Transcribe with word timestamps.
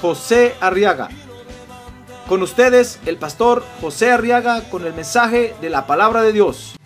José 0.00 0.54
Arriaga. 0.60 1.08
Con 2.28 2.42
ustedes, 2.42 2.98
el 3.06 3.16
pastor 3.18 3.64
José 3.80 4.10
Arriaga 4.10 4.62
con 4.68 4.84
el 4.84 4.92
mensaje 4.92 5.54
de 5.60 5.70
la 5.70 5.86
palabra 5.86 6.22
de 6.22 6.32
Dios. 6.32 6.76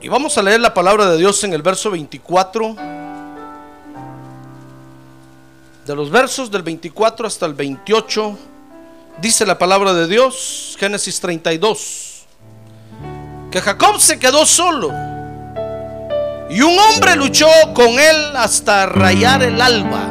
Y 0.00 0.08
vamos 0.08 0.38
a 0.38 0.42
leer 0.42 0.60
la 0.60 0.72
palabra 0.72 1.10
de 1.10 1.18
Dios 1.18 1.42
en 1.42 1.52
el 1.52 1.62
verso 1.62 1.90
24. 1.90 2.76
De 5.86 5.94
los 5.94 6.10
versos 6.10 6.50
del 6.50 6.64
24 6.64 7.28
hasta 7.28 7.46
el 7.46 7.54
28, 7.54 8.36
dice 9.22 9.46
la 9.46 9.56
palabra 9.56 9.94
de 9.94 10.08
Dios, 10.08 10.76
Génesis 10.80 11.20
32, 11.20 12.26
que 13.52 13.60
Jacob 13.60 14.00
se 14.00 14.18
quedó 14.18 14.44
solo 14.46 14.90
y 16.50 16.60
un 16.60 16.76
hombre 16.76 17.14
luchó 17.14 17.46
con 17.72 17.86
él 18.00 18.16
hasta 18.34 18.86
rayar 18.86 19.44
el 19.44 19.60
alba. 19.60 20.10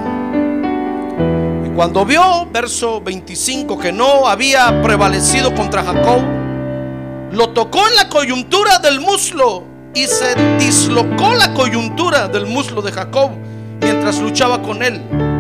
Y 1.66 1.76
cuando 1.76 2.06
vio, 2.06 2.48
verso 2.50 3.02
25, 3.02 3.78
que 3.78 3.92
no 3.92 4.30
había 4.30 4.82
prevalecido 4.82 5.54
contra 5.54 5.84
Jacob, 5.84 6.22
lo 7.34 7.50
tocó 7.50 7.86
en 7.90 7.98
la 7.98 8.08
coyuntura 8.08 8.80
del 8.80 9.02
muslo 9.02 9.66
y 9.94 10.08
se 10.08 10.36
dislocó 10.58 11.34
la 11.34 11.54
coyuntura 11.54 12.30
del 12.30 12.46
muslo 12.46 12.82
de 12.82 12.94
Jacob 12.94 13.32
mientras 13.82 14.20
luchaba 14.20 14.62
con 14.62 14.82
él. 14.82 15.35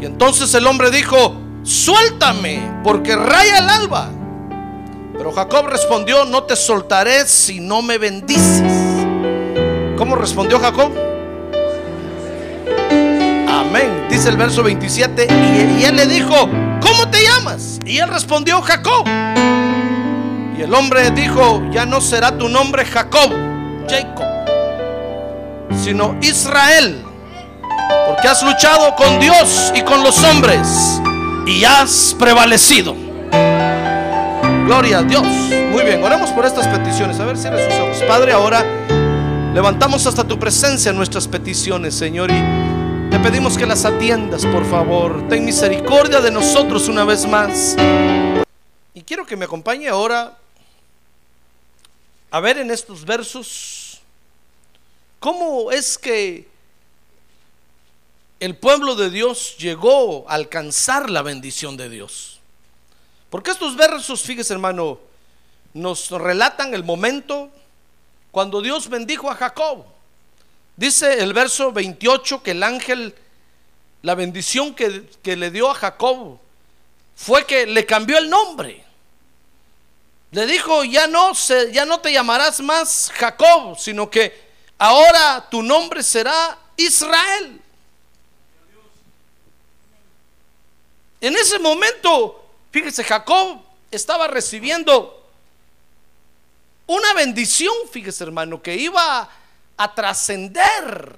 Y 0.00 0.06
entonces 0.06 0.54
el 0.54 0.66
hombre 0.66 0.90
dijo, 0.90 1.34
suéltame, 1.62 2.80
porque 2.82 3.14
raya 3.16 3.58
el 3.58 3.68
alba. 3.68 4.10
Pero 5.12 5.32
Jacob 5.32 5.66
respondió, 5.66 6.24
no 6.24 6.44
te 6.44 6.56
soltaré 6.56 7.26
si 7.26 7.60
no 7.60 7.82
me 7.82 7.98
bendices. 7.98 8.62
¿Cómo 9.98 10.16
respondió 10.16 10.58
Jacob? 10.58 10.90
Amén. 13.46 14.06
Dice 14.08 14.30
el 14.30 14.38
verso 14.38 14.62
27. 14.62 15.26
Y, 15.78 15.84
él 15.84 15.96
le 15.96 16.06
dijo, 16.06 16.48
¿cómo 16.80 17.10
te 17.10 17.22
llamas? 17.22 17.78
Y 17.84 17.98
él 17.98 18.08
respondió, 18.08 18.62
Jacob. 18.62 19.06
Y 20.56 20.62
el 20.62 20.72
hombre 20.72 21.10
dijo, 21.10 21.62
ya 21.70 21.84
no 21.84 22.00
será 22.00 22.38
tu 22.38 22.48
nombre 22.48 22.86
Jacob, 22.86 23.30
Jacob, 23.88 24.26
sino 25.82 26.16
Israel, 26.22 27.04
porque 28.20 28.28
has 28.28 28.42
luchado 28.42 28.94
con 28.96 29.18
Dios 29.18 29.72
y 29.74 29.80
con 29.80 30.02
los 30.02 30.22
hombres 30.24 30.68
y 31.46 31.64
has 31.64 32.14
prevalecido. 32.18 32.94
Gloria 34.66 34.98
a 34.98 35.02
Dios. 35.02 35.24
Muy 35.24 35.84
bien, 35.84 36.04
oremos 36.04 36.28
por 36.28 36.44
estas 36.44 36.68
peticiones. 36.68 37.18
A 37.18 37.24
ver, 37.24 37.38
si 37.38 37.44
sus 37.44 37.80
ojos. 37.80 38.02
Padre, 38.06 38.32
ahora 38.32 38.62
levantamos 39.54 40.06
hasta 40.06 40.22
tu 40.22 40.38
presencia 40.38 40.92
nuestras 40.92 41.26
peticiones, 41.28 41.94
Señor, 41.94 42.30
y 42.30 43.10
te 43.10 43.18
pedimos 43.20 43.56
que 43.56 43.64
las 43.64 43.86
atiendas, 43.86 44.44
por 44.44 44.68
favor. 44.68 45.26
Ten 45.30 45.42
misericordia 45.42 46.20
de 46.20 46.30
nosotros 46.30 46.88
una 46.88 47.04
vez 47.04 47.26
más. 47.26 47.74
Y 48.92 49.00
quiero 49.00 49.24
que 49.24 49.34
me 49.34 49.46
acompañe 49.46 49.88
ahora 49.88 50.36
a 52.30 52.40
ver 52.40 52.58
en 52.58 52.70
estos 52.70 53.02
versos 53.06 54.02
cómo 55.20 55.72
es 55.72 55.96
que 55.96 56.49
el 58.40 58.56
pueblo 58.56 58.94
de 58.96 59.10
Dios 59.10 59.56
llegó 59.58 60.28
a 60.28 60.34
alcanzar 60.34 61.10
la 61.10 61.22
bendición 61.22 61.76
de 61.76 61.90
Dios. 61.90 62.40
Porque 63.28 63.50
estos 63.50 63.76
versos, 63.76 64.22
fíjese 64.22 64.54
hermano, 64.54 64.98
nos 65.74 66.10
relatan 66.10 66.74
el 66.74 66.82
momento 66.82 67.50
cuando 68.30 68.62
Dios 68.62 68.88
bendijo 68.88 69.30
a 69.30 69.34
Jacob. 69.34 69.84
Dice 70.74 71.20
el 71.20 71.34
verso 71.34 71.70
28 71.70 72.42
que 72.42 72.52
el 72.52 72.62
ángel, 72.62 73.14
la 74.02 74.14
bendición 74.14 74.74
que, 74.74 75.08
que 75.22 75.36
le 75.36 75.50
dio 75.50 75.70
a 75.70 75.74
Jacob 75.74 76.38
fue 77.14 77.44
que 77.44 77.66
le 77.66 77.84
cambió 77.84 78.16
el 78.16 78.30
nombre. 78.30 78.82
Le 80.30 80.46
dijo, 80.46 80.84
ya 80.84 81.06
no, 81.06 81.34
se, 81.34 81.72
ya 81.72 81.84
no 81.84 82.00
te 82.00 82.12
llamarás 82.12 82.60
más 82.60 83.12
Jacob, 83.14 83.76
sino 83.78 84.08
que 84.08 84.48
ahora 84.78 85.46
tu 85.50 85.62
nombre 85.62 86.02
será 86.02 86.58
Israel. 86.76 87.60
En 91.20 91.36
ese 91.36 91.58
momento, 91.58 92.44
fíjese, 92.70 93.04
Jacob 93.04 93.60
estaba 93.90 94.28
recibiendo 94.28 95.20
una 96.86 97.12
bendición, 97.14 97.72
fíjese 97.92 98.24
hermano, 98.24 98.62
que 98.62 98.74
iba 98.74 99.28
a 99.76 99.94
trascender 99.94 101.14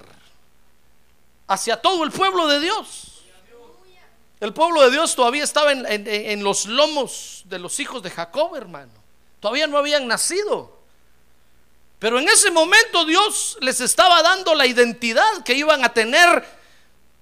hacia 1.47 1.81
todo 1.81 2.03
el 2.03 2.11
pueblo 2.11 2.47
de 2.47 2.59
Dios. 2.59 3.23
El 4.39 4.53
pueblo 4.53 4.81
de 4.81 4.91
Dios 4.91 5.15
todavía 5.15 5.45
estaba 5.45 5.71
en, 5.71 5.85
en, 5.87 6.43
los 6.43 6.65
lomos 6.65 7.43
de 7.45 7.59
los 7.59 7.79
hijos 7.79 8.03
de 8.03 8.09
Jacob, 8.09 8.53
hermano. 8.57 8.91
Todavía 9.39 9.67
no 9.67 9.77
habían 9.77 10.05
nacido. 10.05 10.77
Pero 11.97 12.19
en 12.19 12.27
ese 12.27 12.51
momento 12.51 13.05
Dios 13.05 13.57
les 13.61 13.79
estaba 13.79 14.21
dando 14.21 14.53
la 14.53 14.65
identidad 14.65 15.43
que 15.45 15.53
iban 15.53 15.85
a 15.85 15.93
tener 15.93 16.45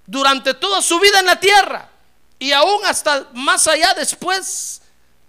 durante 0.07 0.55
toda 0.55 0.81
su 0.81 0.99
vida 0.99 1.19
en 1.19 1.27
la 1.27 1.39
tierra. 1.39 1.90
Y 2.41 2.53
aún 2.53 2.83
hasta 2.87 3.29
más 3.35 3.67
allá 3.67 3.93
después 3.93 4.81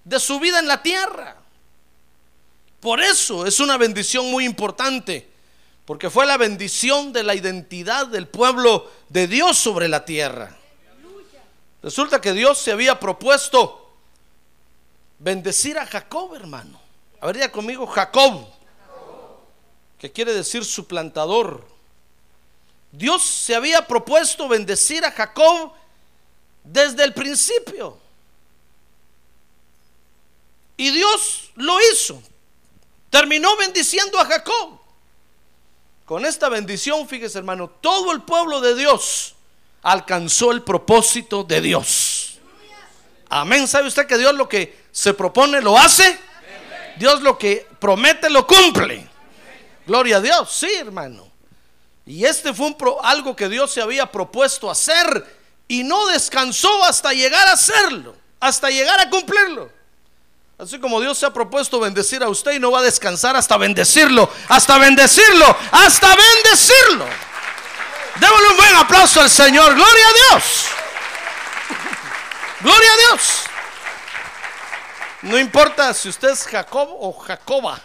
de 0.03 0.19
su 0.19 0.41
vida 0.41 0.59
en 0.61 0.67
la 0.67 0.83
tierra. 0.83 1.37
Por 2.81 3.03
eso 3.03 3.45
es 3.45 3.61
una 3.61 3.77
bendición 3.77 4.31
muy 4.31 4.47
importante. 4.47 5.29
Porque 5.85 6.09
fue 6.09 6.25
la 6.25 6.39
bendición 6.39 7.13
de 7.13 7.23
la 7.23 7.35
identidad 7.35 8.07
del 8.07 8.29
pueblo 8.29 8.91
de 9.11 9.27
Dios 9.27 9.59
sobre 9.59 9.89
la 9.89 10.07
tierra. 10.07 10.57
Resulta 11.83 12.19
que 12.19 12.33
Dios 12.33 12.57
se 12.57 12.73
había 12.73 12.99
propuesto 12.99 13.95
bendecir 15.19 15.77
a 15.79 15.85
Jacob, 15.85 16.35
hermano. 16.35 16.81
A 17.21 17.27
ver, 17.27 17.37
ya 17.37 17.53
conmigo, 17.53 17.87
Jacob, 17.89 18.47
que 19.99 20.11
quiere 20.11 20.33
decir 20.33 20.65
suplantador. 20.65 21.63
Dios 22.91 23.23
se 23.23 23.55
había 23.55 23.87
propuesto 23.87 24.49
bendecir 24.49 25.05
a 25.05 25.11
Jacob 25.11 25.75
desde 26.65 27.05
el 27.05 27.13
principio. 27.13 27.99
Y 30.77 30.91
Dios 30.91 31.51
lo 31.57 31.79
hizo. 31.93 32.23
Terminó 33.11 33.57
bendiciendo 33.57 34.19
a 34.19 34.25
Jacob. 34.25 34.81
Con 36.05 36.27
esta 36.27 36.49
bendición, 36.49 37.09
fíjese 37.09 37.39
hermano, 37.39 37.69
todo 37.69 38.13
el 38.13 38.23
pueblo 38.23 38.61
de 38.61 38.75
Dios 38.75 39.35
alcanzó 39.83 40.51
el 40.53 40.63
propósito 40.63 41.45
de 41.45 41.61
Dios. 41.61 42.39
Amén. 43.29 43.67
¿Sabe 43.67 43.89
usted 43.89 44.07
que 44.07 44.19
Dios 44.19 44.35
lo 44.35 44.49
que 44.49 44.83
se 44.91 45.15
propone 45.15 45.61
lo 45.61 45.79
hace? 45.79 46.19
Dios 46.97 47.23
lo 47.23 47.39
que 47.39 47.67
promete 47.79 48.29
lo 48.29 48.47
cumple. 48.47 49.09
Gloria 49.87 50.19
a 50.19 50.21
Dios, 50.21 50.51
sí, 50.53 50.73
hermano. 50.75 51.31
Y 52.05 52.25
este 52.25 52.53
fue 52.53 52.67
un 52.67 52.77
pro, 52.77 53.03
algo 53.05 53.35
que 53.35 53.49
Dios 53.49 53.73
se 53.73 53.81
había 53.81 54.11
propuesto 54.11 54.71
hacer 54.71 55.42
y 55.73 55.85
no 55.85 56.07
descansó 56.09 56.85
hasta 56.85 57.15
llegar 57.15 57.49
a 57.49 57.53
hacerlo, 57.53 58.15
hasta 58.39 58.69
llegar 58.69 59.01
a 59.01 59.09
cumplirlo. 59.09 59.73
Así 60.59 60.79
como 60.79 61.01
Dios 61.01 61.17
se 61.17 61.25
ha 61.25 61.33
propuesto 61.33 61.81
bendecir 61.81 62.23
a 62.23 62.29
usted 62.29 62.53
y 62.53 62.59
no 62.59 62.71
va 62.71 62.81
a 62.81 62.83
descansar 62.83 63.37
hasta 63.37 63.57
bendecirlo, 63.57 64.31
hasta 64.51 64.77
bendecirlo, 64.77 65.57
hasta 65.71 66.15
bendecirlo. 66.15 67.07
Démosle 68.21 68.49
un 68.49 68.57
buen 68.59 68.77
aplauso 68.77 69.23
al 69.23 69.31
Señor. 69.31 69.75
Gloria 69.75 70.07
a 70.09 70.35
Dios. 70.35 70.67
Gloria 72.61 72.93
a 72.93 72.97
Dios. 72.97 73.45
No 75.23 75.39
importa 75.39 75.95
si 75.95 76.11
usted 76.11 76.33
es 76.33 76.47
Jacob 76.49 76.91
o 77.01 77.15
Jacoba. 77.15 77.81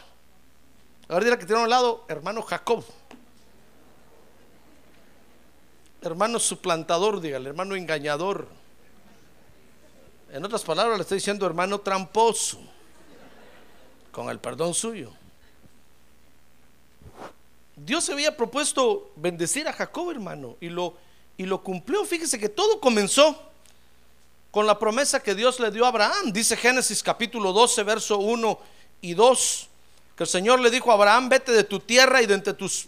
Ahora 1.07 1.24
dirá 1.24 1.39
que 1.39 1.45
tiene 1.45 1.62
a 1.62 1.63
un 1.63 1.69
lado, 1.69 2.04
hermano 2.10 2.42
Jacob. 2.42 2.84
Hermano 6.02 6.40
suplantador, 6.40 7.22
dígale, 7.22 7.50
hermano 7.50 7.76
engañador. 7.76 8.48
En 10.32 10.46
otras 10.46 10.64
palabras, 10.64 10.98
le 10.98 11.02
estoy 11.02 11.18
diciendo 11.18 11.46
hermano 11.46 11.80
tramposo, 11.80 12.60
con 14.12 14.30
el 14.30 14.40
perdón 14.40 14.74
suyo. 14.74 15.12
Dios 17.76 18.04
se 18.04 18.14
había 18.14 18.36
propuesto 18.36 19.12
bendecir 19.16 19.68
a 19.68 19.74
Jacob, 19.74 20.12
hermano, 20.12 20.58
y 20.60 20.70
lo, 20.70 20.96
y 21.38 21.46
lo 21.46 21.64
cumplió. 21.64 22.06
Fíjese 22.06 22.38
que 22.38 22.50
todo 22.50 22.80
comenzó 22.80 23.40
con 24.52 24.68
la 24.68 24.78
promesa 24.78 25.22
que 25.22 25.36
Dios 25.36 25.60
le 25.60 25.72
dio 25.72 25.86
a 25.86 25.90
Abraham. 25.90 26.32
Dice 26.32 26.58
Génesis 26.58 27.02
capítulo 27.02 27.54
12, 27.54 27.84
verso 27.84 28.18
1 28.18 28.60
y 29.02 29.14
2, 29.14 29.68
que 30.16 30.24
el 30.24 30.30
Señor 30.30 30.60
le 30.60 30.70
dijo 30.70 30.92
a 30.92 30.96
Abraham, 30.96 31.30
vete 31.30 31.52
de 31.52 31.64
tu 31.64 31.80
tierra 31.80 32.22
y 32.22 32.26
de 32.28 32.36
entre 32.36 32.54
tus 32.54 32.88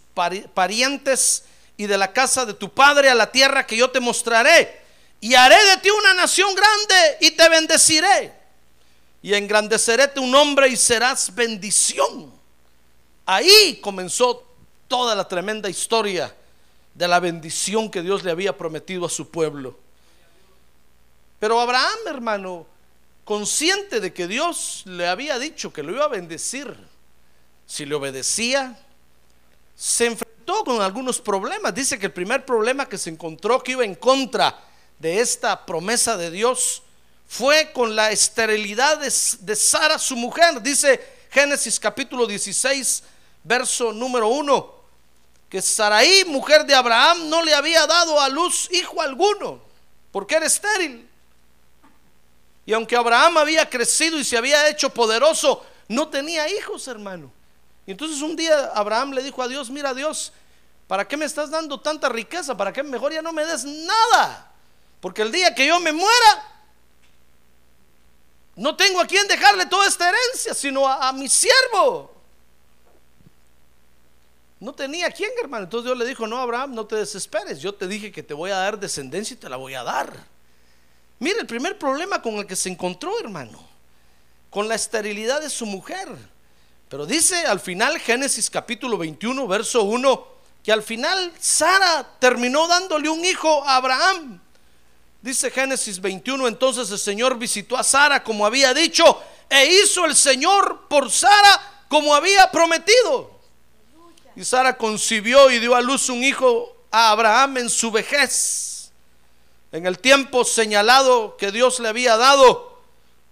parientes 0.54 1.44
y 1.80 1.86
de 1.86 1.96
la 1.96 2.12
casa 2.12 2.44
de 2.44 2.52
tu 2.52 2.68
padre 2.74 3.08
a 3.08 3.14
la 3.14 3.32
tierra 3.32 3.66
que 3.66 3.74
yo 3.74 3.90
te 3.90 4.00
mostraré. 4.00 4.82
Y 5.18 5.32
haré 5.32 5.56
de 5.64 5.78
ti 5.78 5.88
una 5.88 6.12
nación 6.12 6.54
grande 6.54 7.16
y 7.22 7.30
te 7.30 7.48
bendeciré. 7.48 8.34
Y 9.22 9.32
engrandeceré 9.32 10.08
tu 10.08 10.26
nombre 10.26 10.68
y 10.68 10.76
serás 10.76 11.34
bendición. 11.34 12.30
Ahí 13.24 13.80
comenzó 13.80 14.46
toda 14.88 15.14
la 15.14 15.26
tremenda 15.26 15.70
historia 15.70 16.36
de 16.92 17.08
la 17.08 17.18
bendición 17.18 17.90
que 17.90 18.02
Dios 18.02 18.24
le 18.24 18.30
había 18.30 18.54
prometido 18.54 19.06
a 19.06 19.08
su 19.08 19.30
pueblo. 19.30 19.78
Pero 21.38 21.58
Abraham, 21.58 21.98
hermano, 22.08 22.66
consciente 23.24 24.00
de 24.00 24.12
que 24.12 24.28
Dios 24.28 24.82
le 24.84 25.08
había 25.08 25.38
dicho 25.38 25.72
que 25.72 25.82
lo 25.82 25.92
iba 25.92 26.04
a 26.04 26.08
bendecir, 26.08 26.76
si 27.66 27.86
le 27.86 27.94
obedecía, 27.94 28.78
se 29.74 30.08
enfrentó 30.08 30.39
con 30.64 30.80
algunos 30.82 31.20
problemas. 31.20 31.74
Dice 31.74 31.98
que 31.98 32.06
el 32.06 32.12
primer 32.12 32.44
problema 32.44 32.88
que 32.88 32.98
se 32.98 33.10
encontró 33.10 33.62
que 33.62 33.72
iba 33.72 33.84
en 33.84 33.94
contra 33.94 34.58
de 34.98 35.20
esta 35.20 35.64
promesa 35.64 36.16
de 36.16 36.30
Dios 36.30 36.82
fue 37.26 37.72
con 37.72 37.94
la 37.96 38.10
esterilidad 38.10 38.98
de, 38.98 39.56
Sara, 39.56 39.98
su 39.98 40.16
mujer. 40.16 40.60
Dice 40.60 41.00
Génesis 41.30 41.78
capítulo 41.78 42.26
16, 42.26 43.02
verso 43.44 43.92
número 43.92 44.28
1 44.28 44.80
que 45.48 45.60
Saraí, 45.60 46.24
mujer 46.26 46.64
de 46.64 46.74
Abraham, 46.74 47.28
no 47.28 47.42
le 47.42 47.52
había 47.52 47.84
dado 47.84 48.20
a 48.20 48.28
luz 48.28 48.68
hijo 48.70 49.02
alguno, 49.02 49.60
porque 50.12 50.36
era 50.36 50.46
estéril. 50.46 51.08
Y 52.64 52.72
aunque 52.72 52.94
Abraham 52.94 53.38
había 53.38 53.68
crecido 53.68 54.16
y 54.16 54.24
se 54.24 54.36
había 54.36 54.68
hecho 54.68 54.90
poderoso, 54.90 55.66
no 55.88 56.06
tenía 56.06 56.48
hijos, 56.48 56.86
hermano. 56.86 57.32
Y 57.84 57.90
entonces 57.90 58.22
un 58.22 58.36
día 58.36 58.70
Abraham 58.76 59.10
le 59.10 59.24
dijo 59.24 59.42
a 59.42 59.48
Dios, 59.48 59.70
mira 59.70 59.92
Dios, 59.92 60.32
¿para 60.90 61.06
qué 61.06 61.16
me 61.16 61.24
estás 61.24 61.52
dando 61.52 61.78
tanta 61.78 62.08
riqueza? 62.08 62.56
¿Para 62.56 62.72
qué 62.72 62.82
mejor 62.82 63.12
ya 63.12 63.22
no 63.22 63.32
me 63.32 63.46
des 63.46 63.64
nada? 63.64 64.50
Porque 65.00 65.22
el 65.22 65.30
día 65.30 65.54
que 65.54 65.64
yo 65.64 65.78
me 65.78 65.92
muera, 65.92 66.64
no 68.56 68.74
tengo 68.74 69.00
a 69.00 69.06
quien 69.06 69.28
dejarle 69.28 69.66
toda 69.66 69.86
esta 69.86 70.08
herencia, 70.08 70.52
sino 70.52 70.88
a, 70.88 71.08
a 71.08 71.12
mi 71.12 71.28
siervo. 71.28 72.12
No 74.58 74.72
tenía 74.72 75.12
quien, 75.12 75.30
hermano. 75.40 75.62
Entonces 75.62 75.84
Dios 75.84 75.96
le 75.96 76.04
dijo, 76.04 76.26
no, 76.26 76.38
Abraham, 76.38 76.74
no 76.74 76.84
te 76.84 76.96
desesperes. 76.96 77.60
Yo 77.60 77.72
te 77.72 77.86
dije 77.86 78.10
que 78.10 78.24
te 78.24 78.34
voy 78.34 78.50
a 78.50 78.56
dar 78.56 78.76
descendencia 78.76 79.34
y 79.34 79.36
te 79.36 79.48
la 79.48 79.58
voy 79.58 79.74
a 79.74 79.84
dar. 79.84 80.12
Mire 81.20 81.38
el 81.38 81.46
primer 81.46 81.78
problema 81.78 82.20
con 82.20 82.34
el 82.34 82.48
que 82.48 82.56
se 82.56 82.68
encontró, 82.68 83.16
hermano. 83.20 83.64
Con 84.50 84.66
la 84.66 84.74
esterilidad 84.74 85.40
de 85.40 85.50
su 85.50 85.66
mujer. 85.66 86.08
Pero 86.88 87.06
dice 87.06 87.46
al 87.46 87.60
final 87.60 88.00
Génesis 88.00 88.50
capítulo 88.50 88.98
21, 88.98 89.46
verso 89.46 89.84
1, 89.84 90.39
que 90.62 90.72
al 90.72 90.82
final 90.82 91.32
Sara 91.38 92.06
terminó 92.18 92.68
dándole 92.68 93.08
un 93.08 93.24
hijo 93.24 93.64
a 93.64 93.76
Abraham. 93.76 94.40
Dice 95.22 95.50
Génesis 95.50 96.00
21, 96.00 96.48
entonces 96.48 96.90
el 96.90 96.98
Señor 96.98 97.38
visitó 97.38 97.76
a 97.76 97.82
Sara 97.82 98.22
como 98.22 98.46
había 98.46 98.72
dicho, 98.72 99.22
e 99.48 99.66
hizo 99.66 100.06
el 100.06 100.16
Señor 100.16 100.86
por 100.88 101.10
Sara 101.10 101.84
como 101.88 102.14
había 102.14 102.50
prometido. 102.50 103.38
Y 104.36 104.44
Sara 104.44 104.76
concibió 104.76 105.50
y 105.50 105.58
dio 105.58 105.74
a 105.74 105.80
luz 105.80 106.08
un 106.08 106.22
hijo 106.22 106.76
a 106.90 107.10
Abraham 107.10 107.58
en 107.58 107.70
su 107.70 107.90
vejez, 107.90 108.90
en 109.72 109.86
el 109.86 109.98
tiempo 109.98 110.44
señalado 110.44 111.36
que 111.36 111.52
Dios 111.52 111.80
le 111.80 111.88
había 111.88 112.16
dado 112.16 112.80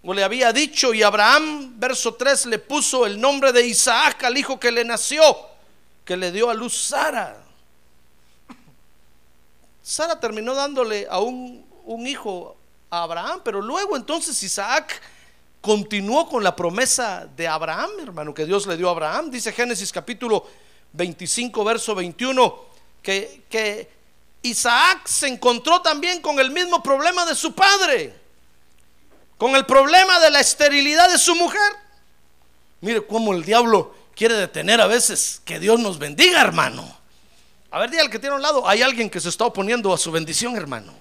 o 0.03 0.15
le 0.15 0.25
había 0.25 0.53
dicho. 0.53 0.93
Y 0.93 1.03
Abraham, 1.03 1.79
verso 1.79 2.15
3, 2.15 2.47
le 2.47 2.59
puso 2.59 3.07
el 3.07 3.21
nombre 3.21 3.53
de 3.53 3.67
Isaac 3.67 4.25
al 4.25 4.37
hijo 4.37 4.61
que 4.61 4.71
le 4.71 4.85
nació, 4.85 5.23
que 6.09 6.17
le 6.17 6.33
dio 6.33 6.49
a 6.49 6.55
luz 6.55 6.75
Sara. 6.75 7.37
Sara 9.83 10.19
terminó 10.19 10.55
dándole 10.55 11.07
a 11.11 11.21
un, 11.21 11.67
un 11.85 12.07
hijo 12.07 12.57
a 12.89 13.03
Abraham, 13.03 13.43
pero 13.45 13.61
luego 13.61 13.95
entonces 13.95 14.43
Isaac 14.43 15.03
continuó 15.61 16.27
con 16.27 16.43
la 16.43 16.57
promesa 16.57 17.29
de 17.37 17.47
Abraham, 17.47 17.91
hermano, 18.01 18.33
que 18.33 18.47
Dios 18.47 18.67
le 18.67 18.79
dio 18.79 18.89
a 18.89 18.93
Abraham. 18.93 19.31
Dice 19.31 19.53
Génesis 19.53 19.93
capítulo 19.93 20.47
25, 20.95 21.63
verso 21.63 21.95
21, 21.95 22.59
que, 23.03 23.43
que 23.51 23.91
Isaac 24.41 25.07
se 25.09 25.29
encontró 25.29 25.83
también 25.83 26.23
con 26.23 26.41
el 26.41 26.51
mismo 26.51 26.83
problema 26.83 27.27
de 27.27 27.35
su 27.35 27.55
padre, 27.55 28.19
con 29.37 29.55
el 29.55 29.67
problema 29.67 30.19
de 30.21 30.31
la 30.31 30.41
esterilidad 30.41 31.11
de 31.11 31.19
su 31.19 31.35
mujer. 31.35 31.71
Mire 32.81 33.07
cómo 33.07 33.35
el 33.35 33.45
diablo 33.45 33.98
quiere 34.19 34.35
detener 34.35 34.83
a 34.83 34.87
veces 34.87 35.41
que 35.47 35.59
Dios 35.59 35.81
nos 35.81 35.99
bendiga, 35.99 36.43
hermano. 36.43 36.99
A 37.71 37.79
ver, 37.79 37.89
dígale 37.89 38.07
al 38.07 38.13
que 38.13 38.19
tiene 38.19 38.35
a 38.35 38.37
un 38.37 38.43
lado, 38.43 38.69
hay 38.69 38.83
alguien 38.83 39.09
que 39.09 39.21
se 39.21 39.31
está 39.31 39.47
oponiendo 39.47 39.95
a 39.95 39.97
su 39.97 40.11
bendición, 40.11 40.57
hermano. 40.57 40.93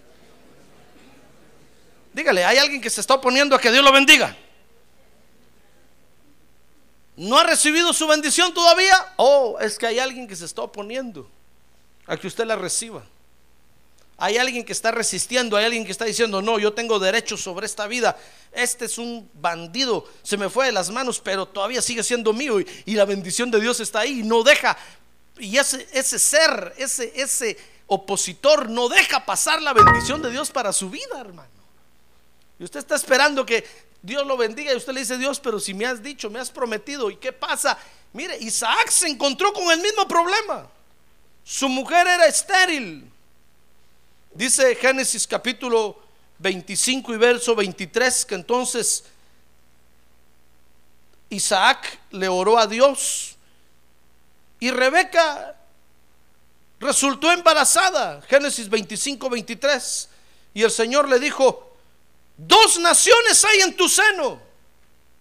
Dígale, 2.13 2.45
hay 2.45 2.57
alguien 2.57 2.79
que 2.79 2.89
se 2.89 3.01
está 3.01 3.15
oponiendo 3.15 3.55
a 3.55 3.59
que 3.59 3.71
Dios 3.71 3.83
lo 3.83 3.91
bendiga 3.91 4.35
no 7.17 7.39
ha 7.39 7.43
recibido 7.43 7.91
su 7.93 8.07
bendición 8.07 8.53
todavía, 8.53 8.95
oh, 9.17 9.57
es 9.59 9.77
que 9.77 9.87
hay 9.87 9.99
alguien 9.99 10.27
que 10.27 10.35
se 10.35 10.45
está 10.45 10.61
oponiendo 10.61 11.27
a 12.05 12.15
que 12.15 12.27
usted 12.27 12.45
la 12.45 12.55
reciba. 12.55 13.03
Hay 14.19 14.37
alguien 14.37 14.65
que 14.65 14.73
está 14.73 14.89
resistiendo, 14.89 15.55
hay 15.57 15.65
alguien 15.65 15.85
que 15.85 15.91
está 15.91 16.05
diciendo, 16.05 16.41
no, 16.41 16.57
yo 16.57 16.73
tengo 16.73 16.97
derecho 16.97 17.37
sobre 17.37 17.67
esta 17.67 17.85
vida. 17.85 18.17
Este 18.51 18.85
es 18.85 18.97
un 18.97 19.29
bandido, 19.35 20.05
se 20.23 20.37
me 20.37 20.49
fue 20.49 20.65
de 20.65 20.71
las 20.71 20.89
manos, 20.89 21.19
pero 21.19 21.45
todavía 21.45 21.83
sigue 21.83 22.01
siendo 22.01 22.33
mío 22.33 22.59
y, 22.59 22.95
la 22.95 23.05
bendición 23.05 23.51
de 23.51 23.59
Dios 23.59 23.79
está 23.79 23.99
ahí. 23.99 24.23
No 24.23 24.41
deja, 24.41 24.75
y 25.37 25.57
ese, 25.57 25.87
ese 25.93 26.17
ser, 26.17 26.73
ese, 26.77 27.13
ese 27.15 27.57
opositor 27.85 28.69
no 28.69 28.89
deja 28.89 29.23
pasar 29.23 29.61
la 29.61 29.73
bendición 29.73 30.19
de 30.23 30.31
Dios 30.31 30.49
para 30.49 30.73
su 30.73 30.89
vida, 30.89 31.19
hermano. 31.19 31.49
Y 32.59 32.63
usted 32.63 32.79
está 32.79 32.95
esperando 32.95 33.45
que 33.45 33.63
Dios 34.01 34.25
lo 34.25 34.35
bendiga. 34.35 34.73
Y 34.73 34.77
usted 34.77 34.93
le 34.93 35.01
dice, 35.01 35.19
Dios, 35.19 35.39
pero 35.39 35.59
si 35.59 35.75
me 35.75 35.85
has 35.85 36.01
dicho, 36.01 36.31
me 36.31 36.39
has 36.39 36.49
prometido, 36.49 37.11
¿y 37.11 37.17
qué 37.17 37.31
pasa? 37.31 37.77
Mire, 38.13 38.35
Isaac 38.39 38.89
se 38.89 39.07
encontró 39.07 39.53
con 39.53 39.71
el 39.71 39.79
mismo 39.79 40.07
problema. 40.07 40.67
Su 41.43 41.69
mujer 41.69 42.07
era 42.07 42.25
estéril. 42.25 43.11
Dice 44.37 44.75
Génesis 44.75 45.25
capítulo 45.25 45.99
25 46.37 47.11
y 47.11 47.17
verso 47.17 47.55
23 47.55 48.23
que 48.23 48.35
entonces 48.35 49.03
Isaac 51.31 51.97
le 52.11 52.27
oró 52.27 52.59
a 52.59 52.67
Dios 52.67 53.35
y 54.59 54.69
Rebeca 54.69 55.55
resultó 56.79 57.31
embarazada. 57.31 58.21
Génesis 58.29 58.69
25, 58.69 59.27
23. 59.27 60.09
Y 60.53 60.61
el 60.61 60.69
Señor 60.69 61.09
le 61.09 61.17
dijo, 61.17 61.75
Dos 62.37 62.77
naciones 62.77 63.43
hay 63.43 63.61
en 63.61 63.75
tu 63.75 63.89
seno. 63.89 64.39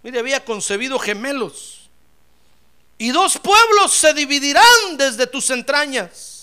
Mire, 0.03 0.19
había 0.19 0.45
concebido 0.45 0.99
gemelos. 0.99 1.89
Y 2.99 3.13
dos 3.13 3.39
pueblos 3.39 3.95
se 3.95 4.13
dividirán 4.13 4.99
desde 4.99 5.27
tus 5.27 5.49
entrañas. 5.49 6.36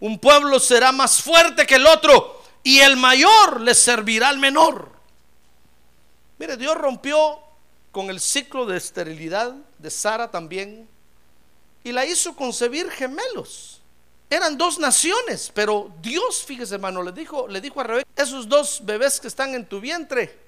Un 0.00 0.18
pueblo 0.18 0.58
será 0.58 0.92
más 0.92 1.22
fuerte 1.22 1.66
que 1.66 1.76
el 1.76 1.86
otro 1.86 2.42
y 2.62 2.80
el 2.80 2.96
mayor 2.96 3.60
le 3.60 3.74
servirá 3.74 4.28
al 4.28 4.38
menor. 4.38 4.90
Mire, 6.38 6.56
Dios 6.56 6.74
rompió 6.76 7.38
con 7.92 8.08
el 8.08 8.20
ciclo 8.20 8.66
de 8.66 8.78
esterilidad 8.78 9.54
de 9.78 9.90
Sara 9.90 10.30
también 10.30 10.88
y 11.84 11.92
la 11.92 12.06
hizo 12.06 12.34
concebir 12.34 12.90
gemelos 12.90 13.80
eran 14.30 14.56
dos 14.56 14.78
naciones, 14.78 15.50
pero 15.52 15.90
Dios, 16.00 16.44
fíjese 16.44 16.76
hermano, 16.76 17.02
le 17.02 17.10
dijo, 17.10 17.48
le 17.48 17.60
dijo 17.60 17.80
a 17.80 17.84
Rebeca, 17.84 18.08
esos 18.14 18.48
dos 18.48 18.80
bebés 18.84 19.18
que 19.18 19.26
están 19.26 19.56
en 19.56 19.66
tu 19.66 19.80
vientre, 19.80 20.38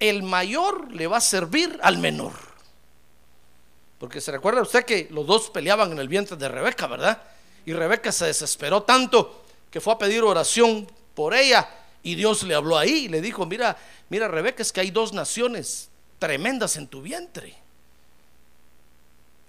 el 0.00 0.22
mayor 0.22 0.90
le 0.90 1.06
va 1.06 1.18
a 1.18 1.20
servir 1.20 1.78
al 1.82 1.98
menor. 1.98 2.32
Porque 3.98 4.22
se 4.22 4.32
recuerda 4.32 4.62
usted 4.62 4.86
que 4.86 5.08
los 5.10 5.26
dos 5.26 5.50
peleaban 5.50 5.92
en 5.92 5.98
el 5.98 6.08
vientre 6.08 6.38
de 6.38 6.48
Rebeca, 6.48 6.86
¿verdad? 6.86 7.22
Y 7.66 7.72
Rebeca 7.72 8.12
se 8.12 8.26
desesperó 8.26 8.82
tanto 8.82 9.44
que 9.70 9.80
fue 9.80 9.94
a 9.94 9.98
pedir 9.98 10.22
oración 10.22 10.90
por 11.14 11.34
ella 11.34 11.68
y 12.02 12.14
Dios 12.14 12.42
le 12.42 12.54
habló 12.54 12.76
ahí 12.76 13.06
y 13.06 13.08
le 13.08 13.20
dijo, 13.20 13.46
mira, 13.46 13.76
mira 14.08 14.28
Rebeca, 14.28 14.62
es 14.62 14.72
que 14.72 14.80
hay 14.80 14.90
dos 14.90 15.12
naciones 15.12 15.88
tremendas 16.18 16.76
en 16.76 16.86
tu 16.86 17.02
vientre 17.02 17.64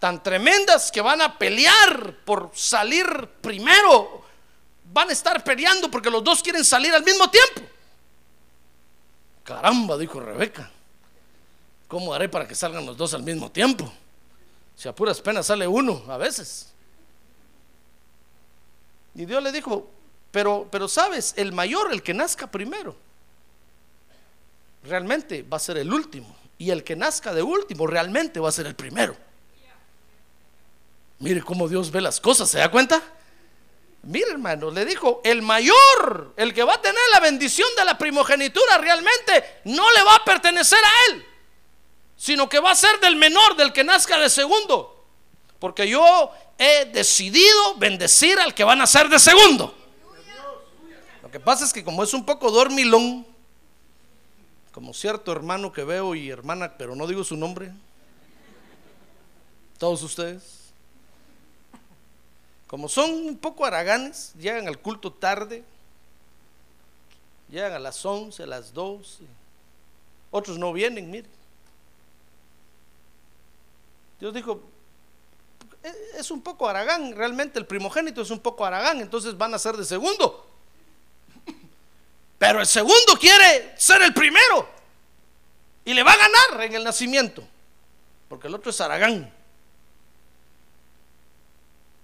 tan 0.05 0.21
tremendas 0.21 0.91
que 0.91 1.01
van 1.01 1.19
a 1.19 1.35
pelear 1.35 2.17
por 2.23 2.51
salir 2.53 3.07
primero. 3.41 4.23
Van 4.93 5.09
a 5.09 5.13
estar 5.13 5.43
peleando 5.43 5.89
porque 5.89 6.11
los 6.11 6.23
dos 6.23 6.43
quieren 6.43 6.63
salir 6.63 6.93
al 6.93 7.03
mismo 7.03 7.27
tiempo. 7.27 7.61
Caramba, 9.43 9.97
dijo 9.97 10.19
Rebeca. 10.19 10.69
¿Cómo 11.87 12.13
haré 12.13 12.29
para 12.29 12.47
que 12.47 12.53
salgan 12.53 12.85
los 12.85 12.95
dos 12.95 13.15
al 13.15 13.23
mismo 13.23 13.51
tiempo? 13.51 13.91
Si 14.75 14.87
a 14.87 14.93
puras 14.93 15.19
penas 15.21 15.47
sale 15.47 15.67
uno 15.67 16.03
a 16.07 16.17
veces. 16.17 16.71
Y 19.15 19.25
Dios 19.25 19.41
le 19.41 19.51
dijo, 19.51 19.89
pero, 20.31 20.67
pero 20.69 20.87
sabes, 20.87 21.33
el 21.37 21.53
mayor, 21.53 21.93
el 21.93 22.03
que 22.03 22.13
nazca 22.13 22.47
primero, 22.47 22.95
realmente 24.83 25.43
va 25.43 25.57
a 25.57 25.61
ser 25.61 25.77
el 25.77 25.93
último. 25.93 26.35
Y 26.57 26.69
el 26.71 26.83
que 26.83 26.95
nazca 26.95 27.33
de 27.33 27.41
último, 27.41 27.87
realmente 27.87 28.39
va 28.39 28.49
a 28.49 28.51
ser 28.51 28.67
el 28.67 28.75
primero. 28.75 29.15
Mire 31.19 31.41
cómo 31.41 31.67
Dios 31.67 31.91
ve 31.91 32.01
las 32.01 32.19
cosas, 32.19 32.49
¿se 32.49 32.59
da 32.59 32.69
cuenta? 32.69 33.01
Mire 34.03 34.31
hermano, 34.31 34.69
le 34.69 34.85
dijo, 34.85 35.21
el 35.23 35.41
mayor, 35.41 36.33
el 36.35 36.53
que 36.53 36.63
va 36.63 36.75
a 36.75 36.81
tener 36.81 37.01
la 37.13 37.21
bendición 37.21 37.67
de 37.77 37.85
la 37.85 37.97
primogenitura, 37.97 38.77
realmente 38.77 39.61
no 39.63 39.91
le 39.93 40.03
va 40.03 40.15
a 40.15 40.25
pertenecer 40.25 40.79
a 40.83 41.13
él, 41.13 41.25
sino 42.17 42.47
que 42.47 42.59
va 42.59 42.71
a 42.71 42.75
ser 42.75 42.99
del 42.99 43.15
menor, 43.15 43.55
del 43.55 43.73
que 43.73 43.83
nazca 43.83 44.19
de 44.19 44.29
segundo. 44.29 44.94
Porque 45.59 45.87
yo 45.87 46.31
he 46.57 46.85
decidido 46.85 47.75
bendecir 47.77 48.37
al 48.39 48.53
que 48.53 48.63
van 48.63 48.81
a 48.81 48.87
ser 48.87 49.09
de 49.09 49.19
segundo. 49.19 49.73
Lo 51.21 51.31
que 51.31 51.39
pasa 51.39 51.65
es 51.65 51.73
que 51.73 51.83
como 51.83 52.03
es 52.03 52.13
un 52.13 52.25
poco 52.25 52.51
dormilón, 52.51 53.25
como 54.71 54.93
cierto 54.93 55.31
hermano 55.31 55.71
que 55.71 55.83
veo 55.83 56.15
y 56.15 56.29
hermana, 56.29 56.77
pero 56.77 56.95
no 56.95 57.07
digo 57.07 57.23
su 57.23 57.35
nombre, 57.37 57.71
todos 59.77 60.03
ustedes, 60.03 60.43
como 62.67 62.87
son 62.89 63.11
un 63.11 63.37
poco 63.37 63.65
haraganes, 63.65 64.33
llegan 64.39 64.67
al 64.67 64.79
culto 64.79 65.11
tarde, 65.11 65.63
llegan 67.49 67.73
a 67.73 67.79
las 67.79 68.03
11, 68.05 68.43
a 68.43 68.47
las 68.47 68.73
12, 68.73 69.23
otros 70.31 70.57
no 70.57 70.73
vienen, 70.73 71.09
mire. 71.09 71.27
Dios 74.19 74.33
dijo, 74.33 74.53
"E- 74.53 74.74
es 76.17 76.31
un 76.31 76.41
poco 76.41 76.67
aragán, 76.67 77.15
realmente 77.15 77.59
el 77.59 77.65
primogénito 77.65 78.21
es 78.21 78.29
un 78.29 78.39
poco 78.39 78.65
aragán, 78.65 79.01
entonces 79.01 79.37
van 79.37 79.53
a 79.53 79.59
ser 79.59 79.75
de 79.75 79.85
segundo. 79.85 80.47
Pero 82.37 82.59
el 82.59 82.65
segundo 82.65 83.17
quiere 83.19 83.73
ser 83.77 84.01
el 84.01 84.13
primero 84.13 84.67
y 85.83 85.93
le 85.93 86.03
va 86.03 86.13
a 86.13 86.17
ganar 86.17 86.63
en 86.63 86.75
el 86.75 86.83
nacimiento, 86.83 87.43
porque 88.27 88.47
el 88.47 88.55
otro 88.55 88.71
es 88.71 88.81
aragán. 88.81 89.31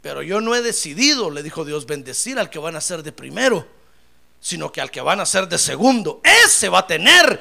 Pero 0.01 0.23
yo 0.23 0.41
no 0.41 0.55
he 0.55 0.61
decidido, 0.61 1.29
le 1.29 1.43
dijo 1.43 1.63
Dios, 1.63 1.85
bendecir 1.85 2.39
al 2.39 2.49
que 2.49 2.59
van 2.59 2.75
a 2.75 2.81
ser 2.81 3.03
de 3.03 3.11
primero, 3.11 3.67
sino 4.39 4.71
que 4.71 4.81
al 4.81 4.89
que 4.89 5.01
van 5.01 5.19
a 5.19 5.25
ser 5.25 5.47
de 5.47 5.59
segundo. 5.59 6.21
Ese 6.23 6.69
va 6.69 6.79
a 6.79 6.87
tener 6.87 7.39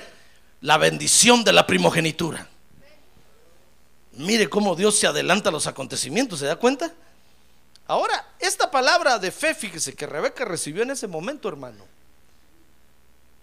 la 0.60 0.76
bendición 0.76 1.42
de 1.42 1.54
la 1.54 1.66
primogenitura. 1.66 2.49
Mire 4.12 4.48
cómo 4.48 4.74
Dios 4.74 4.98
se 4.98 5.06
adelanta 5.06 5.48
a 5.50 5.52
los 5.52 5.66
acontecimientos, 5.66 6.40
¿se 6.40 6.46
da 6.46 6.56
cuenta? 6.56 6.92
Ahora, 7.86 8.34
esta 8.38 8.70
palabra 8.70 9.18
de 9.18 9.30
fe, 9.30 9.54
fíjese 9.54 9.94
que 9.94 10.06
Rebeca 10.06 10.44
recibió 10.44 10.82
en 10.82 10.90
ese 10.90 11.06
momento, 11.06 11.48
hermano, 11.48 11.84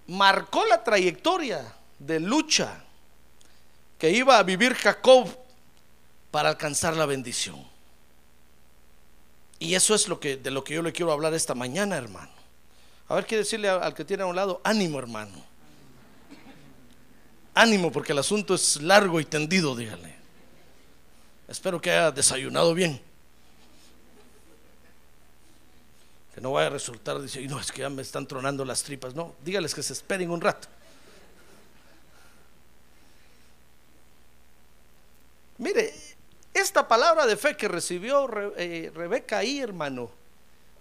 marcó 0.08 0.66
la 0.66 0.84
trayectoria 0.84 1.74
de 2.00 2.20
lucha 2.20 2.82
que 3.98 4.12
iba 4.12 4.38
a 4.38 4.44
vivir 4.44 4.74
Jacob 4.74 5.28
para 6.32 6.50
alcanzar 6.50 6.96
la 6.96 7.06
bendición. 7.06 7.62
Y 9.60 9.74
eso 9.74 9.96
es 9.96 10.08
lo 10.08 10.20
que, 10.20 10.38
de 10.38 10.52
lo 10.52 10.64
que 10.64 10.76
yo 10.76 10.82
le 10.82 10.94
quiero 10.94 11.12
hablar 11.12 11.34
esta 11.34 11.56
mañana, 11.56 11.98
hermano. 11.98 12.32
A 13.10 13.16
ver, 13.16 13.26
qué 13.26 13.38
decirle 13.38 13.70
al 13.70 13.94
que 13.94 14.06
tiene 14.06 14.24
a 14.24 14.28
un 14.28 14.36
lado, 14.36 14.62
ánimo, 14.64 15.00
hermano. 15.00 15.44
Ánimo, 17.56 17.92
porque 17.92 18.12
el 18.12 18.20
asunto 18.20 18.54
es 18.54 18.82
largo 18.82 19.20
y 19.20 19.26
tendido, 19.26 19.76
dígale. 19.76 20.16
Espero 21.48 21.80
que 21.82 21.92
haya 21.92 22.12
desayunado 22.12 22.74
bien. 22.74 23.00
Que 26.36 26.42
no 26.42 26.51
vaya 26.51 26.68
a 26.68 26.72
resultar, 26.72 27.20
dice, 27.22 27.39
"Ay, 27.39 27.48
no, 27.48 27.60
es 27.60 27.72
que 27.72 27.82
ya 27.82 27.89
me 27.89 28.01
están 28.01 28.27
tronando 28.27 28.63
las 28.66 28.84
tripas. 28.84 29.16
No, 29.16 29.34
dígales 29.44 29.74
que 29.74 29.82
se 29.82 29.94
esperen 29.94 30.30
un 30.30 30.42
rato. 30.42 30.68
Mire, 35.58 35.94
esta 36.54 36.88
palabra 36.88 37.25
de 37.25 37.36
fe 37.38 37.58
que 37.58 37.68
recibió 37.68 38.27
Re- 38.27 38.51
eh, 38.58 38.92
Rebeca 38.94 39.39
ahí, 39.39 39.60
hermano, 39.60 40.12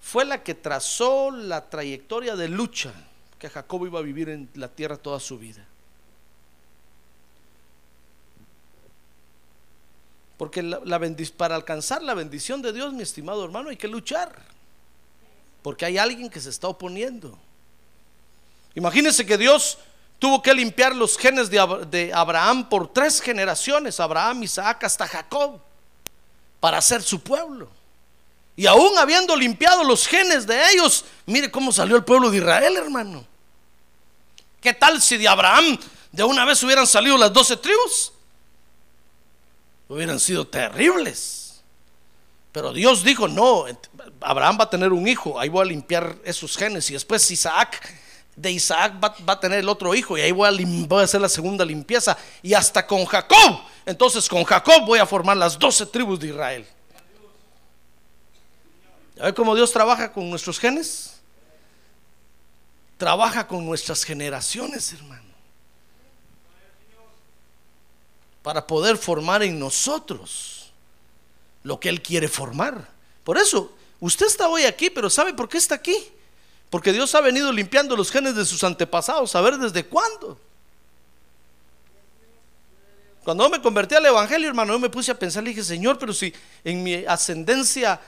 fue 0.00 0.24
la 0.24 0.42
que 0.42 0.54
trazó 0.54 1.30
la 1.30 1.68
trayectoria 1.70 2.36
de 2.36 2.48
lucha 2.48 2.92
que 3.38 3.48
Jacob 3.48 3.86
iba 3.86 3.98
a 3.98 4.02
vivir 4.02 4.28
en 4.28 4.48
la 4.54 4.68
tierra 4.68 4.96
toda 4.96 5.18
su 5.20 5.38
vida. 5.38 5.64
Porque 10.36 10.62
la, 10.62 10.80
para 11.36 11.54
alcanzar 11.54 12.02
la 12.02 12.14
bendición 12.14 12.60
de 12.62 12.72
Dios, 12.72 12.92
mi 12.92 13.02
estimado 13.02 13.44
hermano, 13.44 13.70
hay 13.70 13.76
que 13.76 13.88
luchar. 13.88 14.34
Porque 15.62 15.84
hay 15.84 15.98
alguien 15.98 16.28
que 16.28 16.40
se 16.40 16.50
está 16.50 16.68
oponiendo. 16.68 17.38
Imagínense 18.74 19.24
que 19.24 19.38
Dios 19.38 19.78
tuvo 20.18 20.42
que 20.42 20.52
limpiar 20.52 20.94
los 20.94 21.16
genes 21.16 21.48
de, 21.48 21.86
de 21.90 22.12
Abraham 22.12 22.68
por 22.68 22.92
tres 22.92 23.20
generaciones, 23.20 23.98
Abraham, 23.98 24.42
Isaac, 24.42 24.84
hasta 24.84 25.06
Jacob, 25.06 25.58
para 26.60 26.80
ser 26.82 27.02
su 27.02 27.20
pueblo. 27.20 27.68
Y 28.54 28.66
aún 28.66 28.96
habiendo 28.98 29.36
limpiado 29.36 29.84
los 29.84 30.06
genes 30.06 30.46
de 30.46 30.72
ellos, 30.72 31.04
mire 31.26 31.50
cómo 31.50 31.72
salió 31.72 31.96
el 31.96 32.04
pueblo 32.04 32.30
de 32.30 32.38
Israel, 32.38 32.76
hermano. 32.76 33.26
¿Qué 34.60 34.72
tal 34.74 35.00
si 35.00 35.16
de 35.16 35.28
Abraham 35.28 35.78
de 36.10 36.24
una 36.24 36.44
vez 36.44 36.62
hubieran 36.62 36.86
salido 36.86 37.18
las 37.18 37.32
doce 37.32 37.56
tribus? 37.56 38.12
Hubieran 39.88 40.18
sido 40.20 40.46
terribles. 40.46 41.62
Pero 42.52 42.72
Dios 42.72 43.04
dijo, 43.04 43.28
no, 43.28 43.66
Abraham 44.20 44.56
va 44.58 44.64
a 44.64 44.70
tener 44.70 44.92
un 44.92 45.06
hijo, 45.06 45.38
ahí 45.38 45.48
voy 45.50 45.62
a 45.62 45.68
limpiar 45.68 46.16
esos 46.24 46.56
genes. 46.56 46.88
Y 46.90 46.94
después 46.94 47.30
Isaac, 47.30 47.82
de 48.34 48.50
Isaac 48.50 48.94
va, 49.02 49.32
a 49.32 49.40
tener 49.40 49.58
el 49.58 49.68
otro 49.68 49.94
hijo 49.94 50.16
y 50.16 50.22
ahí 50.22 50.32
voy 50.32 50.48
a, 50.48 50.86
voy 50.86 51.00
a 51.00 51.04
hacer 51.04 51.20
la 51.20 51.28
segunda 51.28 51.64
limpieza. 51.64 52.16
Y 52.42 52.54
hasta 52.54 52.86
con 52.86 53.04
Jacob, 53.04 53.60
entonces 53.84 54.28
con 54.28 54.42
Jacob 54.44 54.86
voy 54.86 54.98
a 54.98 55.06
formar 55.06 55.36
las 55.36 55.58
doce 55.58 55.84
tribus 55.84 56.18
de 56.18 56.28
Israel. 56.28 56.66
¿Ya 59.16 59.24
ve 59.24 59.34
cómo 59.34 59.54
Dios 59.54 59.70
trabaja 59.72 60.12
con 60.12 60.28
nuestros 60.28 60.58
genes? 60.58 61.20
Trabaja 62.96 63.46
con 63.46 63.64
nuestras 63.66 64.02
generaciones, 64.02 64.92
hermano. 64.94 65.25
Para 68.46 68.64
poder 68.64 68.96
formar 68.96 69.42
en 69.42 69.58
nosotros 69.58 70.70
lo 71.64 71.80
que 71.80 71.88
Él 71.88 72.00
quiere 72.00 72.28
formar. 72.28 72.88
Por 73.24 73.38
eso, 73.38 73.74
usted 73.98 74.26
está 74.26 74.48
hoy 74.48 74.62
aquí, 74.62 74.88
pero 74.88 75.10
¿sabe 75.10 75.34
por 75.34 75.48
qué 75.48 75.58
está 75.58 75.74
aquí? 75.74 75.96
Porque 76.70 76.92
Dios 76.92 77.12
ha 77.16 77.20
venido 77.20 77.50
limpiando 77.50 77.96
los 77.96 78.08
genes 78.08 78.36
de 78.36 78.44
sus 78.44 78.62
antepasados, 78.62 79.34
a 79.34 79.40
ver 79.40 79.58
desde 79.58 79.84
cuándo. 79.84 80.38
Cuando 83.24 83.42
yo 83.42 83.50
me 83.50 83.60
convertí 83.60 83.96
al 83.96 84.06
Evangelio, 84.06 84.46
hermano, 84.46 84.74
yo 84.74 84.78
me 84.78 84.90
puse 84.90 85.10
a 85.10 85.18
pensar, 85.18 85.42
le 85.42 85.50
dije, 85.50 85.64
Señor, 85.64 85.98
pero 85.98 86.12
si 86.12 86.32
en 86.62 86.84
mi 86.84 87.04
ascendencia, 87.04 88.00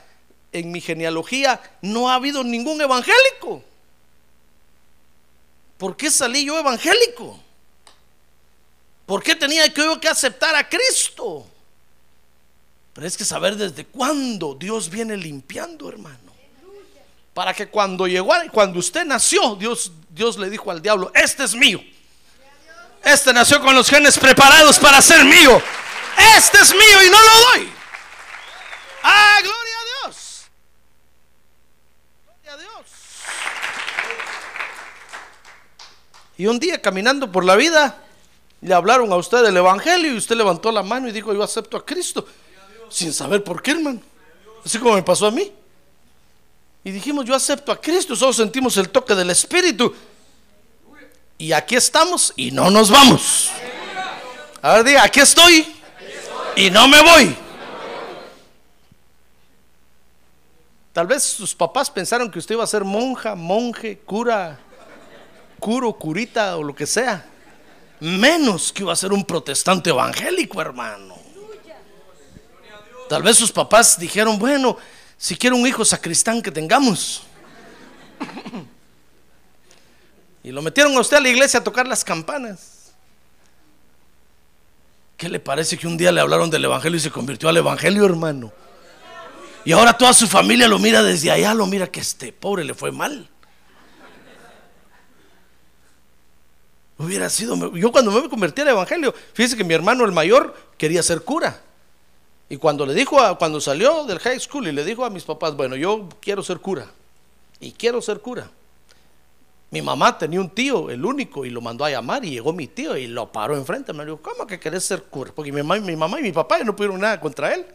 en 0.53 0.71
mi 0.71 0.81
genealogía, 0.81 1.61
no 1.83 2.11
ha 2.11 2.15
habido 2.15 2.45
ningún 2.45 2.81
evangélico. 2.81 3.65
¿Por 5.79 5.97
qué 5.97 6.13
salí 6.13 6.45
yo 6.45 6.57
evangélico? 6.57 7.43
¿Por 9.09 9.23
qué 9.23 9.35
tenía 9.35 9.73
que 9.73 9.81
yo 9.81 9.99
que 9.99 10.07
aceptar 10.07 10.55
a 10.55 10.69
Cristo? 10.69 11.47
Pero 12.93 13.07
es 13.07 13.17
que 13.17 13.25
saber 13.25 13.57
desde 13.57 13.87
cuándo 13.87 14.55
Dios 14.55 14.91
viene 14.91 15.17
limpiando, 15.17 15.89
hermano. 15.89 16.31
Para 17.33 17.55
que 17.55 17.69
cuando 17.69 18.07
llegó, 18.07 18.35
cuando 18.53 18.79
usted 18.79 19.07
nació, 19.07 19.57
Dios, 19.57 19.93
Dios 20.11 20.37
le 20.37 20.51
dijo 20.51 20.71
al 20.71 20.83
diablo, 20.83 21.11
este 21.15 21.45
es 21.45 21.55
mío. 21.55 21.83
Este 23.03 23.33
nació 23.33 23.63
con 23.63 23.75
los 23.75 23.89
genes 23.89 24.19
preparados 24.19 24.79
para 24.79 25.01
ser 25.01 25.25
mío. 25.25 25.59
Este 26.37 26.59
es 26.61 26.75
mío 26.75 27.03
y 27.07 27.09
no 27.09 27.19
lo 27.23 27.41
doy. 27.53 27.73
Ah, 29.05 29.39
gloria 29.41 29.75
a 29.81 30.05
Dios. 30.05 30.43
Gloria 32.27 32.53
a 32.53 32.57
Dios. 32.59 32.87
Y 36.37 36.47
un 36.47 36.61
día 36.61 36.83
caminando 36.83 37.33
por 37.33 37.47
la 37.47 37.57
vida, 37.57 38.05
le 38.61 38.75
hablaron 38.75 39.13
a 39.13 39.17
usted 39.17 39.43
del 39.43 39.57
Evangelio 39.57 40.13
y 40.13 40.17
usted 40.17 40.37
levantó 40.37 40.73
la 40.73 40.83
mano 40.83 41.09
y 41.09 41.13
dijo, 41.13 41.33
yo 41.33 41.43
acepto 41.43 41.77
a 41.77 41.85
Cristo. 41.85 42.27
Sin 42.91 43.13
saber 43.13 43.45
por 43.45 43.63
qué, 43.63 43.73
hermano. 43.73 44.01
Así 44.65 44.79
como 44.79 44.95
me 44.95 45.03
pasó 45.03 45.27
a 45.27 45.31
mí. 45.31 45.53
Y 46.85 46.91
dijimos, 46.91 47.25
yo 47.25 47.35
acepto 47.35 47.71
a 47.71 47.81
Cristo, 47.81 48.17
solo 48.17 48.33
sentimos 48.33 48.77
el 48.77 48.89
toque 48.89 49.15
del 49.15 49.31
Espíritu. 49.31 49.95
Y 51.37 51.53
aquí 51.53 51.77
estamos 51.77 52.33
y 52.35 52.51
no 52.51 52.71
nos 52.71 52.91
vamos. 52.91 53.51
A 54.61 54.75
ver, 54.75 54.85
diga, 54.85 55.05
aquí 55.05 55.21
estoy 55.21 55.67
y 56.57 56.71
no 56.71 56.89
me 56.89 57.01
voy. 57.01 57.37
Tal 60.93 61.07
vez 61.07 61.23
sus 61.23 61.55
papás 61.55 61.89
pensaron 61.89 62.29
que 62.29 62.41
usted 62.41 62.57
iba 62.57 62.65
a 62.65 62.67
ser 62.67 62.83
monja, 62.83 63.37
monje, 63.37 63.99
cura, 63.99 64.59
curo, 65.61 65.93
curita 65.93 66.57
o 66.57 66.65
lo 66.65 66.75
que 66.75 66.87
sea. 66.87 67.25
Menos 68.01 68.73
que 68.73 68.83
iba 68.83 68.93
a 68.93 68.97
ser 68.97 69.13
un 69.13 69.25
protestante 69.25 69.91
evangélico, 69.91 70.61
hermano. 70.61 71.17
Tal 73.09 73.23
vez 73.23 73.37
sus 73.37 73.51
papás 73.51 73.99
dijeron, 73.99 74.39
bueno, 74.39 74.77
si 75.17 75.37
quiere 75.37 75.57
un 75.57 75.67
hijo 75.67 75.85
sacristán 75.85 76.43
que 76.43 76.51
tengamos. 76.51 77.23
Y 80.45 80.53
lo 80.53 80.63
metieron 80.63 80.97
a 80.97 81.01
usted 81.01 81.17
a 81.17 81.21
la 81.21 81.29
iglesia 81.29 81.61
a 81.61 81.65
tocar 81.65 81.87
las 81.87 82.05
campanas. 82.05 82.93
¿Qué 85.17 85.29
le 85.29 85.41
parece 85.41 85.77
que 85.77 85.87
un 85.87 85.97
día 85.97 86.13
le 86.13 86.21
hablaron 86.21 86.49
del 86.49 86.65
evangelio 86.65 86.97
y 86.97 87.01
se 87.01 87.11
convirtió 87.11 87.49
al 87.49 87.57
evangelio, 87.57 88.05
hermano? 88.05 88.53
Y 89.65 89.73
ahora 89.73 89.93
toda 89.93 90.15
su 90.15 90.29
familia 90.29 90.69
lo 90.69 90.79
mira 90.79 91.03
desde 91.03 91.31
allá, 91.31 91.53
lo 91.55 91.67
mira 91.67 91.89
que 91.89 92.01
este 92.01 92.33
pobre 92.33 92.65
le 92.65 92.73
fue 92.73 92.93
mal. 92.93 93.29
Hubiera 96.99 97.31
sido, 97.31 97.75
yo 97.77 97.93
cuando 97.93 98.11
me 98.11 98.29
convertí 98.29 98.61
al 98.63 98.69
evangelio, 98.69 99.15
fíjese 99.33 99.57
que 99.57 99.63
mi 99.63 99.73
hermano 99.73 100.05
el 100.05 100.11
mayor 100.11 100.55
quería 100.77 101.03
ser 101.03 101.23
cura. 101.23 101.63
Y 102.49 102.57
cuando 102.57 102.85
le 102.85 102.95
dijo 102.95 103.21
a, 103.21 103.39
cuando 103.39 103.61
salió 103.61 104.05
del 104.05 104.19
high 104.19 104.41
school 104.41 104.67
y 104.67 104.73
le 104.73 104.85
dijo 104.85 105.05
a 105.05 105.11
mis 105.11 105.23
papás, 105.23 105.55
bueno, 105.55 105.77
yo 105.77 106.09
quiero 106.21 106.43
ser 106.43 106.59
cura. 106.59 106.87
Y 107.61 107.73
quiero 107.73 108.03
ser 108.03 108.21
cura. 108.21 108.51
Mi 109.71 109.83
mamá 109.83 110.17
tenía 110.17 110.41
un 110.41 110.49
tío, 110.49 110.91
el 110.91 111.05
único, 111.05 111.45
y 111.45 111.51
lo 111.51 111.61
mandó 111.61 111.85
a 111.85 111.91
llamar 111.91 112.25
y 112.25 112.31
llegó 112.31 112.53
mi 112.53 112.67
tío 112.67 112.97
y 112.97 113.07
lo 113.07 113.31
paró 113.31 113.55
enfrente. 113.57 113.93
Me 113.93 114.05
dijo, 114.05 114.21
¿cómo 114.23 114.47
que 114.47 114.59
querés 114.59 114.85
ser 114.85 115.05
cura? 115.05 115.31
Porque 115.33 115.53
mi 115.53 115.63
mamá, 115.63 115.79
mi 115.79 115.95
mamá 115.95 116.19
y 116.19 116.23
mi 116.23 116.33
papá 116.33 116.59
no 116.65 116.75
pudieron 116.75 117.01
nada 117.01 117.21
contra 117.21 117.55
él. 117.55 117.67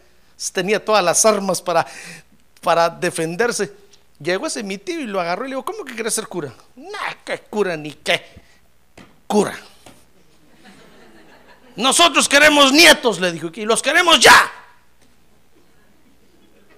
Tenía 0.51 0.83
todas 0.83 1.03
las 1.03 1.23
armas 1.23 1.61
para, 1.61 1.85
para 2.61 2.89
defenderse. 2.89 3.71
Llegó 4.19 4.47
ese 4.47 4.63
mi 4.63 4.79
tío 4.79 4.99
y 4.99 5.05
lo 5.05 5.21
agarró 5.21 5.45
y 5.45 5.49
le 5.49 5.55
dijo, 5.55 5.65
¿cómo 5.65 5.85
que 5.85 5.95
querés 5.95 6.15
ser 6.15 6.27
cura? 6.27 6.51
Nah, 6.75 7.13
qué 7.23 7.39
cura 7.39 7.77
ni 7.77 7.93
qué. 7.93 8.42
Cura. 9.33 9.57
Nosotros 11.75 12.29
queremos 12.29 12.71
nietos, 12.71 13.19
le 13.19 13.31
dijo, 13.31 13.49
y 13.55 13.65
los 13.65 13.81
queremos 13.81 14.19
ya. 14.19 14.51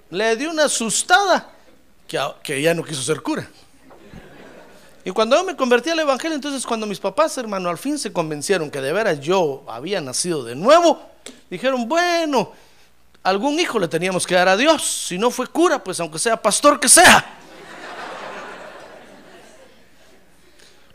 Le 0.10 0.38
dio 0.38 0.52
una 0.52 0.64
asustada 0.64 1.52
que, 2.08 2.18
que 2.42 2.62
ya 2.62 2.74
no 2.74 2.82
quiso 2.82 3.02
ser 3.02 3.22
cura. 3.22 3.46
Y 5.04 5.12
cuando 5.12 5.36
yo 5.36 5.44
me 5.44 5.58
convertí 5.58 5.90
al 5.90 6.00
Evangelio, 6.00 6.36
entonces 6.36 6.66
cuando 6.66 6.86
mis 6.86 7.02
papás, 7.02 7.38
hermano, 7.38 7.68
al 7.68 7.78
fin 7.78 8.00
se 8.00 8.14
convencieron 8.14 8.72
que 8.72 8.80
de 8.80 8.94
veras 8.94 9.20
yo 9.20 9.66
había 9.68 10.00
nacido 10.00 10.42
de 10.46 10.56
nuevo, 10.56 11.02
dijeron, 11.50 11.90
bueno, 11.90 12.54
algún 13.24 13.60
hijo 13.60 13.80
le 13.80 13.90
teníamos 13.90 14.26
que 14.26 14.36
dar 14.36 14.48
a 14.48 14.56
Dios. 14.56 14.82
Si 14.82 15.18
no 15.18 15.30
fue 15.30 15.48
cura, 15.48 15.84
pues 15.84 16.00
aunque 16.00 16.20
sea 16.20 16.42
pastor 16.42 16.80
que 16.80 16.88
sea. 16.88 17.36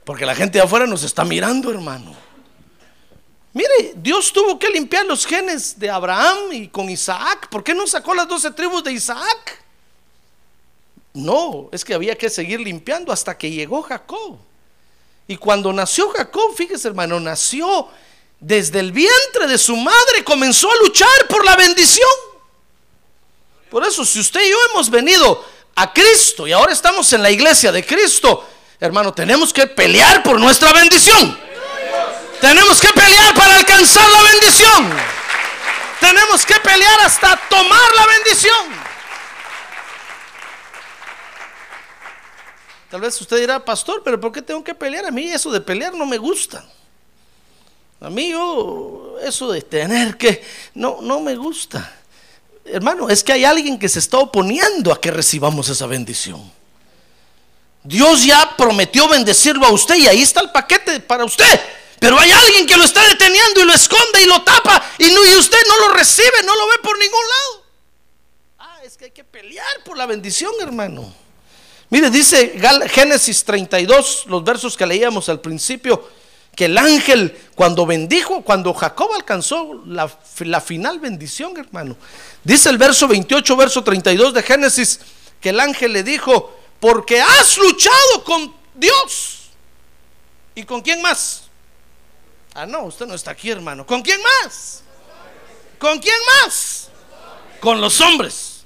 Porque 0.05 0.27
la 0.27 0.35
gente 0.35 0.59
de 0.59 0.65
afuera 0.65 0.87
nos 0.87 1.03
está 1.03 1.25
mirando, 1.25 1.71
hermano. 1.71 2.15
Mire, 3.53 3.95
Dios 3.97 4.33
tuvo 4.33 4.59
que 4.59 4.71
limpiar 4.71 5.05
los 5.07 5.27
genes 5.27 5.79
de 5.79 5.91
Abraham 5.91 6.53
y 6.53 6.69
con 6.69 6.89
Isaac. 6.89 7.49
¿Por 7.49 7.65
qué 7.65 7.75
no 7.75 7.87
sacó 7.87 8.15
las 8.15 8.29
doce 8.29 8.51
tribus 8.53 8.85
de 8.85 8.93
Isaac? 8.93 9.65
No, 11.13 11.69
es 11.73 11.85
que 11.85 11.95
había 11.95 12.17
que 12.17 12.31
seguir 12.31 12.61
limpiando 12.61 13.13
hasta 13.13 13.37
que 13.37 13.51
llegó 13.51 13.83
Jacob. 13.83 14.39
Y 15.27 15.37
cuando 15.37 15.73
nació 15.73 16.11
Jacob, 16.11 16.55
fíjese 16.57 16.89
hermano, 16.89 17.19
nació 17.19 17.89
desde 18.39 18.81
el 18.81 18.93
vientre 18.93 19.47
de 19.49 19.59
su 19.59 19.77
madre, 19.77 20.25
comenzó 20.25 20.71
a 20.71 20.77
luchar 20.77 21.29
por 21.29 21.45
la 21.45 21.57
bendición. 21.57 22.09
Por 23.69 23.85
eso, 23.85 24.05
si 24.05 24.21
usted 24.21 24.41
y 24.41 24.51
yo 24.51 24.57
hemos 24.73 24.91
venido 24.91 25.45
a 25.75 25.93
Cristo 25.93 26.47
y 26.47 26.53
ahora 26.53 26.73
estamos 26.73 27.13
en 27.13 27.23
la 27.23 27.31
iglesia 27.31 27.71
de 27.71 27.85
Cristo, 27.85 28.45
hermano, 28.81 29.13
tenemos 29.13 29.53
que 29.53 29.67
pelear 29.67 30.23
por 30.23 30.41
nuestra 30.41 30.73
bendición. 30.73 31.39
Tenemos 32.41 32.81
que 32.81 32.89
pelear 32.89 33.35
para 33.35 33.57
alcanzar 33.57 34.09
la 34.09 34.23
bendición. 34.23 34.91
Tenemos 36.01 36.47
que 36.47 36.55
pelear 36.55 37.01
hasta 37.01 37.37
tomar 37.49 37.95
la 37.95 38.07
bendición. 38.07 38.81
Tal 42.91 43.01
vez 43.03 43.21
usted 43.21 43.39
dirá, 43.39 43.65
pastor, 43.65 44.03
pero 44.03 44.19
¿por 44.19 44.33
qué 44.33 44.43
tengo 44.43 44.65
que 44.65 44.75
pelear? 44.75 45.07
A 45.07 45.11
mí 45.11 45.31
eso 45.31 45.53
de 45.53 45.61
pelear 45.61 45.95
no 45.95 46.07
me 46.07 46.19
gusta. 46.19 46.65
A 48.01 48.09
mí 48.09 48.31
yo, 48.31 49.17
eso 49.23 49.53
de 49.53 49.61
tener 49.61 50.17
que, 50.17 50.43
no, 50.75 50.99
no 51.03 51.21
me 51.21 51.37
gusta. 51.37 51.93
Hermano, 52.65 53.09
es 53.11 53.23
que 53.23 53.33
hay 53.33 53.45
alguien 53.45 53.79
que 53.79 53.89
se 53.89 53.99
está 53.99 54.19
oponiendo 54.19 54.93
a 54.93 55.01
que 55.01 55.11
recibamos 55.11 55.69
esa 55.69 55.87
bendición. 55.87 56.60
Dios 57.83 58.25
ya 58.25 58.57
prometió 58.57 59.09
bendecirlo 59.09 59.67
a 59.67 59.71
usted 59.71 59.97
y 59.97 60.07
ahí 60.07 60.23
está 60.23 60.41
el 60.41 60.51
paquete 60.51 61.01
para 61.01 61.25
usted. 61.25 61.61
Pero 61.99 62.19
hay 62.19 62.31
alguien 62.31 62.67
que 62.67 62.77
lo 62.77 62.85
está 62.85 63.07
deteniendo 63.07 63.61
y 63.61 63.65
lo 63.65 63.75
esconde 63.75 64.23
y 64.23 64.27
lo 64.27 64.43
tapa 64.43 64.83
y, 64.99 65.11
no, 65.11 65.21
usted 65.39 65.59
no 65.69 65.89
lo 65.89 65.95
recibe, 65.95 66.43
no 66.45 66.57
lo 66.57 66.69
ve 66.69 66.75
por 66.83 66.99
ningún 66.99 67.21
lado. 67.21 67.67
Ah, 68.59 68.79
es 68.83 68.97
que 68.97 69.07
hay 69.07 69.11
que 69.11 69.25
pelear 69.25 69.85
por 69.85 69.99
la 69.99 70.07
bendición, 70.07 70.53
hermano. 70.61 71.13
Mire, 71.91 72.09
dice 72.09 72.59
Génesis 72.89 73.45
32, 73.45 74.27
los 74.27 74.45
versos 74.45 74.77
que 74.77 74.87
leíamos 74.87 75.29
al 75.29 75.41
principio, 75.41 76.09
que 76.55 76.67
el 76.67 76.79
ángel 76.79 77.37
cuando 77.55 77.85
bendijo, 77.85 78.43
cuando 78.43 78.73
Jacob 78.73 79.11
alcanzó 79.15 79.83
la, 79.87 80.09
final 80.61 81.01
bendición, 81.01 81.57
hermano. 81.57 81.97
Dice 82.45 82.71
el 82.71 82.79
verso 82.79 83.09
28, 83.09 83.57
verso 83.57 83.83
32 83.83 84.35
de 84.35 84.43
Génesis, 84.43 85.01
que 85.41 85.51
el 85.51 85.59
ángel 85.59 85.93
le 85.93 86.05
dijo, 86.05 86.60
porque 86.81 87.21
has 87.21 87.57
luchado 87.59 88.25
con 88.25 88.55
Dios. 88.75 89.51
¿Y 90.55 90.65
con 90.65 90.81
quién 90.81 91.01
más? 91.03 91.45
Ah, 92.55 92.67
no, 92.67 92.83
usted 92.85 93.07
no 93.07 93.15
está 93.15 93.31
aquí, 93.31 93.51
hermano. 93.51 93.87
¿Con 93.87 94.03
quién 94.03 94.19
más? 94.43 94.83
¿Con 95.79 95.99
quién 95.99 96.17
más? 96.43 96.89
Con 97.61 97.81
los 97.81 98.01
hombres. 98.01 98.65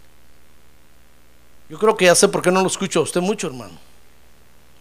Yo 1.68 1.78
creo 1.78 1.96
que 1.96 2.06
ya 2.06 2.14
sé 2.14 2.28
por 2.28 2.40
qué 2.40 2.50
no 2.50 2.60
lo 2.60 2.68
escucho 2.68 3.00
a 3.00 3.02
usted 3.02 3.20
mucho, 3.20 3.48
hermano. 3.48 3.78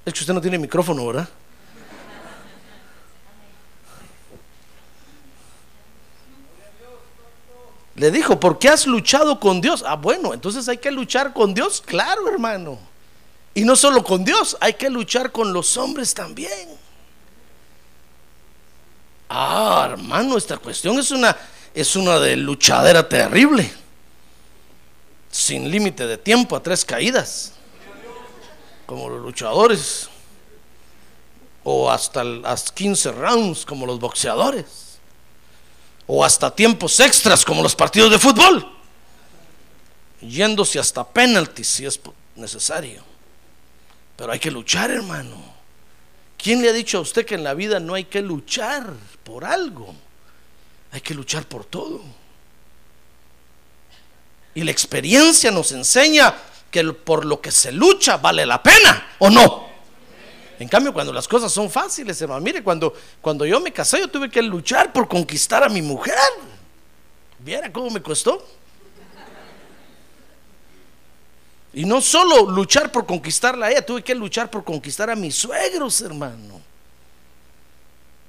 Es 0.05 0.13
que 0.13 0.19
usted 0.19 0.33
no 0.33 0.41
tiene 0.41 0.57
micrófono, 0.57 1.05
¿verdad? 1.07 1.29
Le 7.95 8.11
dijo, 8.11 8.39
¿por 8.39 8.57
qué 8.57 8.69
has 8.69 8.87
luchado 8.87 9.39
con 9.39 9.61
Dios? 9.61 9.83
Ah, 9.85 9.95
bueno, 9.95 10.33
entonces 10.33 10.67
hay 10.67 10.77
que 10.77 10.91
luchar 10.91 11.33
con 11.33 11.53
Dios, 11.53 11.81
claro, 11.85 12.27
hermano. 12.27 12.92
Y 13.53 13.63
no 13.63 13.75
solo 13.75 14.03
con 14.03 14.23
Dios, 14.25 14.57
hay 14.59 14.73
que 14.73 14.89
luchar 14.89 15.31
con 15.31 15.53
los 15.53 15.77
hombres 15.77 16.13
también. 16.13 16.69
Ah, 19.29 19.87
hermano, 19.91 20.37
esta 20.37 20.57
cuestión 20.57 20.97
es 20.99 21.11
una 21.11 21.35
es 21.73 21.95
una 21.95 22.19
de 22.19 22.35
luchadera 22.35 23.07
terrible. 23.07 23.71
Sin 25.31 25.69
límite 25.69 26.05
de 26.05 26.17
tiempo 26.17 26.55
a 26.55 26.61
tres 26.61 26.85
caídas, 26.85 27.53
como 28.85 29.09
los 29.09 29.21
luchadores, 29.21 30.09
o 31.63 31.89
hasta 31.89 32.23
las 32.23 32.71
15 32.71 33.11
rounds 33.13 33.65
como 33.65 33.87
los 33.87 33.99
boxeadores, 33.99 34.99
o 36.05 36.23
hasta 36.23 36.55
tiempos 36.55 36.99
extras 36.99 37.43
como 37.43 37.63
los 37.63 37.75
partidos 37.75 38.11
de 38.11 38.19
fútbol, 38.19 38.71
yéndose 40.21 40.77
hasta 40.77 41.07
penalties 41.07 41.67
si 41.67 41.85
es 41.87 41.99
necesario. 42.35 43.12
Pero 44.15 44.31
hay 44.31 44.39
que 44.39 44.51
luchar, 44.51 44.91
hermano. 44.91 45.53
¿Quién 46.37 46.61
le 46.61 46.69
ha 46.69 46.73
dicho 46.73 46.97
a 46.97 47.01
usted 47.01 47.25
que 47.25 47.35
en 47.35 47.43
la 47.43 47.53
vida 47.53 47.79
no 47.79 47.93
hay 47.93 48.05
que 48.05 48.21
luchar 48.21 48.85
por 49.23 49.45
algo? 49.45 49.95
Hay 50.91 51.01
que 51.01 51.13
luchar 51.13 51.45
por 51.45 51.65
todo. 51.65 52.01
Y 54.55 54.63
la 54.63 54.71
experiencia 54.71 55.49
nos 55.51 55.71
enseña 55.71 56.35
que 56.69 56.83
por 56.93 57.25
lo 57.25 57.39
que 57.39 57.51
se 57.51 57.71
lucha 57.71 58.17
vale 58.17 58.45
la 58.45 58.61
pena 58.61 59.15
o 59.19 59.29
no. 59.29 59.67
En 60.59 60.67
cambio, 60.67 60.93
cuando 60.93 61.11
las 61.11 61.27
cosas 61.27 61.51
son 61.51 61.69
fáciles, 61.69 62.21
hermano, 62.21 62.41
mire, 62.41 62.63
cuando, 62.63 62.93
cuando 63.21 63.45
yo 63.45 63.59
me 63.59 63.71
casé, 63.71 63.99
yo 63.99 64.07
tuve 64.07 64.29
que 64.29 64.41
luchar 64.41 64.93
por 64.93 65.07
conquistar 65.07 65.63
a 65.63 65.69
mi 65.69 65.81
mujer. 65.81 66.15
¿Viera 67.39 67.71
cómo 67.71 67.89
me 67.89 68.01
costó? 68.01 68.45
Y 71.73 71.85
no 71.85 72.01
solo 72.01 72.49
luchar 72.51 72.91
por 72.91 73.05
conquistarla 73.05 73.67
a 73.67 73.71
ella, 73.71 73.85
tuve 73.85 74.03
que 74.03 74.13
luchar 74.13 74.49
por 74.49 74.63
conquistar 74.63 75.09
a 75.09 75.15
mis 75.15 75.35
suegros, 75.35 76.01
hermano. 76.01 76.61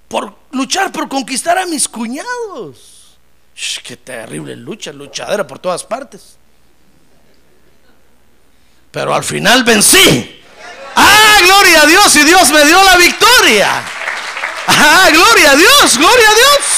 Por 0.08 0.34
luchar 0.52 0.90
por 0.90 1.08
conquistar 1.08 1.58
a 1.58 1.66
mis 1.66 1.88
cuñados 1.88 2.94
qué 3.82 3.96
terrible 3.96 4.56
lucha, 4.56 4.92
luchadera 4.92 5.46
por 5.46 5.58
todas 5.58 5.84
partes. 5.84 6.36
Pero 8.90 9.14
al 9.14 9.24
final 9.24 9.64
vencí. 9.64 10.40
Ah, 10.96 11.38
gloria 11.42 11.82
a 11.82 11.86
Dios 11.86 12.16
y 12.16 12.24
Dios 12.24 12.50
me 12.50 12.64
dio 12.64 12.82
la 12.82 12.96
victoria. 12.96 13.84
Ah, 14.66 15.08
gloria 15.12 15.50
a 15.50 15.56
Dios, 15.56 15.98
gloria 15.98 16.30
a 16.30 16.34
Dios. 16.34 16.73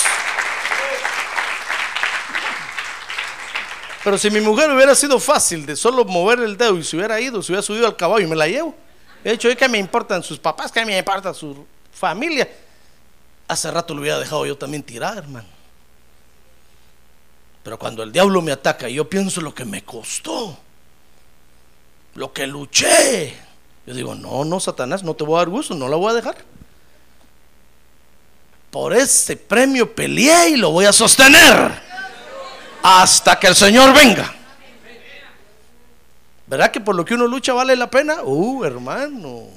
Pero 4.06 4.18
si 4.18 4.30
mi 4.30 4.40
mujer 4.40 4.70
hubiera 4.70 4.94
sido 4.94 5.18
fácil 5.18 5.66
de 5.66 5.74
solo 5.74 6.04
mover 6.04 6.38
el 6.38 6.56
dedo 6.56 6.78
y 6.78 6.84
se 6.84 6.96
hubiera 6.96 7.20
ido, 7.20 7.42
se 7.42 7.50
hubiera 7.50 7.62
subido 7.62 7.88
al 7.88 7.96
caballo 7.96 8.24
y 8.24 8.30
me 8.30 8.36
la 8.36 8.46
llevo. 8.46 8.72
De 9.24 9.32
hecho, 9.32 9.48
¿qué 9.56 9.68
me 9.68 9.78
importan 9.78 10.22
sus 10.22 10.38
papás? 10.38 10.70
¿Qué 10.70 10.86
me 10.86 10.96
importa 10.96 11.34
su 11.34 11.66
familia? 11.90 12.48
hace 13.48 13.68
rato 13.68 13.94
lo 13.94 14.02
hubiera 14.02 14.20
dejado 14.20 14.46
yo 14.46 14.56
también 14.56 14.84
tirar, 14.84 15.18
hermano. 15.18 15.48
Pero 17.64 17.80
cuando 17.80 18.04
el 18.04 18.12
diablo 18.12 18.40
me 18.42 18.52
ataca, 18.52 18.88
yo 18.88 19.10
pienso 19.10 19.40
lo 19.40 19.52
que 19.52 19.64
me 19.64 19.82
costó, 19.82 20.56
lo 22.14 22.32
que 22.32 22.46
luché. 22.46 23.36
Yo 23.88 23.92
digo, 23.92 24.14
no, 24.14 24.44
no, 24.44 24.60
Satanás, 24.60 25.02
no 25.02 25.14
te 25.14 25.24
voy 25.24 25.34
a 25.34 25.38
dar 25.38 25.48
gusto, 25.48 25.74
no 25.74 25.88
la 25.88 25.96
voy 25.96 26.12
a 26.12 26.14
dejar. 26.14 26.36
Por 28.70 28.94
ese 28.94 29.36
premio 29.36 29.92
peleé 29.92 30.50
y 30.50 30.56
lo 30.58 30.70
voy 30.70 30.84
a 30.84 30.92
sostener 30.92 31.85
hasta 32.88 33.36
que 33.36 33.48
el 33.48 33.56
Señor 33.56 33.92
venga. 33.92 34.32
¿Verdad 36.46 36.70
que 36.70 36.80
por 36.80 36.94
lo 36.94 37.04
que 37.04 37.14
uno 37.14 37.26
lucha 37.26 37.52
vale 37.52 37.74
la 37.74 37.90
pena? 37.90 38.22
Uh, 38.22 38.62
hermano, 38.62 39.48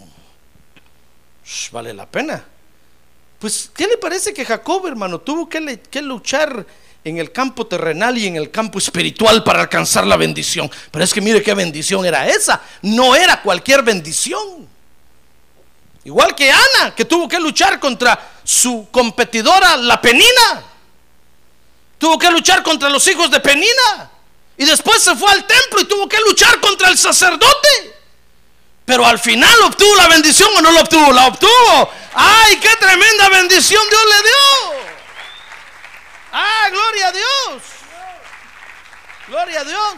vale 1.72 1.94
la 1.94 2.08
pena. 2.08 2.44
Pues, 3.38 3.70
¿qué 3.76 3.86
le 3.86 3.98
parece 3.98 4.34
que 4.34 4.44
Jacob, 4.44 4.88
hermano, 4.88 5.20
tuvo 5.20 5.48
que, 5.48 5.80
que, 5.80 6.02
luchar 6.02 6.66
en 7.04 7.20
el 7.20 7.32
campo 7.32 7.68
terrenal 7.68 8.18
y 8.18 8.26
en 8.26 8.36
el 8.36 8.50
campo 8.50 8.80
espiritual 8.80 9.44
para 9.44 9.62
alcanzar 9.62 10.08
la 10.08 10.18
bendición? 10.18 10.70
Pero 10.90 11.06
es 11.06 11.14
que 11.14 11.22
mire 11.22 11.44
qué 11.44 11.54
bendición 11.54 12.04
era 12.08 12.28
esa. 12.28 12.60
No 12.82 13.16
era 13.16 13.44
cualquier 13.44 13.84
bendición. 13.84 14.68
Igual 16.04 16.34
que 16.34 16.52
Ana, 16.52 16.96
que 16.96 17.06
tuvo 17.06 17.28
que 17.28 17.40
luchar 17.40 17.80
contra 17.80 18.20
su 18.44 18.88
competidora, 18.90 19.78
la 19.78 20.02
Penina. 20.02 20.64
Tuvo 22.00 22.18
que 22.18 22.32
luchar 22.32 22.64
contra 22.64 22.90
los 22.90 23.06
hijos 23.08 23.30
de 23.30 23.40
Penina. 23.40 24.10
Y 24.58 24.66
después 24.66 25.04
se 25.04 25.16
fue 25.16 25.32
al 25.32 25.46
templo 25.46 25.82
y 25.82 25.86
tuvo 25.86 26.10
que 26.10 26.20
luchar 26.22 26.60
contra 26.60 26.90
el 26.90 26.98
sacerdote. 26.98 28.00
Pero 28.86 29.06
al 29.06 29.20
final 29.20 29.62
obtuvo 29.64 29.96
la 29.96 30.08
bendición 30.08 30.50
o 30.58 30.62
no 30.62 30.72
la 30.72 30.82
obtuvo, 30.82 31.12
la 31.12 31.28
obtuvo. 31.28 31.92
¡Ay, 32.16 32.58
qué 32.60 32.76
tremenda 32.78 33.30
bendición 33.30 33.84
Dios 33.88 34.02
le 34.04 34.24
dio! 34.24 34.90
¡Ah, 36.32 36.70
gloria 36.72 37.08
a 37.08 37.12
Dios! 37.12 37.64
Gloria 39.28 39.62
a 39.62 39.64
Dios. 39.64 39.94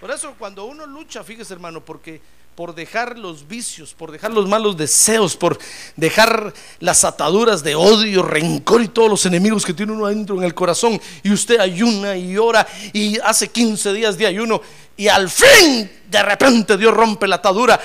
Por 0.00 0.10
eso 0.10 0.34
cuando 0.38 0.64
uno 0.64 0.86
lucha, 0.86 1.22
fíjese 1.22 1.52
hermano, 1.52 1.84
porque 1.84 2.22
por 2.54 2.74
dejar 2.74 3.18
los 3.18 3.48
vicios, 3.48 3.94
por 3.94 4.12
dejar 4.12 4.32
los 4.32 4.48
malos 4.48 4.76
deseos, 4.76 5.36
por 5.36 5.58
dejar 5.96 6.52
las 6.78 7.04
ataduras 7.04 7.64
de 7.64 7.74
odio, 7.74 8.22
rencor 8.22 8.82
y 8.82 8.88
todos 8.88 9.10
los 9.10 9.26
enemigos 9.26 9.64
que 9.64 9.74
tiene 9.74 9.92
uno 9.92 10.06
adentro 10.06 10.36
en 10.36 10.44
el 10.44 10.54
corazón. 10.54 11.00
Y 11.22 11.32
usted 11.32 11.58
ayuna 11.58 12.16
y 12.16 12.36
ora 12.36 12.66
y 12.92 13.18
hace 13.20 13.48
15 13.48 13.92
días 13.92 14.16
de 14.16 14.26
ayuno 14.26 14.60
y 14.96 15.08
al 15.08 15.28
fin 15.28 15.90
de 16.08 16.22
repente 16.22 16.76
Dios 16.76 16.94
rompe 16.94 17.26
la 17.26 17.36
atadura. 17.36 17.80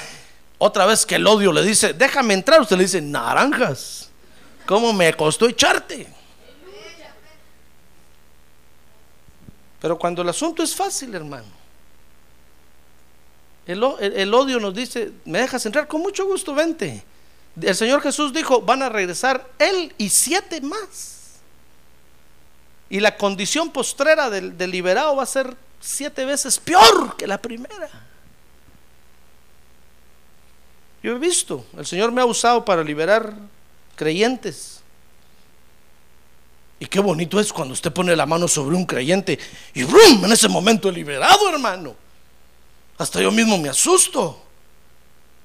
Otra 0.60 0.86
vez 0.86 1.06
que 1.06 1.16
el 1.16 1.26
odio 1.26 1.52
le 1.52 1.64
dice, 1.64 1.94
déjame 1.94 2.36
entrar, 2.36 2.62
usted 2.62 2.78
le 2.78 2.84
dice, 2.84 3.02
naranjas, 3.02 4.10
¿cómo 4.68 4.94
me 4.94 5.14
costó 5.14 5.48
echarte? 5.48 6.06
Pero 9.82 9.98
cuando 9.98 10.22
el 10.22 10.30
asunto 10.30 10.62
es 10.62 10.76
fácil, 10.76 11.16
hermano 11.16 11.59
el, 13.70 14.34
odio 14.34 14.60
nos 14.60 14.74
dice, 14.74 15.12
¿me 15.26 15.40
dejas 15.40 15.64
entrar? 15.64 15.88
Con 15.88 16.02
mucho 16.02 16.26
gusto, 16.26 16.56
vente. 16.56 17.04
El 17.62 17.76
Señor 17.76 18.02
Jesús 18.02 18.34
dijo, 18.34 18.62
van 18.62 18.82
a 18.82 18.90
regresar 18.90 19.48
Él 19.60 19.94
y 20.00 20.10
siete 20.10 20.60
más. 20.62 21.36
Y 22.90 23.00
la 23.00 23.16
condición 23.16 23.70
postrera 23.70 24.32
del, 24.32 24.58
liberado 24.72 25.16
va 25.16 25.22
a 25.22 25.28
ser 25.28 25.56
siete 25.80 26.26
veces 26.26 26.58
peor 26.58 27.16
que 27.16 27.28
la 27.28 27.40
primera. 27.40 27.90
Yo 31.04 31.16
he 31.16 31.20
visto, 31.20 31.64
el 31.78 31.86
Señor 31.86 32.12
me 32.12 32.22
ha 32.22 32.26
usado 32.26 32.66
para 32.66 32.84
liberar 32.84 33.36
creyentes. 33.96 34.82
Y 36.80 36.88
qué 36.88 37.00
bonito 37.00 37.40
es 37.40 37.54
cuando 37.54 37.74
usted 37.74 37.94
pone 37.94 38.16
la 38.16 38.26
mano 38.26 38.48
sobre 38.48 38.76
un 38.76 38.86
creyente 38.86 39.38
y 39.76 39.84
¡brum! 39.84 40.26
en 40.26 40.32
ese 40.32 40.50
momento 40.50 40.92
liberado, 40.92 41.48
hermano. 41.50 42.09
Hasta 43.00 43.20
yo 43.22 43.32
mismo 43.32 43.58
me 43.58 43.70
asusto. 43.70 44.40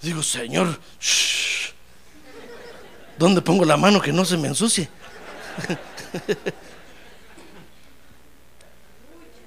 Digo, 0.03 0.23
Señor, 0.25 0.79
¿dónde 3.17 3.41
pongo 3.41 3.65
la 3.65 3.77
mano 3.77 4.03
que 4.03 4.13
no 4.13 4.25
se 4.25 4.37
me 4.37 4.49
ensucie? 4.49 4.89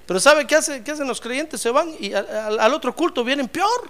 Pero 0.08 0.22
¿sabe 0.22 0.48
qué, 0.48 0.56
hace, 0.56 0.82
qué 0.86 0.92
hacen 0.92 1.06
los 1.06 1.20
creyentes? 1.20 1.60
Se 1.60 1.70
van 1.70 1.92
y 2.00 2.14
al, 2.14 2.74
otro 2.74 2.96
culto 2.96 3.26
vienen 3.26 3.50
peor. 3.50 3.90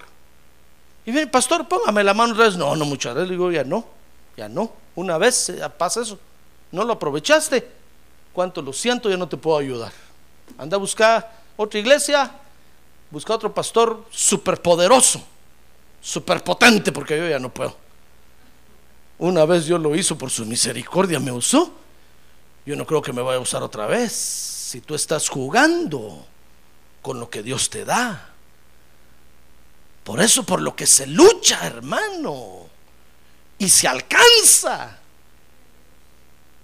Y 1.06 1.12
viene, 1.12 1.28
pastor, 1.28 1.68
póngame 1.68 2.04
la 2.04 2.16
mano 2.16 2.34
otra 2.34 2.46
vez. 2.46 2.58
No, 2.58 2.76
no, 2.76 2.86
muchas 2.86 3.14
veces. 3.14 3.30
Digo, 3.30 3.52
ya 3.52 3.64
no, 3.64 3.86
ya 4.36 4.50
no. 4.50 4.74
Una 4.96 5.20
vez 5.20 5.54
pasa 5.78 6.02
eso. 6.02 6.20
No 6.72 6.84
lo 6.84 6.94
aprovechaste. 6.94 7.70
Cuánto 8.34 8.64
lo 8.64 8.74
siento, 8.74 9.12
ya 9.12 9.18
no 9.18 9.30
te 9.30 9.38
puedo 9.38 9.60
ayudar. 9.60 9.92
Anda 10.58 10.76
a 10.76 10.80
buscar 10.80 11.32
otra 11.56 11.80
iglesia, 11.80 12.32
busca 13.12 13.34
otro 13.34 13.54
pastor 13.54 14.06
superpoderoso, 14.12 15.24
superpotente, 16.02 16.92
porque 16.92 17.18
yo 17.18 17.28
ya 17.28 17.40
no 17.40 17.54
puedo. 17.54 17.76
Una 19.20 19.46
vez 19.46 19.66
Dios 19.66 19.82
lo 19.82 19.96
hizo 19.96 20.18
por 20.18 20.30
su 20.30 20.46
misericordia, 20.46 21.20
me 21.20 21.32
usó. 21.32 21.74
Yo 22.66 22.76
no 22.76 22.86
creo 22.86 23.02
que 23.02 23.14
me 23.14 23.22
vaya 23.22 23.38
a 23.38 23.42
usar 23.42 23.64
otra 23.64 23.88
vez. 23.88 24.12
Si 24.12 24.82
tú 24.82 24.94
estás 24.94 25.30
jugando 25.30 26.26
con 27.02 27.20
lo 27.20 27.30
que 27.30 27.42
Dios 27.42 27.70
te 27.70 27.86
da. 27.86 28.34
Por 30.04 30.22
eso, 30.22 30.44
por 30.44 30.62
lo 30.62 30.76
que 30.76 30.86
se 30.86 31.08
lucha, 31.08 31.66
hermano. 31.66 32.68
Y 33.58 33.70
se 33.70 33.88
alcanza. 33.88 35.00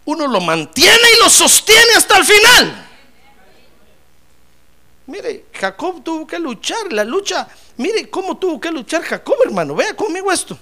Uno 0.05 0.27
lo 0.27 0.41
mantiene 0.41 1.07
y 1.15 1.23
lo 1.23 1.29
sostiene 1.29 1.93
hasta 1.95 2.17
el 2.17 2.25
final. 2.25 2.89
Mire, 5.05 5.45
Jacob 5.53 6.01
tuvo 6.01 6.25
que 6.25 6.39
luchar, 6.39 6.91
la 6.93 7.03
lucha, 7.03 7.47
mire 7.77 8.09
cómo 8.09 8.37
tuvo 8.37 8.59
que 8.59 8.71
luchar 8.71 9.03
Jacob, 9.03 9.35
hermano, 9.43 9.75
vea 9.75 9.95
conmigo 9.95 10.31
esto. 10.31 10.57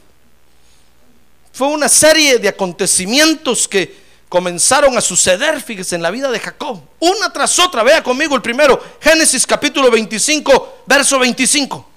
Fue 1.53 1.67
una 1.67 1.87
serie 1.87 2.39
de 2.39 2.47
acontecimientos 2.47 3.67
que 3.67 4.01
comenzaron 4.27 4.97
a 4.97 5.01
suceder, 5.01 5.61
fíjese, 5.61 5.95
en 5.95 6.01
la 6.01 6.09
vida 6.09 6.31
de 6.31 6.39
Jacob, 6.39 6.81
una 6.99 7.31
tras 7.31 7.59
otra, 7.59 7.83
vea 7.83 8.01
conmigo 8.01 8.35
el 8.35 8.41
primero, 8.41 8.81
Génesis 8.99 9.45
capítulo 9.45 9.91
25, 9.91 10.83
verso 10.87 11.19
25. 11.19 11.87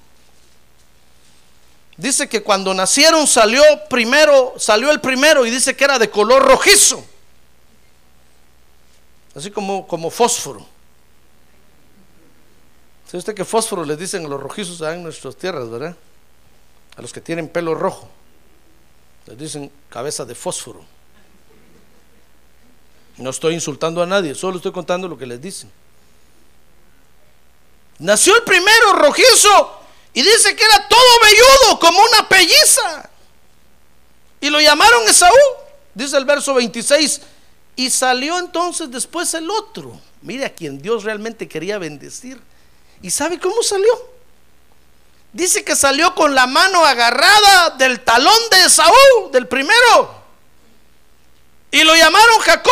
Dice 1.97 2.27
que 2.27 2.43
cuando 2.43 2.73
nacieron 2.73 3.25
salió 3.25 3.63
primero, 3.89 4.53
salió 4.57 4.91
el 4.91 4.99
primero 4.99 5.45
y 5.45 5.49
dice 5.49 5.75
que 5.75 5.85
era 5.85 5.97
de 5.97 6.09
color 6.11 6.43
rojizo, 6.43 7.03
así 9.33 9.49
como, 9.49 9.87
como 9.87 10.11
fósforo. 10.11 10.74
¿Sabe 13.15 13.19
usted 13.19 13.35
que 13.35 13.45
fósforo 13.45 13.85
les 13.85 13.97
dicen 13.97 14.25
a 14.25 14.27
los 14.27 14.41
rojizos 14.41 14.81
en 14.81 15.01
nuestras 15.01 15.37
tierras, 15.37 15.69
verdad? 15.69 15.95
A 16.97 17.01
los 17.01 17.13
que 17.13 17.21
tienen 17.21 17.47
pelo 17.47 17.73
rojo. 17.73 18.09
Les 19.27 19.37
dicen 19.37 19.71
cabeza 19.89 20.25
de 20.25 20.35
fósforo. 20.35 20.83
No 23.15 23.29
estoy 23.29 23.53
insultando 23.53 24.03
a 24.03 24.05
nadie, 24.05 24.35
solo 24.35 24.57
estoy 24.57 24.73
contando 24.73 25.07
lo 25.07 25.17
que 25.17 25.25
les 25.25 25.41
dicen. 25.41 25.71
Nació 27.99 28.35
el 28.35 28.43
primero 28.43 28.91
rojizo 28.91 29.79
y 30.13 30.21
dice 30.21 30.53
que 30.53 30.65
era 30.65 30.85
todo 30.85 31.19
velludo, 31.23 31.79
como 31.79 32.01
una 32.01 32.27
pelliza. 32.27 33.09
Y 34.41 34.49
lo 34.49 34.59
llamaron 34.59 35.07
Esaú, 35.07 35.31
dice 35.93 36.17
el 36.17 36.25
verso 36.25 36.53
26. 36.53 37.21
Y 37.77 37.89
salió 37.91 38.37
entonces 38.39 38.91
después 38.91 39.33
el 39.35 39.49
otro. 39.49 40.01
Mire 40.21 40.43
a 40.43 40.53
quien 40.53 40.81
Dios 40.81 41.05
realmente 41.05 41.47
quería 41.47 41.77
bendecir 41.77 42.41
¿Y 43.01 43.11
sabe 43.11 43.39
cómo 43.39 43.61
salió? 43.63 44.15
Dice 45.33 45.63
que 45.63 45.75
salió 45.75 46.15
con 46.15 46.33
la 46.33 46.47
mano 46.47 46.85
agarrada 46.85 47.71
del 47.71 47.99
talón 48.01 48.39
de 48.51 48.69
Saúl, 48.69 49.31
del 49.31 49.47
primero. 49.47 50.23
Y 51.71 51.83
lo 51.83 51.93
llamaron 51.95 52.39
Jacob. 52.39 52.71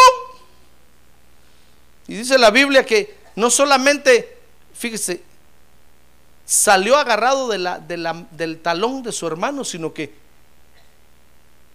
Y 2.07 2.15
dice 2.15 2.37
la 2.37 2.51
Biblia 2.51 2.85
que 2.85 3.17
no 3.35 3.49
solamente, 3.49 4.37
fíjese, 4.73 5.23
salió 6.45 6.97
agarrado 6.97 7.49
del 7.49 8.59
talón 8.61 9.03
de 9.03 9.11
su 9.11 9.27
hermano, 9.27 9.65
sino 9.65 9.93
que 9.93 10.13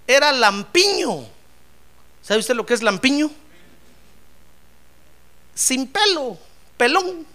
era 0.07 0.33
lampiño. 0.33 1.27
¿Sabe 2.23 2.41
usted 2.41 2.55
lo 2.55 2.65
que 2.65 2.75
es 2.75 2.83
lampiño? 2.83 3.31
Sin 5.55 5.87
pelo, 5.87 6.39
pelón. 6.77 7.27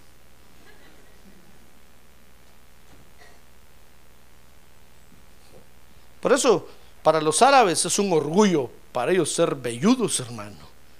Por 6.23 6.31
eso, 6.31 6.65
para 7.03 7.19
los 7.19 7.41
árabes 7.41 7.83
es 7.83 7.99
un 7.99 8.13
orgullo 8.13 8.71
para 8.93 9.11
ellos 9.11 9.33
ser 9.33 9.55
velludos, 9.55 10.21
hermano. 10.21 10.55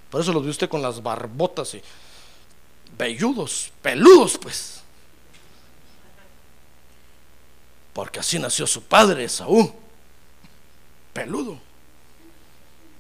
Por 0.10 0.20
eso 0.20 0.34
los 0.34 0.44
ve 0.44 0.50
usted 0.50 0.68
con 0.68 0.82
las 0.82 1.02
barbotas 1.02 1.76
y 1.76 1.82
velludos, 2.98 3.72
peludos, 3.82 4.38
pues. 4.38 4.82
Porque 7.94 8.20
así 8.20 8.38
nació 8.38 8.68
su 8.68 8.84
padre, 8.84 9.30
Saúl, 9.30 9.72
peludo. 11.14 11.58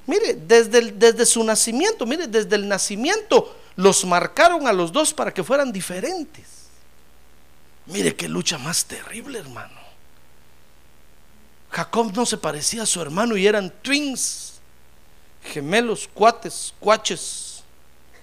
Mire, 0.07 0.35
desde, 0.35 0.93
desde 0.93 1.25
su 1.25 1.43
nacimiento, 1.43 2.05
mire, 2.05 2.27
desde 2.27 2.55
el 2.55 2.69
nacimiento 2.69 3.53
los 3.75 4.05
marcaron 4.05 4.65
a 4.65 4.71
los 4.71 4.93
dos 4.93 5.13
para 5.13 5.33
que 5.33 5.43
fueran 5.43 5.73
diferentes. 5.73 6.67
Mire 7.87 8.15
qué 8.15 8.29
lucha 8.29 8.57
más 8.57 8.85
terrible, 8.85 9.39
hermano. 9.39 9.82
Jacob 11.73 12.13
no 12.13 12.23
se 12.25 12.37
parecía 12.37 12.83
a 12.83 12.85
su 12.85 13.01
hermano 13.01 13.35
y 13.35 13.47
eran 13.47 13.73
twins, 13.81 14.59
gemelos, 15.43 16.07
cuates, 16.13 16.71
cuaches. 16.79 17.63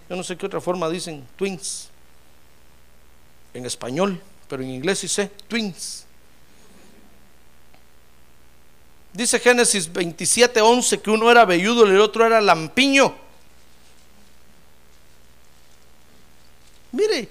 Yo 0.08 0.14
no 0.14 0.22
sé 0.22 0.36
qué 0.36 0.46
otra 0.46 0.60
forma 0.60 0.88
dicen 0.88 1.26
twins 1.34 1.88
en 3.52 3.66
español, 3.66 4.22
pero 4.48 4.62
en 4.62 4.70
inglés 4.70 5.00
sí 5.00 5.08
sé 5.08 5.32
twins. 5.48 6.04
Dice 9.12 9.40
Génesis 9.40 9.92
27, 9.92 10.60
11 10.60 11.00
que 11.00 11.10
uno 11.10 11.28
era 11.28 11.44
velludo 11.44 11.88
y 11.88 11.90
el 11.90 12.00
otro 12.00 12.24
era 12.24 12.40
lampiño. 12.40 13.16
Mire, 16.92 17.28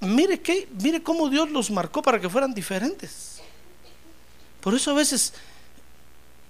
mire 0.00 0.40
que, 0.40 0.66
mire 0.82 1.02
cómo 1.02 1.28
Dios 1.28 1.50
los 1.50 1.70
marcó 1.70 2.00
para 2.00 2.18
que 2.18 2.30
fueran 2.30 2.54
diferentes. 2.54 3.42
Por 4.62 4.74
eso 4.74 4.90
a 4.90 4.94
veces, 4.94 5.34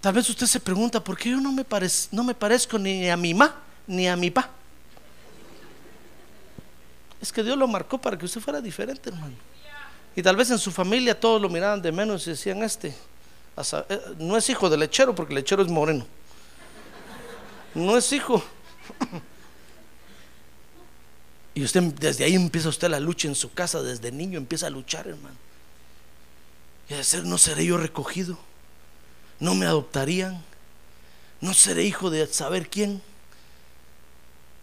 tal 0.00 0.14
vez 0.14 0.28
usted 0.28 0.46
se 0.46 0.60
pregunta, 0.60 1.02
¿por 1.02 1.16
qué 1.16 1.30
yo 1.30 1.40
no 1.40 1.52
me, 1.52 1.64
no 2.12 2.24
me 2.24 2.34
parezco 2.34 2.78
ni 2.78 3.08
a 3.08 3.16
mi 3.16 3.34
ma 3.34 3.54
ni 3.86 4.08
a 4.08 4.16
mi 4.16 4.30
pa? 4.30 4.50
Es 7.20 7.32
que 7.32 7.42
Dios 7.42 7.58
lo 7.58 7.66
marcó 7.66 7.98
para 7.98 8.16
que 8.16 8.24
usted 8.24 8.40
fuera 8.40 8.60
diferente, 8.60 9.10
hermano. 9.10 9.34
Y 10.14 10.22
tal 10.22 10.36
vez 10.36 10.50
en 10.50 10.58
su 10.58 10.70
familia 10.70 11.18
todos 11.18 11.40
lo 11.40 11.48
miraban 11.48 11.82
de 11.82 11.92
menos 11.92 12.26
y 12.26 12.30
decían, 12.30 12.62
este, 12.62 12.88
eh, 13.88 14.00
no 14.18 14.36
es 14.36 14.48
hijo 14.48 14.70
de 14.70 14.76
lechero 14.76 15.14
porque 15.14 15.32
el 15.32 15.40
lechero 15.40 15.62
es 15.62 15.68
moreno. 15.68 16.06
No 17.74 17.96
es 17.96 18.12
hijo. 18.12 18.42
Y 21.54 21.64
usted 21.64 21.82
desde 21.82 22.24
ahí 22.24 22.34
empieza 22.34 22.68
usted 22.68 22.88
la 22.88 23.00
lucha 23.00 23.26
en 23.26 23.34
su 23.34 23.52
casa, 23.52 23.82
desde 23.82 24.12
niño 24.12 24.38
empieza 24.38 24.68
a 24.68 24.70
luchar, 24.70 25.08
hermano. 25.08 25.34
Y 26.88 26.94
a 26.94 26.98
decir, 26.98 27.24
no 27.24 27.36
seré 27.36 27.66
yo 27.66 27.76
recogido, 27.76 28.38
no 29.40 29.54
me 29.54 29.66
adoptarían, 29.66 30.42
no 31.40 31.54
seré 31.54 31.84
hijo 31.84 32.10
de 32.10 32.26
saber 32.26 32.68
quién. 32.68 33.00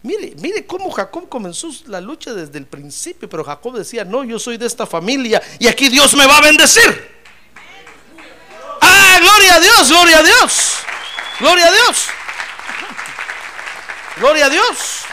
Mire, 0.02 0.34
mire 0.38 0.66
cómo 0.66 0.90
Jacob 0.90 1.28
comenzó 1.28 1.68
la 1.86 2.00
lucha 2.00 2.32
desde 2.32 2.58
el 2.58 2.66
principio, 2.66 3.28
pero 3.28 3.42
Jacob 3.42 3.76
decía, 3.76 4.04
no, 4.04 4.22
yo 4.24 4.38
soy 4.38 4.56
de 4.56 4.66
esta 4.66 4.86
familia 4.86 5.42
y 5.58 5.66
aquí 5.66 5.88
Dios 5.88 6.14
me 6.14 6.26
va 6.26 6.38
a 6.38 6.42
bendecir. 6.42 7.16
Ah, 8.80 9.18
gloria 9.20 9.54
a 9.56 9.60
Dios, 9.60 9.88
gloria 9.88 10.18
a 10.18 10.22
Dios, 10.22 10.76
gloria 11.40 11.66
a 11.66 11.72
Dios, 11.72 12.06
gloria 14.18 14.46
a 14.46 14.50
Dios. 14.50 15.06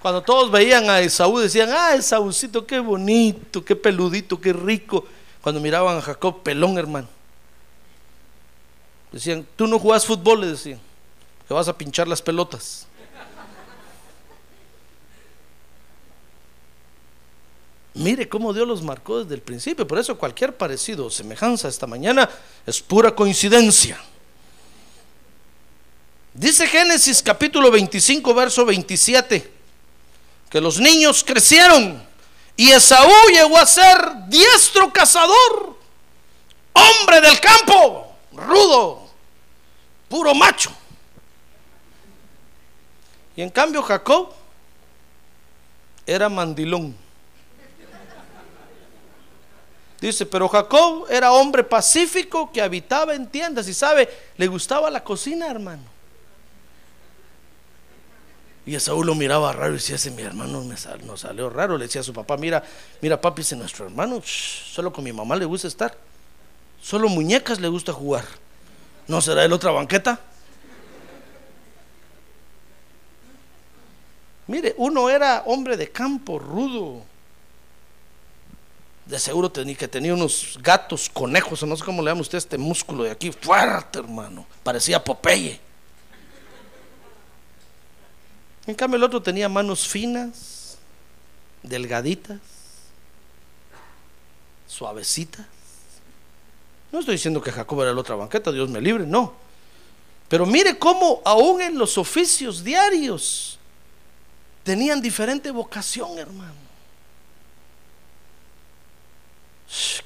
Cuando 0.00 0.22
todos 0.22 0.50
veían 0.50 0.90
a 0.90 1.00
Esaú 1.00 1.38
decían, 1.38 1.70
ah, 1.72 1.94
Esaúcito, 1.94 2.66
qué 2.66 2.78
bonito, 2.78 3.64
qué 3.64 3.76
peludito, 3.76 4.38
qué 4.38 4.52
rico. 4.52 5.06
Cuando 5.44 5.60
miraban 5.60 5.98
a 5.98 6.00
Jacob, 6.00 6.42
pelón, 6.42 6.78
hermano. 6.78 7.06
Decían, 9.12 9.46
tú 9.56 9.66
no 9.66 9.78
jugás 9.78 10.06
fútbol, 10.06 10.40
le 10.40 10.46
decían, 10.46 10.80
que 11.46 11.52
vas 11.52 11.68
a 11.68 11.76
pinchar 11.76 12.08
las 12.08 12.22
pelotas. 12.22 12.86
Mire 17.92 18.26
cómo 18.26 18.54
Dios 18.54 18.66
los 18.66 18.80
marcó 18.80 19.22
desde 19.22 19.34
el 19.34 19.42
principio. 19.42 19.86
Por 19.86 19.98
eso 19.98 20.16
cualquier 20.16 20.56
parecido 20.56 21.04
o 21.04 21.10
semejanza 21.10 21.68
esta 21.68 21.86
mañana 21.86 22.26
es 22.64 22.80
pura 22.80 23.14
coincidencia. 23.14 24.00
Dice 26.32 26.66
Génesis 26.66 27.22
capítulo 27.22 27.70
25, 27.70 28.32
verso 28.32 28.64
27, 28.64 29.52
que 30.48 30.60
los 30.62 30.80
niños 30.80 31.22
crecieron 31.22 32.13
y 32.56 32.70
Esaú 32.70 33.12
llegó 33.32 33.58
a 33.58 33.66
ser 33.66 33.96
diestro 34.28 34.92
cazador, 34.92 35.76
hombre 36.72 37.20
del 37.20 37.40
campo, 37.40 38.14
rudo, 38.32 39.08
puro 40.08 40.34
macho. 40.34 40.70
Y 43.36 43.42
en 43.42 43.50
cambio 43.50 43.82
Jacob 43.82 44.32
era 46.06 46.28
mandilón. 46.28 46.96
Dice, 50.00 50.26
pero 50.26 50.48
Jacob 50.48 51.06
era 51.08 51.32
hombre 51.32 51.64
pacífico 51.64 52.52
que 52.52 52.60
habitaba 52.60 53.14
en 53.14 53.26
tiendas 53.26 53.66
y 53.68 53.74
sabe, 53.74 54.08
le 54.36 54.46
gustaba 54.46 54.90
la 54.90 55.02
cocina, 55.02 55.50
hermano. 55.50 55.93
Y 58.66 58.74
Esaú 58.74 59.04
lo 59.04 59.14
miraba 59.14 59.52
raro 59.52 59.72
y 59.72 59.76
decía, 59.76 59.96
ese 59.96 60.10
mi 60.10 60.22
hermano 60.22 60.62
me 60.64 60.76
sal- 60.76 61.06
nos 61.06 61.20
salió 61.20 61.50
raro. 61.50 61.76
Le 61.76 61.84
decía 61.84 62.00
a 62.00 62.04
su 62.04 62.14
papá, 62.14 62.36
mira, 62.38 62.62
mira 63.02 63.20
papi, 63.20 63.42
ese 63.42 63.56
nuestro 63.56 63.84
hermano, 63.84 64.22
solo 64.24 64.92
con 64.92 65.04
mi 65.04 65.12
mamá 65.12 65.36
le 65.36 65.44
gusta 65.44 65.68
estar. 65.68 65.96
Solo 66.82 67.08
muñecas 67.08 67.60
le 67.60 67.68
gusta 67.68 67.92
jugar. 67.92 68.24
¿No 69.06 69.20
será 69.20 69.44
él 69.44 69.52
otra 69.52 69.70
banqueta? 69.70 70.18
Mire, 74.46 74.74
uno 74.78 75.08
era 75.08 75.42
hombre 75.46 75.76
de 75.76 75.90
campo, 75.90 76.38
rudo. 76.38 77.02
De 79.06 79.18
seguro 79.18 79.50
tenía 79.50 79.74
que 79.76 79.88
tenía 79.88 80.14
unos 80.14 80.58
gatos, 80.62 81.10
conejos, 81.10 81.62
o 81.62 81.66
no 81.66 81.76
sé 81.76 81.84
cómo 81.84 82.02
le 82.02 82.10
llama 82.10 82.22
usted 82.22 82.38
este 82.38 82.56
músculo 82.56 83.04
de 83.04 83.10
aquí, 83.10 83.30
fuerte, 83.32 83.98
hermano. 83.98 84.46
Parecía 84.62 85.02
Popeye. 85.02 85.60
En 88.66 88.74
cambio, 88.74 88.96
el 88.96 89.04
otro 89.04 89.22
tenía 89.22 89.48
manos 89.48 89.86
finas, 89.86 90.78
delgaditas, 91.62 92.38
suavecitas. 94.66 95.46
No 96.90 97.00
estoy 97.00 97.16
diciendo 97.16 97.42
que 97.42 97.52
Jacob 97.52 97.82
era 97.82 97.92
la 97.92 98.00
otra 98.00 98.14
banqueta, 98.14 98.52
Dios 98.52 98.70
me 98.70 98.80
libre, 98.80 99.06
no. 99.06 99.34
Pero 100.28 100.46
mire 100.46 100.78
cómo 100.78 101.20
aún 101.24 101.60
en 101.60 101.76
los 101.78 101.98
oficios 101.98 102.64
diarios 102.64 103.58
tenían 104.62 105.02
diferente 105.02 105.50
vocación, 105.50 106.18
hermano. 106.18 106.54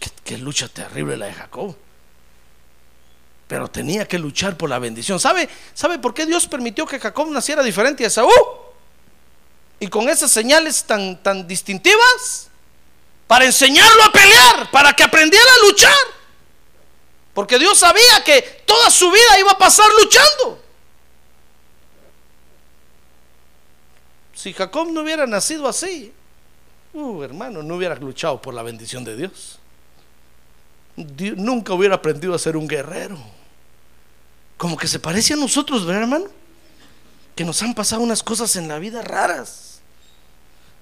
Qué, 0.00 0.10
qué 0.24 0.38
lucha 0.38 0.68
terrible 0.68 1.16
la 1.16 1.26
de 1.26 1.34
Jacob. 1.34 1.76
Pero 3.48 3.66
tenía 3.68 4.06
que 4.06 4.18
luchar 4.18 4.56
por 4.56 4.68
la 4.70 4.78
bendición. 4.78 5.18
¿Sabe, 5.18 5.48
¿Sabe 5.74 5.98
por 5.98 6.14
qué 6.14 6.26
Dios 6.26 6.46
permitió 6.46 6.86
que 6.86 7.00
Jacob 7.00 7.28
naciera 7.30 7.62
diferente 7.62 8.04
a 8.04 8.08
Esaú? 8.08 8.30
Y 9.80 9.88
con 9.88 10.08
esas 10.08 10.30
señales 10.30 10.84
tan, 10.84 11.20
tan 11.22 11.48
distintivas, 11.48 12.48
para 13.26 13.46
enseñarlo 13.46 14.04
a 14.04 14.12
pelear, 14.12 14.70
para 14.70 14.92
que 14.92 15.02
aprendiera 15.02 15.46
a 15.46 15.66
luchar. 15.66 15.94
Porque 17.32 17.58
Dios 17.58 17.78
sabía 17.78 18.22
que 18.24 18.62
toda 18.66 18.90
su 18.90 19.10
vida 19.10 19.38
iba 19.40 19.52
a 19.52 19.58
pasar 19.58 19.88
luchando. 20.02 20.62
Si 24.34 24.52
Jacob 24.52 24.90
no 24.90 25.00
hubiera 25.00 25.26
nacido 25.26 25.68
así, 25.68 26.12
uh, 26.92 27.22
hermano, 27.22 27.62
no 27.62 27.76
hubiera 27.76 27.94
luchado 27.96 28.40
por 28.42 28.54
la 28.54 28.62
bendición 28.62 29.04
de 29.04 29.16
Dios. 29.16 29.58
Di- 30.96 31.32
nunca 31.32 31.72
hubiera 31.72 31.94
aprendido 31.96 32.34
a 32.34 32.38
ser 32.38 32.56
un 32.56 32.68
guerrero. 32.68 33.18
Como 34.58 34.76
que 34.76 34.88
se 34.88 34.98
parece 34.98 35.32
a 35.32 35.36
nosotros, 35.36 35.86
¿verdad, 35.86 36.02
hermano? 36.02 36.26
Que 37.34 37.44
nos 37.44 37.62
han 37.62 37.72
pasado 37.72 38.02
unas 38.02 38.22
cosas 38.22 38.54
en 38.56 38.68
la 38.68 38.78
vida 38.78 39.00
raras. 39.00 39.80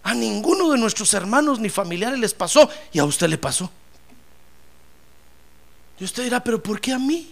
A 0.02 0.14
ninguno 0.14 0.70
de 0.70 0.78
nuestros 0.78 1.12
hermanos 1.14 1.60
ni 1.60 1.68
familiares 1.68 2.18
les 2.18 2.34
pasó 2.34 2.68
y 2.92 2.98
a 2.98 3.04
usted 3.04 3.28
le 3.28 3.38
pasó. 3.38 3.70
Y 6.00 6.04
usted 6.04 6.24
dirá, 6.24 6.42
pero 6.42 6.62
¿por 6.62 6.80
qué 6.80 6.92
a 6.92 6.98
mí? 6.98 7.30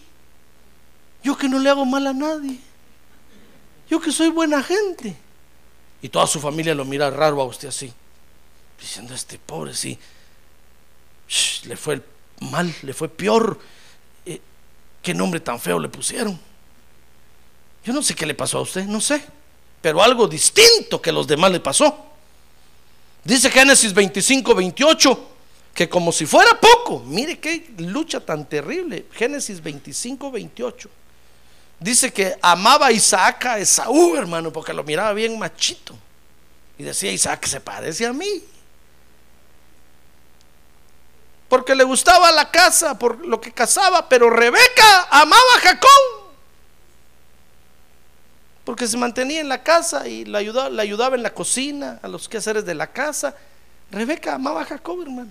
Yo 1.23 1.37
que 1.37 1.49
no 1.49 1.59
le 1.59 1.71
hago 1.71 1.87
mal 1.87 2.07
a 2.07 2.13
nadie. 2.13 2.61
Yo 3.89 4.01
que 4.01 4.13
soy 4.13 4.29
buena 4.29 4.63
gente. 4.63 5.17
Y 6.03 6.11
toda 6.11 6.27
su 6.27 6.41
familia 6.41 6.75
lo 6.75 6.85
mira 6.85 7.11
raro 7.11 7.41
a 7.41 7.47
usted 7.47 7.69
así. 7.69 7.93
Diciendo, 8.79 9.15
este 9.15 9.39
pobre, 9.39 9.75
sí. 9.75 9.99
le 11.65 11.77
fue 11.77 12.03
mal, 12.41 12.75
le 12.83 12.93
fue 12.93 13.09
peor. 13.09 13.59
¿Qué 15.05 15.13
nombre 15.13 15.39
tan 15.39 15.61
feo 15.61 15.79
le 15.79 15.91
pusieron? 15.91 16.41
Yo 17.85 17.93
no 17.93 18.03
sé 18.03 18.15
qué 18.15 18.25
le 18.25 18.35
pasó 18.35 18.57
a 18.57 18.63
usted, 18.63 18.87
no 18.87 19.03
sé. 19.03 19.23
Pero 19.83 20.03
algo 20.03 20.27
distinto 20.27 21.03
que 21.03 21.13
los 21.13 21.27
demás 21.27 21.53
le 21.53 21.61
pasó. 21.61 22.07
Dice 23.23 23.51
Génesis 23.51 23.93
25, 23.93 24.55
28, 24.55 25.29
que 25.75 25.91
como 25.91 26.11
si 26.11 26.25
fuera 26.25 26.59
poco, 26.59 27.01
mire 27.01 27.39
qué 27.39 27.75
lucha 27.77 28.19
tan 28.19 28.49
terrible. 28.49 29.05
Génesis 29.13 29.63
25, 29.63 30.31
28. 30.31 30.89
Dice 31.79 32.11
que 32.11 32.39
amaba 32.41 32.87
a 32.87 32.93
Isaac 32.93 33.45
a 33.45 33.59
Esaú, 33.59 34.17
hermano, 34.17 34.51
porque 34.51 34.73
lo 34.73 34.85
miraba 34.85 35.13
bien 35.13 35.39
machito. 35.39 35.95
Y 36.79 36.83
decía, 36.83 37.13
Isaac 37.13 37.45
se 37.45 37.61
parece 37.61 38.07
a 38.07 38.15
mí. 38.15 38.43
Porque 41.55 41.77
le 41.77 41.85
gustaba 41.85 42.33
la 42.33 42.51
casa, 42.51 42.99
por 42.99 43.25
lo 43.25 43.41
que 43.41 43.53
cazaba, 43.53 44.09
pero 44.09 44.29
Rebeca 44.29 45.07
amaba 45.09 45.55
a 45.57 45.61
Jacob. 45.61 45.89
porque 48.65 48.89
se 48.89 48.97
mantenía 48.97 49.41
en 49.41 49.49
la 49.49 49.63
casa 49.63 50.09
y 50.09 50.25
le 50.25 50.37
ayudaba, 50.37 50.69
le 50.69 50.83
ayudaba 50.83 51.15
en 51.15 51.23
la 51.23 51.33
cocina, 51.33 52.01
a 52.03 52.09
los 52.09 52.29
quehaceres 52.29 52.65
de 52.65 52.75
la 52.75 52.89
casa. 52.89 53.37
Rebeca 53.93 54.35
amaba 54.35 54.63
a 54.63 54.65
Jacob, 54.65 55.03
hermano. 55.03 55.31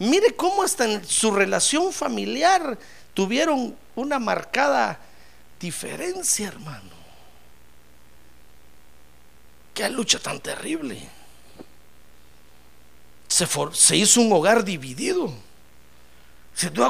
Mire 0.00 0.34
cómo 0.34 0.64
hasta 0.64 0.86
en 0.86 1.04
su 1.04 1.30
relación 1.30 1.92
familiar 1.92 2.76
tuvieron 3.14 3.76
una 3.94 4.18
marcada 4.18 4.98
diferencia, 5.60 6.48
hermano. 6.48 6.90
Qué 9.72 9.88
lucha 9.88 10.18
tan 10.18 10.40
terrible. 10.40 11.21
Se, 13.32 13.48
se 13.72 13.96
hizo 13.96 14.20
un 14.20 14.30
hogar 14.30 14.62
dividido. 14.62 15.32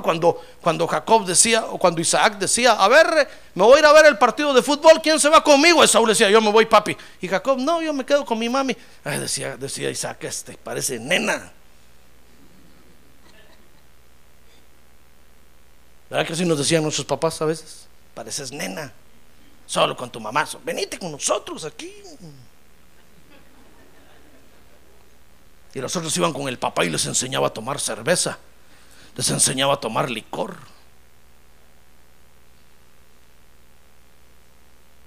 Cuando, 0.03 0.43
cuando 0.61 0.89
Jacob 0.89 1.25
decía, 1.25 1.65
o 1.67 1.79
cuando 1.79 2.01
Isaac 2.01 2.37
decía, 2.37 2.73
a 2.73 2.89
ver, 2.89 3.29
me 3.55 3.63
voy 3.63 3.77
a 3.77 3.79
ir 3.79 3.87
a 3.87 3.93
ver 3.93 4.07
el 4.07 4.19
partido 4.19 4.53
de 4.53 4.61
fútbol, 4.61 5.01
¿quién 5.01 5.21
se 5.21 5.29
va 5.29 5.43
conmigo? 5.43 5.85
Y 5.85 5.89
Saúl 5.89 6.09
decía, 6.09 6.29
yo 6.29 6.41
me 6.41 6.51
voy, 6.51 6.67
papi. 6.67 6.97
Y 7.21 7.29
Jacob, 7.29 7.59
no, 7.59 7.81
yo 7.81 7.93
me 7.93 8.05
quedo 8.05 8.25
con 8.25 8.41
mi 8.41 8.49
mami. 8.49 8.77
decía, 9.05 9.57
decía 9.57 9.89
Isaac, 9.89 10.25
este 10.25 10.59
parece 10.59 10.99
nena. 10.99 11.53
¿Verdad 16.11 16.27
que 16.27 16.33
así 16.33 16.45
nos 16.45 16.59
decían 16.59 16.83
nuestros 16.83 17.07
papás 17.07 17.41
a 17.41 17.45
veces? 17.45 17.87
Pareces 18.15 18.51
nena, 18.51 18.93
solo 19.65 19.97
con 19.97 20.11
tu 20.11 20.19
mamá. 20.19 20.47
Venite 20.65 20.99
con 20.99 21.13
nosotros 21.13 21.65
aquí. 21.65 21.95
Y 25.75 25.81
los 25.81 25.95
otros 25.97 26.17
iban 26.17 26.33
con 26.33 26.49
el 26.49 26.59
papá 26.59 26.85
y 26.85 26.91
les 26.91 27.07
enseñaba 27.07 27.49
a 27.49 27.53
tomar 27.53 27.81
cerveza 27.81 28.39
les 29.17 29.31
enseñaba 29.31 29.75
a 29.75 29.81
tomar 29.81 30.11
licor. 30.11 30.57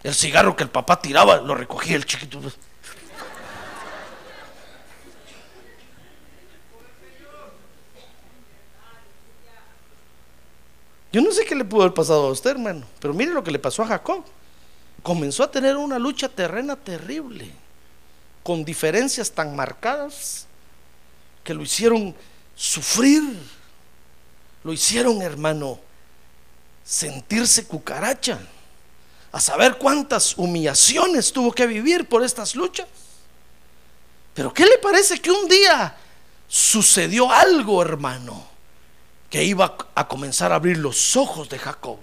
El 0.04 0.14
cigarro 0.14 0.56
que 0.56 0.64
el 0.64 0.70
papá 0.70 1.02
tiraba 1.02 1.38
lo 1.38 1.56
recogía 1.56 1.96
el 1.96 2.06
chiquito. 2.06 2.40
Yo 11.12 11.22
no 11.22 11.32
sé 11.32 11.46
qué 11.46 11.56
le 11.56 11.64
pudo 11.64 11.84
haber 11.84 11.94
pasado 11.94 12.28
a 12.28 12.32
usted, 12.32 12.52
hermano, 12.52 12.86
pero 13.00 13.14
mire 13.14 13.32
lo 13.32 13.44
que 13.44 13.50
le 13.50 13.58
pasó 13.58 13.84
a 13.84 13.88
Jacob. 13.88 14.24
Comenzó 15.02 15.44
a 15.44 15.52
tener 15.52 15.78
una 15.78 15.98
lucha 15.98 16.28
terrena 16.28 16.76
terrible, 16.76 17.50
con 18.44 18.66
diferencias 18.66 19.32
tan 19.32 19.56
marcadas 19.56 20.45
que 21.46 21.54
lo 21.54 21.64
hicieron 21.64 22.14
sufrir 22.56 23.24
lo 24.66 24.74
hicieron, 24.74 25.22
hermano, 25.22 25.80
sentirse 26.84 27.68
cucaracha, 27.68 28.40
a 29.32 29.40
saber 29.40 29.78
cuántas 29.78 30.36
humillaciones 30.40 31.32
tuvo 31.32 31.52
que 31.52 31.68
vivir 31.68 32.10
por 32.10 32.24
estas 32.24 32.56
luchas. 32.56 32.88
Pero 34.34 34.52
¿qué 34.52 34.66
le 34.66 34.80
parece 34.80 35.22
que 35.22 35.30
un 35.30 35.48
día 35.48 35.96
sucedió 36.48 37.32
algo, 37.32 37.80
hermano, 37.80 38.44
que 39.30 39.44
iba 39.44 39.78
a 39.94 40.08
comenzar 40.08 40.52
a 40.52 40.56
abrir 40.56 40.78
los 40.80 41.16
ojos 41.16 41.48
de 41.48 41.60
Jacob? 41.60 42.00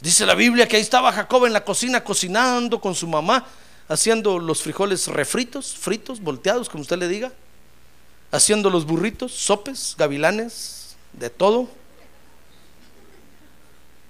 Dice 0.00 0.26
la 0.26 0.34
Biblia 0.34 0.66
que 0.66 0.74
ahí 0.74 0.82
estaba 0.82 1.12
Jacob 1.12 1.46
en 1.46 1.52
la 1.52 1.64
cocina 1.64 2.02
cocinando 2.02 2.80
con 2.80 2.96
su 2.96 3.06
mamá, 3.06 3.46
haciendo 3.88 4.40
los 4.40 4.60
frijoles 4.60 5.06
refritos, 5.06 5.76
fritos, 5.76 6.20
volteados, 6.20 6.68
como 6.68 6.82
usted 6.82 6.98
le 6.98 7.06
diga, 7.06 7.30
haciendo 8.30 8.70
los 8.70 8.86
burritos, 8.86 9.32
sopes, 9.32 9.94
gavilanes, 9.98 10.96
de 11.12 11.30
todo. 11.30 11.68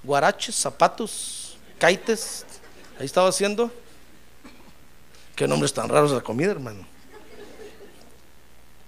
Guaraches, 0.02 0.54
zapatos, 0.54 1.56
caites. 1.78 2.44
Ahí 2.98 3.06
estaba 3.06 3.28
haciendo. 3.28 3.70
Qué 5.36 5.48
nombres 5.48 5.72
tan 5.72 5.88
raros 5.88 6.12
la 6.12 6.20
comida, 6.20 6.50
hermano. 6.50 6.86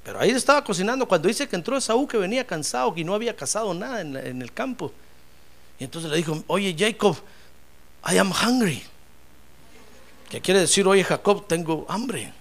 Pero 0.05 0.21
ahí 0.21 0.31
estaba 0.31 0.65
cocinando 0.65 1.07
cuando 1.07 1.29
dice 1.29 1.49
que 1.49 1.57
entró 1.57 1.77
Esaú 1.77 2.09
que 2.09 2.19
venía 2.19 2.47
cansado, 2.47 2.93
y 2.97 3.05
no 3.05 3.15
había 3.15 3.37
cazado 3.37 3.73
nada 3.73 4.01
en, 4.01 4.17
en 4.17 4.43
el 4.43 4.53
campo. 4.53 4.93
Y 5.79 5.85
entonces 5.85 6.11
le 6.11 6.17
dijo, 6.17 6.43
oye 6.49 6.75
Jacob, 6.77 7.17
I 8.11 8.19
am 8.19 8.33
hungry. 8.33 8.83
Que 10.29 10.41
quiere 10.41 10.61
decir, 10.61 10.87
oye 10.87 11.05
Jacob, 11.05 11.47
tengo 11.47 11.87
hambre. 11.89 12.33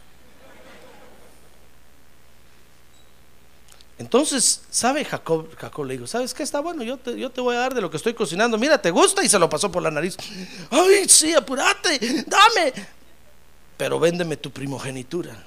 Entonces, 4.02 4.64
¿sabe 4.72 5.06
Jacob? 5.06 5.48
Jacob 5.56 5.86
le 5.86 5.94
dijo, 5.94 6.08
¿sabes 6.08 6.34
qué 6.34 6.42
está 6.42 6.60
bueno? 6.60 6.82
Yo 6.82 6.98
te, 6.98 7.40
voy 7.40 7.56
a 7.56 7.60
dar 7.60 7.76
de 7.76 7.82
lo 7.82 7.92
que 7.92 7.98
estoy 7.98 8.16
cocinando. 8.16 8.58
Mira, 8.58 8.82
¿te 8.82 8.90
gusta? 8.90 9.24
Y 9.24 9.30
se 9.30 9.38
lo 9.38 9.48
pasó 9.48 9.72
por 9.72 9.84
la 9.84 9.92
nariz. 9.92 10.18
Ay, 10.72 11.08
sí, 11.08 11.34
apúrate, 11.34 12.00
dame. 12.26 12.74
Pero 13.78 14.00
véndeme 14.00 14.38
tu 14.38 14.50
primogenitura. 14.50 15.38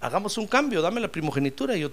Hagamos 0.00 0.38
un 0.38 0.46
cambio, 0.46 0.80
dame 0.80 1.02
la 1.02 1.08
primogenitura. 1.08 1.76
Y 1.76 1.80
yo, 1.80 1.90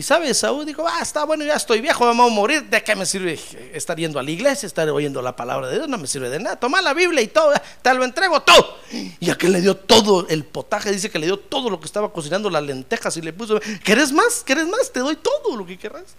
sabe, 0.00 0.32
Saúl 0.32 0.64
dijo, 0.64 0.88
ah, 0.88 1.00
está 1.02 1.24
bueno, 1.24 1.44
ya 1.44 1.54
estoy 1.54 1.82
viejo, 1.82 2.06
vamos 2.06 2.30
a 2.30 2.34
morir. 2.34 2.62
¿De 2.64 2.82
qué 2.82 2.96
me 2.96 3.04
sirve 3.04 3.38
estar 3.74 3.94
yendo 3.98 4.18
a 4.18 4.22
la 4.22 4.30
iglesia, 4.30 4.66
estar 4.66 4.88
oyendo 4.88 5.20
la 5.20 5.36
palabra 5.36 5.68
de 5.68 5.74
Dios? 5.76 5.88
No 5.88 5.98
me 5.98 6.06
sirve 6.06 6.30
de 6.30 6.38
nada. 6.38 6.56
Toma 6.56 6.80
la 6.80 6.94
Biblia 6.94 7.20
y 7.20 7.26
todo, 7.26 7.52
te 7.82 7.92
lo 7.92 8.02
entrego 8.02 8.40
todo. 8.40 8.78
Y 9.20 9.28
aquel 9.28 9.52
le 9.52 9.60
dio 9.60 9.76
todo 9.76 10.26
el 10.28 10.44
potaje, 10.46 10.90
dice 10.90 11.10
que 11.10 11.18
le 11.18 11.26
dio 11.26 11.38
todo 11.38 11.68
lo 11.68 11.78
que 11.78 11.84
estaba 11.84 12.10
cocinando, 12.10 12.48
las 12.48 12.62
lentejas 12.62 13.14
y 13.18 13.20
le 13.20 13.34
puso, 13.34 13.60
¿querés 13.84 14.12
más? 14.12 14.42
¿Querés 14.42 14.66
más? 14.66 14.90
Te 14.90 15.00
doy 15.00 15.16
todo 15.16 15.54
lo 15.56 15.66
que 15.66 15.76
querrás. 15.76 16.14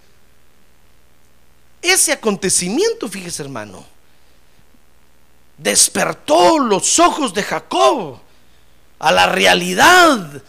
Ese 1.81 2.11
acontecimiento, 2.11 3.09
fíjese 3.09 3.41
hermano, 3.41 3.83
despertó 5.57 6.59
los 6.59 6.99
ojos 6.99 7.33
de 7.33 7.41
Jacob 7.41 8.19
a 8.99 9.11
la 9.11 9.25
realidad 9.25 10.43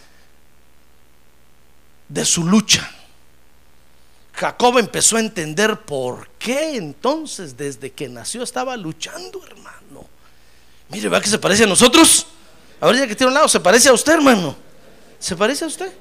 de 2.07 2.25
su 2.25 2.43
lucha. 2.43 2.94
Jacob 4.35 4.77
empezó 4.79 5.15
a 5.15 5.21
entender 5.21 5.81
por 5.81 6.27
qué 6.37 6.75
entonces 6.75 7.55
desde 7.55 7.91
que 7.93 8.09
nació 8.09 8.43
estaba 8.43 8.75
luchando, 8.75 9.41
hermano. 9.45 10.05
Mire, 10.89 11.07
¿va 11.07 11.21
que 11.21 11.29
se 11.29 11.39
parece 11.39 11.63
a 11.63 11.67
nosotros? 11.67 12.27
Ahora 12.81 13.07
que 13.07 13.15
tiene 13.15 13.29
un 13.29 13.33
lado, 13.33 13.47
¿se 13.47 13.61
parece 13.61 13.87
a 13.87 13.93
usted, 13.93 14.13
hermano? 14.13 14.55
¿Se 15.19 15.37
parece 15.37 15.63
a 15.63 15.67
usted? 15.67 15.91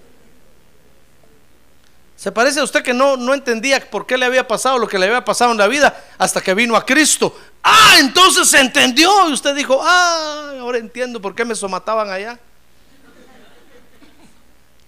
¿Se 2.16 2.32
parece 2.32 2.58
a 2.58 2.64
usted 2.64 2.82
que 2.82 2.92
no, 2.92 3.16
no 3.16 3.34
entendía 3.34 3.88
por 3.88 4.04
qué 4.04 4.18
le 4.18 4.26
había 4.26 4.48
pasado 4.48 4.78
lo 4.78 4.88
que 4.88 4.98
le 4.98 5.06
había 5.06 5.24
pasado 5.24 5.52
en 5.52 5.58
la 5.58 5.68
vida 5.68 6.04
hasta 6.18 6.40
que 6.40 6.54
vino 6.54 6.74
a 6.74 6.84
Cristo? 6.84 7.38
Ah, 7.62 7.96
entonces 8.00 8.48
se 8.48 8.58
entendió 8.58 9.28
y 9.28 9.32
usted 9.32 9.54
dijo, 9.54 9.80
ah, 9.80 10.54
ahora 10.58 10.78
entiendo 10.78 11.20
por 11.20 11.36
qué 11.36 11.44
me 11.44 11.54
somataban 11.54 12.10
allá. 12.10 12.38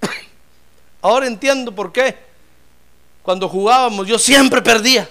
Ahora 1.00 1.26
entiendo 1.26 1.72
por 1.72 1.92
qué 1.92 2.25
cuando 3.26 3.48
jugábamos 3.48 4.06
yo 4.06 4.20
siempre 4.20 4.62
perdía. 4.62 5.10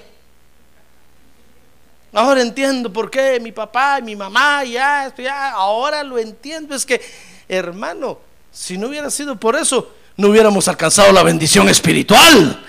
Ahora 2.13 2.41
entiendo 2.41 2.93
por 2.93 3.11
qué 3.11 3.41
mi 3.41 3.51
papá 3.51 3.99
y 3.99 4.03
mi 4.03 4.15
mamá, 4.15 4.63
ya, 4.63 5.13
ya, 5.17 5.51
ahora 5.51 6.01
lo 6.01 6.17
entiendo. 6.17 6.73
Es 6.73 6.85
que, 6.85 7.01
hermano, 7.49 8.17
si 8.53 8.77
no 8.77 8.87
hubiera 8.87 9.11
sido 9.11 9.35
por 9.35 9.57
eso, 9.57 9.91
no 10.15 10.29
hubiéramos 10.29 10.69
alcanzado 10.69 11.11
la 11.11 11.23
bendición 11.23 11.67
espiritual. 11.67 12.65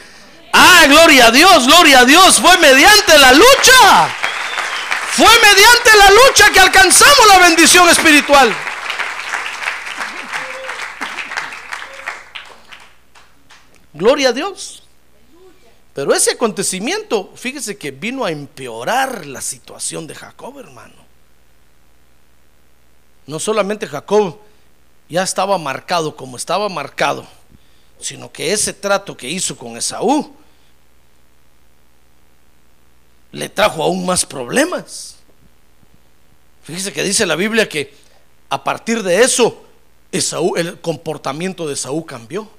Ah, 0.52 0.86
gloria 0.88 1.28
a 1.28 1.30
Dios, 1.30 1.64
gloria 1.64 2.00
a 2.00 2.04
Dios. 2.04 2.40
Fue 2.40 2.58
mediante 2.58 3.16
la 3.16 3.32
lucha. 3.32 4.08
Fue 5.12 5.28
mediante 5.28 5.96
la 5.96 6.10
lucha 6.10 6.50
que 6.52 6.58
alcanzamos 6.58 7.28
la 7.28 7.38
bendición 7.38 7.88
espiritual. 7.88 8.52
Gloria 13.94 14.30
a 14.30 14.32
Dios. 14.32 14.82
Pero 15.96 16.12
ese 16.12 16.32
acontecimiento, 16.32 17.32
fíjese 17.36 17.78
que 17.78 17.90
vino 17.90 18.26
a 18.26 18.30
empeorar 18.30 19.24
la 19.24 19.40
situación 19.40 20.06
de 20.06 20.14
Jacob, 20.14 20.58
hermano. 20.58 20.92
No 23.26 23.40
solamente 23.40 23.86
Jacob 23.86 24.36
ya 25.08 25.22
estaba 25.22 25.56
marcado 25.56 26.14
como 26.14 26.36
estaba 26.36 26.68
marcado, 26.68 27.26
sino 27.98 28.30
que 28.30 28.52
ese 28.52 28.74
trato 28.74 29.16
que 29.16 29.26
hizo 29.26 29.56
con 29.56 29.78
Esaú 29.78 30.36
le 33.32 33.48
trajo 33.48 33.82
aún 33.82 34.04
más 34.04 34.26
problemas. 34.26 35.16
Fíjese 36.64 36.92
que 36.92 37.04
dice 37.04 37.24
la 37.24 37.36
Biblia 37.36 37.70
que 37.70 37.94
a 38.50 38.62
partir 38.62 39.02
de 39.02 39.22
eso, 39.22 39.64
el 40.12 40.78
comportamiento 40.82 41.66
de 41.66 41.72
Esaú 41.72 42.04
cambió. 42.04 42.50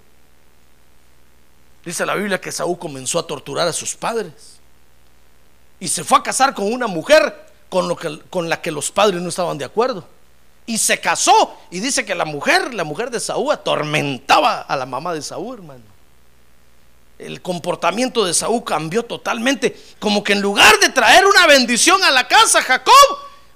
Dice 1.87 2.05
la 2.05 2.15
Biblia 2.15 2.41
que 2.41 2.51
Saúl 2.51 2.77
comenzó 2.77 3.17
a 3.17 3.25
torturar 3.25 3.65
a 3.65 3.71
sus 3.71 3.95
padres. 3.95 4.59
Y 5.79 5.87
se 5.87 6.03
fue 6.03 6.17
a 6.17 6.21
casar 6.21 6.53
con 6.53 6.69
una 6.73 6.85
mujer 6.85 7.47
con, 7.69 7.87
lo 7.87 7.95
que, 7.95 8.19
con 8.29 8.49
la 8.49 8.61
que 8.61 8.73
los 8.73 8.91
padres 8.91 9.21
no 9.21 9.29
estaban 9.29 9.57
de 9.57 9.63
acuerdo. 9.63 10.05
Y 10.65 10.79
se 10.79 10.99
casó. 10.99 11.55
Y 11.71 11.79
dice 11.79 12.03
que 12.03 12.13
la 12.13 12.25
mujer, 12.25 12.73
la 12.73 12.83
mujer 12.83 13.09
de 13.09 13.21
Saúl, 13.21 13.53
atormentaba 13.53 14.63
a 14.63 14.75
la 14.75 14.85
mamá 14.85 15.13
de 15.13 15.21
Saúl, 15.21 15.59
hermano. 15.59 15.83
el 17.19 17.41
comportamiento 17.41 18.25
de 18.25 18.33
Saúl 18.33 18.65
cambió 18.65 19.03
totalmente. 19.03 19.81
Como 19.97 20.25
que 20.25 20.33
en 20.33 20.41
lugar 20.41 20.77
de 20.81 20.89
traer 20.89 21.25
una 21.25 21.47
bendición 21.47 22.03
a 22.03 22.11
la 22.11 22.27
casa, 22.27 22.61
Jacob 22.63 22.93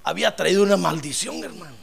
había 0.06 0.34
traído 0.34 0.64
una 0.64 0.78
maldición, 0.78 1.44
hermano. 1.44 1.81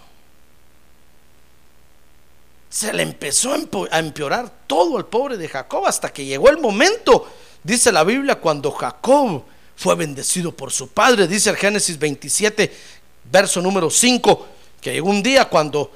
Se 2.71 2.93
le 2.93 3.03
empezó 3.03 3.55
a 3.91 3.99
empeorar 3.99 4.51
todo 4.67 4.99
al 4.99 5.07
pobre 5.07 5.37
de 5.37 5.49
Jacob 5.49 5.87
hasta 5.87 6.13
que 6.13 6.25
llegó 6.25 6.51
el 6.51 6.59
momento, 6.59 7.27
dice 7.63 7.91
la 7.91 8.05
Biblia, 8.05 8.37
cuando 8.37 8.71
Jacob 8.71 9.43
fue 9.75 9.95
bendecido 9.95 10.53
por 10.53 10.71
su 10.71 10.89
padre. 10.89 11.27
Dice 11.27 11.51
el 11.51 11.57
Génesis 11.57 11.99
27, 11.99 12.71
verso 13.31 13.63
número 13.63 13.89
5, 13.89 14.47
que 14.81 14.93
llegó 14.93 15.09
un 15.09 15.23
día 15.23 15.47
cuando 15.47 15.91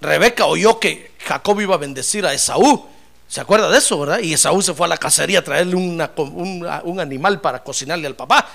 Rebeca 0.00 0.46
oyó 0.46 0.78
que 0.78 1.12
Jacob 1.24 1.60
iba 1.60 1.74
a 1.74 1.78
bendecir 1.78 2.26
a 2.26 2.34
Esaú. 2.34 2.86
¿Se 3.28 3.40
acuerda 3.40 3.70
de 3.70 3.78
eso, 3.78 3.98
verdad? 3.98 4.18
Y 4.18 4.34
Esaú 4.34 4.60
se 4.60 4.74
fue 4.74 4.84
a 4.86 4.88
la 4.88 4.98
cacería 4.98 5.38
a 5.38 5.44
traerle 5.44 5.74
un 5.74 7.00
animal 7.00 7.40
para 7.40 7.62
cocinarle 7.62 8.06
al 8.06 8.14
papá. 8.14 8.46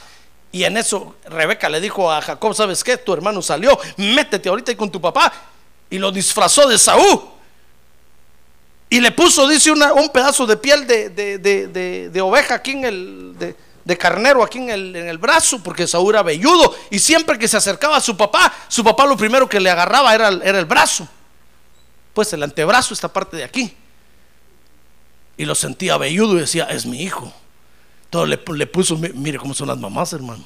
Y 0.52 0.66
en 0.66 0.78
eso 0.78 1.16
Rebeca 1.26 1.68
le 1.68 1.82
dijo 1.82 2.12
a 2.12 2.22
Jacob, 2.22 2.54
¿sabes 2.54 2.84
qué? 2.84 2.98
Tu 2.98 3.12
hermano 3.12 3.42
salió, 3.42 3.80
métete 3.98 4.50
ahorita 4.50 4.78
con 4.78 4.92
tu 4.92 5.02
papá. 5.02 5.34
Y 5.90 5.98
lo 5.98 6.12
disfrazó 6.12 6.68
de 6.68 6.78
Saúl. 6.78 7.22
Y 8.90 9.00
le 9.02 9.12
puso, 9.12 9.48
dice, 9.48 9.72
un 9.72 10.10
pedazo 10.10 10.46
de 10.46 10.58
piel 10.58 10.88
de, 10.88 12.22
oveja 12.22 12.56
aquí 12.56 12.72
en 12.72 12.86
el... 12.86 13.36
De, 13.38 13.98
carnero 13.98 14.44
aquí 14.44 14.58
en 14.58 14.70
el, 14.70 14.96
en 14.98 15.08
el 15.08 15.18
brazo, 15.18 15.64
porque 15.64 15.88
Saúl 15.88 16.14
era 16.14 16.22
velludo. 16.22 16.76
Y 16.90 17.00
siempre 17.00 17.40
que 17.40 17.48
se 17.48 17.56
acercaba 17.56 17.96
a 17.96 18.02
su 18.02 18.18
papá, 18.18 18.54
su 18.68 18.84
papá 18.84 19.06
lo 19.06 19.16
primero 19.16 19.48
que 19.48 19.62
le 19.62 19.70
agarraba 19.70 20.14
era, 20.14 20.28
era 20.28 20.60
el 20.60 20.66
brazo. 20.66 21.08
Pues 22.14 22.34
el 22.34 22.44
antebrazo, 22.44 22.94
esta 22.94 23.08
parte 23.08 23.38
de 23.38 23.46
aquí. 23.46 23.74
Y 25.38 25.46
lo 25.46 25.56
sentía 25.56 25.96
velludo 25.98 26.36
y 26.36 26.42
decía, 26.42 26.66
es 26.66 26.86
mi 26.86 27.02
hijo. 27.02 27.32
Todo 28.10 28.26
le, 28.26 28.38
puso, 28.38 28.98
mire 28.98 29.38
cómo 29.38 29.54
son 29.54 29.68
las 29.68 29.78
mamás, 29.78 30.12
hermano. 30.14 30.44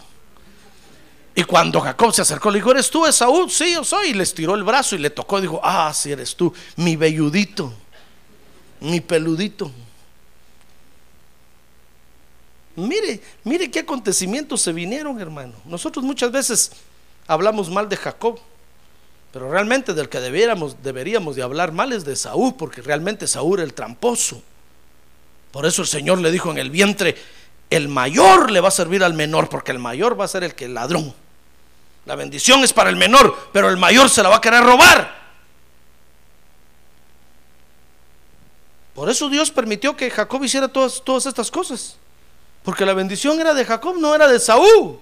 Y 1.34 1.44
cuando 1.44 1.80
Jacob 1.80 2.14
se 2.14 2.22
acercó, 2.22 2.52
le 2.52 2.58
dijo, 2.58 2.72
¿eres 2.72 2.90
tú, 2.90 3.06
Esaú? 3.06 3.50
Sí, 3.50 3.74
yo 3.74 3.84
soy. 3.84 4.10
Y 4.10 4.14
le 4.14 4.24
estiró 4.24 4.56
el 4.56 4.64
brazo 4.64 4.96
y 4.96 5.00
le 5.00 5.10
tocó. 5.10 5.40
Dijo, 5.40 5.62
ah, 5.64 5.92
sí 5.94 6.12
eres 6.12 6.36
tú, 6.36 6.54
mi 6.76 6.96
velludito, 6.96 7.74
mi 8.82 9.00
peludito. 9.00 9.72
Mire, 12.76 13.22
mire 13.44 13.70
qué 13.70 13.80
acontecimientos 13.80 14.62
se 14.62 14.74
vinieron, 14.74 15.20
hermano. 15.20 15.54
Nosotros 15.66 16.04
muchas 16.04 16.32
veces 16.32 16.72
hablamos 17.28 17.70
mal 17.70 17.90
de 17.90 17.98
Jacob, 17.98 18.40
pero 19.32 19.50
realmente 19.50 19.94
del 19.94 20.10
que 20.10 20.20
deberíamos, 20.20 20.82
deberíamos 20.82 21.36
de 21.36 21.44
hablar 21.44 21.72
mal 21.72 21.94
es 21.94 22.06
de 22.06 22.16
Saúl, 22.16 22.56
porque 22.56 22.82
realmente 22.82 23.28
Saúl 23.28 23.60
era 23.60 23.64
el 23.64 23.74
tramposo. 23.74 24.42
Por 25.52 25.66
eso 25.66 25.82
el 25.82 25.88
Señor 25.88 26.20
le 26.20 26.32
dijo 26.32 26.50
en 26.52 26.58
el 26.58 26.70
vientre, 26.70 27.16
el 27.70 27.88
mayor 27.88 28.52
le 28.52 28.62
va 28.62 28.70
a 28.70 28.72
servir 28.72 29.04
al 29.04 29.14
menor, 29.14 29.50
porque 29.50 29.72
el 29.72 29.80
mayor 29.80 30.20
va 30.20 30.26
a 30.26 30.30
ser 30.30 30.44
el 30.44 30.56
que 30.56 30.68
ladrón. 30.68 31.14
La 32.06 32.16
bendición 32.16 32.64
es 32.64 32.74
para 32.74 32.90
el 32.90 32.96
menor, 32.96 33.50
pero 33.54 33.70
el 33.70 33.78
mayor 33.78 34.10
se 34.10 34.24
la 34.24 34.30
va 34.30 34.38
a 34.38 34.42
querer 34.42 34.64
robar. 34.64 35.22
Por 38.94 39.10
eso 39.10 39.30
Dios 39.30 39.52
permitió 39.52 39.96
que 39.96 40.10
Jacob 40.10 40.44
hiciera 40.44 40.68
todas, 40.68 41.02
todas 41.04 41.26
estas 41.26 41.50
cosas. 41.50 41.98
Porque 42.64 42.86
la 42.86 42.94
bendición 42.94 43.40
era 43.40 43.54
de 43.54 43.66
Jacob, 43.66 43.96
no 43.98 44.14
era 44.14 44.28
de 44.28 44.40
Saúl. 44.40 45.00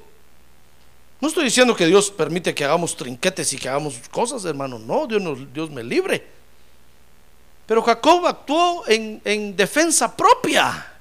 No 1.21 1.27
estoy 1.27 1.45
diciendo 1.45 1.75
que 1.75 1.85
Dios 1.85 2.09
permite 2.11 2.55
que 2.55 2.63
hagamos 2.63 2.95
trinquetes 2.95 3.51
y 3.51 3.57
que 3.57 3.67
hagamos 3.67 3.95
cosas, 4.09 4.45
hermano. 4.45 4.79
No, 4.79 5.05
Dios, 5.05 5.21
Dios 5.53 5.69
me 5.69 5.83
libre. 5.83 6.25
Pero 7.65 7.81
Jacob 7.81 8.25
actuó 8.25 8.87
en, 8.87 9.21
en 9.25 9.55
defensa 9.55 10.15
propia. 10.15 10.93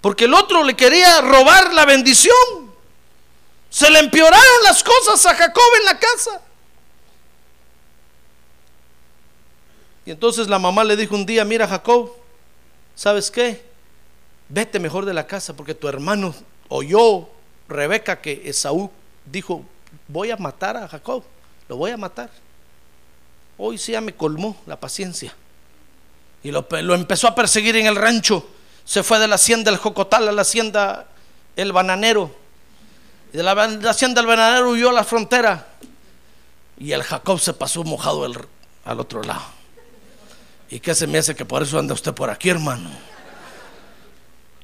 Porque 0.00 0.24
el 0.24 0.34
otro 0.34 0.64
le 0.64 0.74
quería 0.74 1.20
robar 1.20 1.72
la 1.72 1.84
bendición. 1.84 2.65
Se 3.70 3.90
le 3.90 3.98
empeoraron 3.98 4.62
las 4.64 4.82
cosas 4.82 5.24
a 5.26 5.34
Jacob 5.34 5.64
en 5.80 5.84
la 5.84 5.98
casa. 5.98 6.40
Y 10.04 10.10
entonces 10.12 10.48
la 10.48 10.58
mamá 10.58 10.84
le 10.84 10.96
dijo 10.96 11.14
un 11.14 11.26
día, 11.26 11.44
mira 11.44 11.66
Jacob, 11.66 12.12
¿sabes 12.94 13.30
qué? 13.30 13.64
Vete 14.48 14.78
mejor 14.78 15.04
de 15.04 15.12
la 15.12 15.26
casa 15.26 15.54
porque 15.54 15.74
tu 15.74 15.88
hermano 15.88 16.34
oyó, 16.68 17.28
Rebeca, 17.68 18.20
que 18.20 18.42
Esaú 18.44 18.90
dijo, 19.24 19.64
voy 20.06 20.30
a 20.30 20.36
matar 20.36 20.76
a 20.76 20.86
Jacob, 20.86 21.24
lo 21.68 21.76
voy 21.76 21.90
a 21.90 21.96
matar. 21.96 22.30
Hoy 23.58 23.78
sí 23.78 23.92
ya 23.92 24.00
me 24.00 24.14
colmó 24.14 24.56
la 24.66 24.78
paciencia. 24.78 25.34
Y 26.44 26.52
lo, 26.52 26.66
lo 26.70 26.94
empezó 26.94 27.26
a 27.26 27.34
perseguir 27.34 27.74
en 27.76 27.86
el 27.86 27.96
rancho 27.96 28.46
se 28.86 29.02
fue 29.02 29.18
de 29.18 29.26
la 29.26 29.34
hacienda 29.34 29.70
el 29.70 29.76
Jocotal 29.76 30.28
a 30.28 30.32
la 30.32 30.42
hacienda 30.42 31.08
el 31.56 31.72
bananero. 31.72 32.34
De 33.36 33.42
la, 33.42 33.52
hacienda 33.90 34.22
el 34.22 34.26
bananero 34.26 34.70
huyó 34.70 34.88
a 34.88 34.94
la 34.94 35.04
frontera. 35.04 35.66
Y 36.78 36.92
el 36.92 37.02
Jacob 37.02 37.38
se 37.38 37.52
pasó 37.52 37.84
mojado 37.84 38.24
al 38.24 38.98
otro 39.00 39.22
lado. 39.22 39.44
¿Y 40.70 40.80
qué 40.80 40.94
se 40.94 41.06
me 41.06 41.18
hace 41.18 41.36
que 41.36 41.44
por 41.44 41.62
eso 41.62 41.78
anda 41.78 41.92
usted 41.92 42.14
por 42.14 42.30
aquí, 42.30 42.48
hermano? 42.48 42.88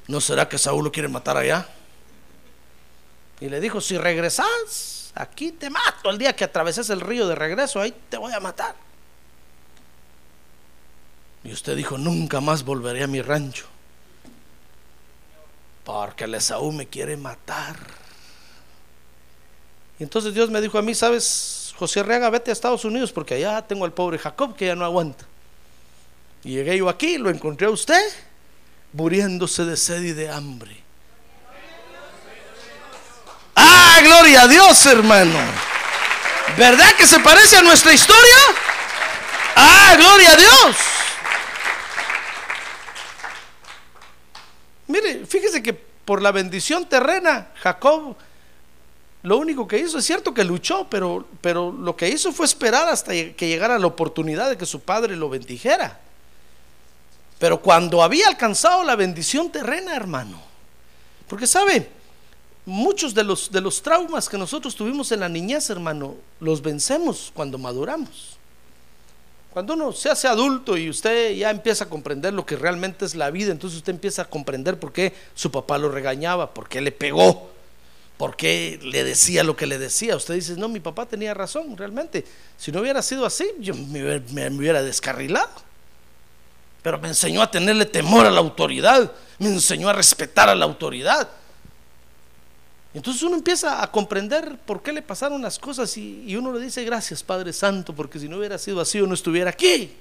¿No 0.07 0.19
será 0.19 0.49
que 0.49 0.57
Saúl 0.57 0.85
lo 0.85 0.91
quiere 0.91 1.07
matar 1.07 1.37
allá? 1.37 1.67
Y 3.39 3.47
le 3.47 3.59
dijo, 3.59 3.79
si 3.79 3.95
regresas, 3.95 5.11
aquí 5.13 5.51
te 5.51 5.69
mato. 5.69 6.09
El 6.09 6.17
día 6.17 6.35
que 6.35 6.45
atraveses 6.45 6.89
el 6.89 7.01
río 7.01 7.27
de 7.27 7.35
regreso, 7.35 7.79
ahí 7.79 7.93
te 8.09 8.17
voy 8.17 8.33
a 8.33 8.39
matar. 8.39 8.73
Y 11.43 11.53
usted 11.53 11.75
dijo, 11.75 11.99
nunca 11.99 12.41
más 12.41 12.63
volveré 12.63 13.03
a 13.03 13.07
mi 13.07 13.21
rancho 13.21 13.67
porque 15.83 16.23
el 16.23 16.33
Esaú 16.33 16.71
me 16.71 16.87
quiere 16.87 17.17
matar. 17.17 18.02
Y 19.99 20.03
entonces 20.03 20.33
Dios 20.33 20.49
me 20.49 20.61
dijo 20.61 20.77
a 20.77 20.81
mí, 20.81 20.95
sabes, 20.95 21.73
José 21.77 22.03
Reaga, 22.03 22.29
vete 22.29 22.51
a 22.51 22.53
Estados 22.53 22.85
Unidos 22.85 23.11
porque 23.11 23.35
allá 23.35 23.61
tengo 23.61 23.85
al 23.85 23.93
pobre 23.93 24.17
Jacob 24.17 24.55
que 24.55 24.67
ya 24.67 24.75
no 24.75 24.85
aguanta. 24.85 25.25
Y 26.43 26.51
llegué 26.51 26.77
yo 26.77 26.89
aquí, 26.89 27.17
lo 27.17 27.29
encontré 27.29 27.67
a 27.67 27.69
usted, 27.69 28.01
muriéndose 28.91 29.65
de 29.65 29.77
sed 29.77 30.01
y 30.01 30.11
de 30.11 30.29
hambre. 30.29 30.83
Ah, 33.55 33.99
gloria 34.03 34.43
a 34.43 34.47
Dios, 34.47 34.85
hermano. 34.85 35.39
¿Verdad 36.57 36.95
que 36.95 37.07
se 37.07 37.19
parece 37.19 37.57
a 37.57 37.61
nuestra 37.61 37.93
historia? 37.93 38.37
Ah, 39.55 39.95
gloria 39.97 40.31
a 40.31 40.35
Dios. 40.35 40.75
Mire, 44.87 45.25
fíjese 45.25 45.63
que 45.63 45.73
por 45.73 46.21
la 46.21 46.31
bendición 46.31 46.87
terrena, 46.87 47.49
Jacob 47.55 48.15
lo 49.23 49.37
único 49.37 49.65
que 49.65 49.79
hizo, 49.79 49.97
es 49.97 50.05
cierto 50.05 50.33
que 50.33 50.43
luchó, 50.43 50.85
pero, 50.89 51.25
pero 51.39 51.71
lo 51.71 51.95
que 51.95 52.09
hizo 52.09 52.33
fue 52.33 52.45
esperar 52.45 52.89
hasta 52.89 53.13
que 53.13 53.47
llegara 53.47 53.79
la 53.79 53.87
oportunidad 53.87 54.49
de 54.49 54.57
que 54.57 54.65
su 54.65 54.81
padre 54.81 55.15
lo 55.15 55.29
bendijera. 55.29 55.99
Pero 57.39 57.61
cuando 57.61 58.03
había 58.03 58.27
alcanzado 58.27 58.83
la 58.83 58.97
bendición 58.97 59.49
terrena, 59.49 59.95
hermano, 59.95 60.41
porque 61.29 61.47
sabe, 61.47 61.89
muchos 62.65 63.13
de 63.13 63.23
los, 63.23 63.49
de 63.49 63.61
los 63.61 63.81
traumas 63.81 64.27
que 64.27 64.37
nosotros 64.37 64.75
tuvimos 64.75 65.09
en 65.13 65.21
la 65.21 65.29
niñez, 65.29 65.69
hermano, 65.69 66.15
los 66.41 66.61
vencemos 66.61 67.31
cuando 67.33 67.57
maduramos. 67.57 68.37
Cuando 69.51 69.75
uno 69.75 69.93
se 69.93 70.09
hace 70.09 70.27
adulto 70.27 70.75
y 70.75 70.89
usted 70.89 71.35
ya 71.35 71.49
empieza 71.49 71.85
a 71.85 71.89
comprender 71.89 72.33
lo 72.33 72.45
que 72.45 72.57
realmente 72.57 73.05
es 73.05 73.15
la 73.15 73.29
vida, 73.29 73.53
entonces 73.53 73.77
usted 73.77 73.93
empieza 73.93 74.23
a 74.23 74.25
comprender 74.25 74.79
por 74.79 74.91
qué 74.91 75.13
su 75.33 75.49
papá 75.49 75.77
lo 75.77 75.89
regañaba, 75.89 76.53
por 76.53 76.67
qué 76.67 76.81
le 76.81 76.91
pegó, 76.91 77.52
por 78.23 78.37
qué 78.37 78.79
le 78.81 79.03
decía 79.03 79.43
lo 79.43 79.53
que 79.53 79.67
le 79.67 79.77
decía. 79.77 80.15
Usted 80.15 80.35
dice, 80.35 80.55
no, 80.55 80.69
mi 80.69 80.79
papá 80.79 81.05
tenía 81.05 81.33
razón, 81.33 81.75
realmente. 81.75 82.23
Si 82.57 82.71
no 82.71 82.79
hubiera 82.79 83.01
sido 83.01 83.25
así, 83.25 83.45
yo 83.59 83.75
me, 83.75 84.15
hubiera 84.47 84.81
descarrilado. 84.81 85.51
Pero 86.81 86.99
me 86.99 87.09
enseñó 87.09 87.41
a 87.41 87.51
tenerle 87.51 87.85
temor 87.85 88.25
a 88.25 88.31
la 88.31 88.39
autoridad, 88.39 89.11
me 89.39 89.47
enseñó 89.49 89.89
a 89.89 89.93
respetar 89.93 90.47
a 90.47 90.55
la 90.55 90.63
autoridad. 90.63 91.27
Entonces 92.93 93.21
uno 93.23 93.35
empieza 93.35 93.83
a 93.83 93.91
comprender 93.91 94.57
por 94.59 94.81
qué 94.81 94.93
le 94.93 95.01
pasaron 95.01 95.41
las 95.41 95.59
cosas 95.59 95.97
y, 95.97 96.33
uno 96.37 96.53
le 96.53 96.63
dice 96.63 96.81
gracias 96.85 97.21
Padre 97.23 97.51
Santo, 97.51 97.93
porque 97.93 98.19
si 98.19 98.29
no 98.29 98.37
hubiera 98.37 98.57
sido 98.57 98.79
así 98.79 98.99
yo 98.99 99.05
no 99.05 99.15
estuviera 99.15 99.49
aquí. 99.49 99.93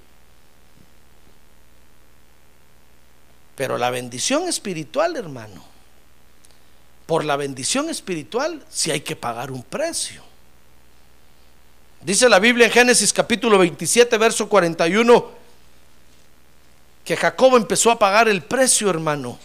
Pero 3.56 3.76
la 3.78 3.90
bendición 3.90 4.48
espiritual, 4.48 5.16
hermano, 5.16 5.71
por 7.06 7.24
la 7.24 7.36
bendición 7.36 7.90
espiritual 7.90 8.64
sí 8.68 8.90
hay 8.90 9.00
que 9.00 9.16
pagar 9.16 9.50
un 9.50 9.62
precio. 9.62 10.22
Dice 12.00 12.28
la 12.28 12.38
Biblia 12.38 12.66
en 12.66 12.72
Génesis 12.72 13.12
capítulo 13.12 13.58
27, 13.58 14.18
verso 14.18 14.48
41, 14.48 15.30
que 17.04 17.16
Jacob 17.16 17.56
empezó 17.56 17.90
a 17.90 17.98
pagar 17.98 18.28
el 18.28 18.42
precio, 18.42 18.90
hermano 18.90 19.38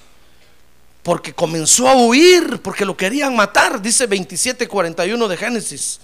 porque 1.07 1.33
comenzó 1.33 1.87
a 1.87 1.95
huir, 1.95 2.61
porque 2.61 2.83
lo 2.83 2.97
querían 2.97 3.33
matar, 3.33 3.81
dice 3.81 4.09
27:41 4.09 5.29
de 5.29 5.37
Génesis. 5.37 6.01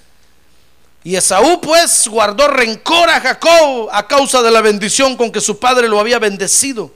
Y 1.04 1.18
Esaú 1.18 1.60
pues 1.60 2.08
guardó 2.08 2.48
rencor 2.48 3.10
a 3.10 3.20
Jacob 3.20 3.90
a 3.92 4.08
causa 4.08 4.42
de 4.42 4.50
la 4.50 4.62
bendición 4.62 5.18
con 5.18 5.30
que 5.30 5.42
su 5.42 5.60
padre 5.60 5.90
lo 5.90 6.00
había 6.00 6.20
bendecido. 6.20 6.90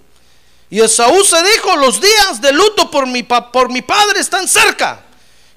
Y 0.70 0.82
Esaú 0.82 1.24
se 1.24 1.42
dijo, 1.44 1.76
los 1.78 2.02
días 2.02 2.42
de 2.42 2.52
luto 2.52 2.92
por 2.92 3.08
mi, 3.08 3.24
por 3.24 3.72
mi 3.72 3.82
padre 3.82 4.20
están 4.20 4.48
cerca. 4.48 5.04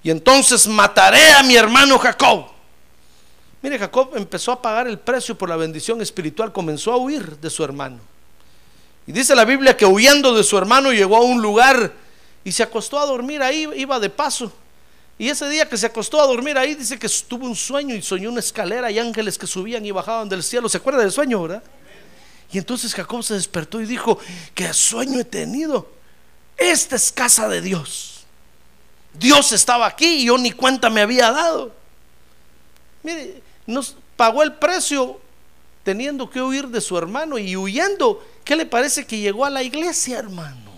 Y 0.02 0.11
entonces 0.11 0.66
mataré 0.66 1.32
a 1.32 1.42
mi 1.42 1.56
hermano 1.56 1.98
Jacob. 1.98 2.46
Mire, 3.62 3.78
Jacob 3.78 4.12
empezó 4.14 4.52
a 4.52 4.62
pagar 4.62 4.86
el 4.86 4.98
precio 4.98 5.36
por 5.36 5.48
la 5.48 5.56
bendición 5.56 6.00
espiritual, 6.00 6.52
comenzó 6.52 6.92
a 6.92 6.96
huir 6.96 7.36
de 7.38 7.50
su 7.50 7.62
hermano. 7.62 7.98
Y 9.06 9.12
dice 9.12 9.34
la 9.34 9.44
Biblia 9.44 9.76
que 9.76 9.84
huyendo 9.84 10.34
de 10.34 10.44
su 10.44 10.56
hermano 10.56 10.92
llegó 10.92 11.16
a 11.16 11.20
un 11.20 11.42
lugar 11.42 11.92
y 12.44 12.52
se 12.52 12.62
acostó 12.62 12.98
a 12.98 13.04
dormir 13.04 13.42
ahí, 13.42 13.68
iba 13.76 13.98
de 14.00 14.08
paso. 14.08 14.52
Y 15.18 15.28
ese 15.28 15.46
día 15.50 15.68
que 15.68 15.76
se 15.76 15.84
acostó 15.86 16.18
a 16.22 16.26
dormir 16.26 16.56
ahí, 16.56 16.74
dice 16.74 16.98
que 16.98 17.08
tuvo 17.28 17.44
un 17.44 17.54
sueño 17.54 17.94
y 17.94 18.00
soñó 18.00 18.30
una 18.30 18.40
escalera 18.40 18.90
y 18.90 18.98
ángeles 18.98 19.36
que 19.36 19.46
subían 19.46 19.84
y 19.84 19.90
bajaban 19.90 20.30
del 20.30 20.42
cielo. 20.42 20.66
¿Se 20.66 20.78
acuerda 20.78 21.00
del 21.00 21.12
sueño, 21.12 21.42
verdad? 21.42 21.62
Y 22.53 22.59
entonces 22.59 22.94
Jacob 22.94 23.22
se 23.22 23.34
despertó 23.34 23.80
y 23.80 23.86
dijo, 23.86 24.18
¿qué 24.55 24.72
sueño 24.72 25.20
he 25.20 25.24
tenido? 25.24 25.88
Esta 26.57 26.96
es 26.96 27.12
casa 27.12 27.48
de 27.48 27.61
Dios. 27.61 28.24
Dios 29.14 29.53
estaba 29.53 29.86
aquí 29.86 30.07
y 30.07 30.24
yo 30.26 30.38
ni 30.38 30.53
cuenta 30.53 30.90
me 30.90 31.01
había 31.01 31.30
dado. 31.30 31.72
Mire, 33.03 33.42
nos 33.66 33.96
pagó 34.16 34.42
el 34.42 34.55
precio 34.55 35.20
teniendo 35.84 36.28
que 36.28 36.42
huir 36.42 36.68
de 36.68 36.80
su 36.80 36.98
hermano 36.98 37.38
y 37.38 37.57
huyendo. 37.57 38.24
¿Qué 38.44 38.57
le 38.57 38.66
parece 38.66 39.07
que 39.07 39.18
llegó 39.18 39.44
a 39.44 39.51
la 39.51 39.62
iglesia, 39.62 40.18
hermano? 40.18 40.70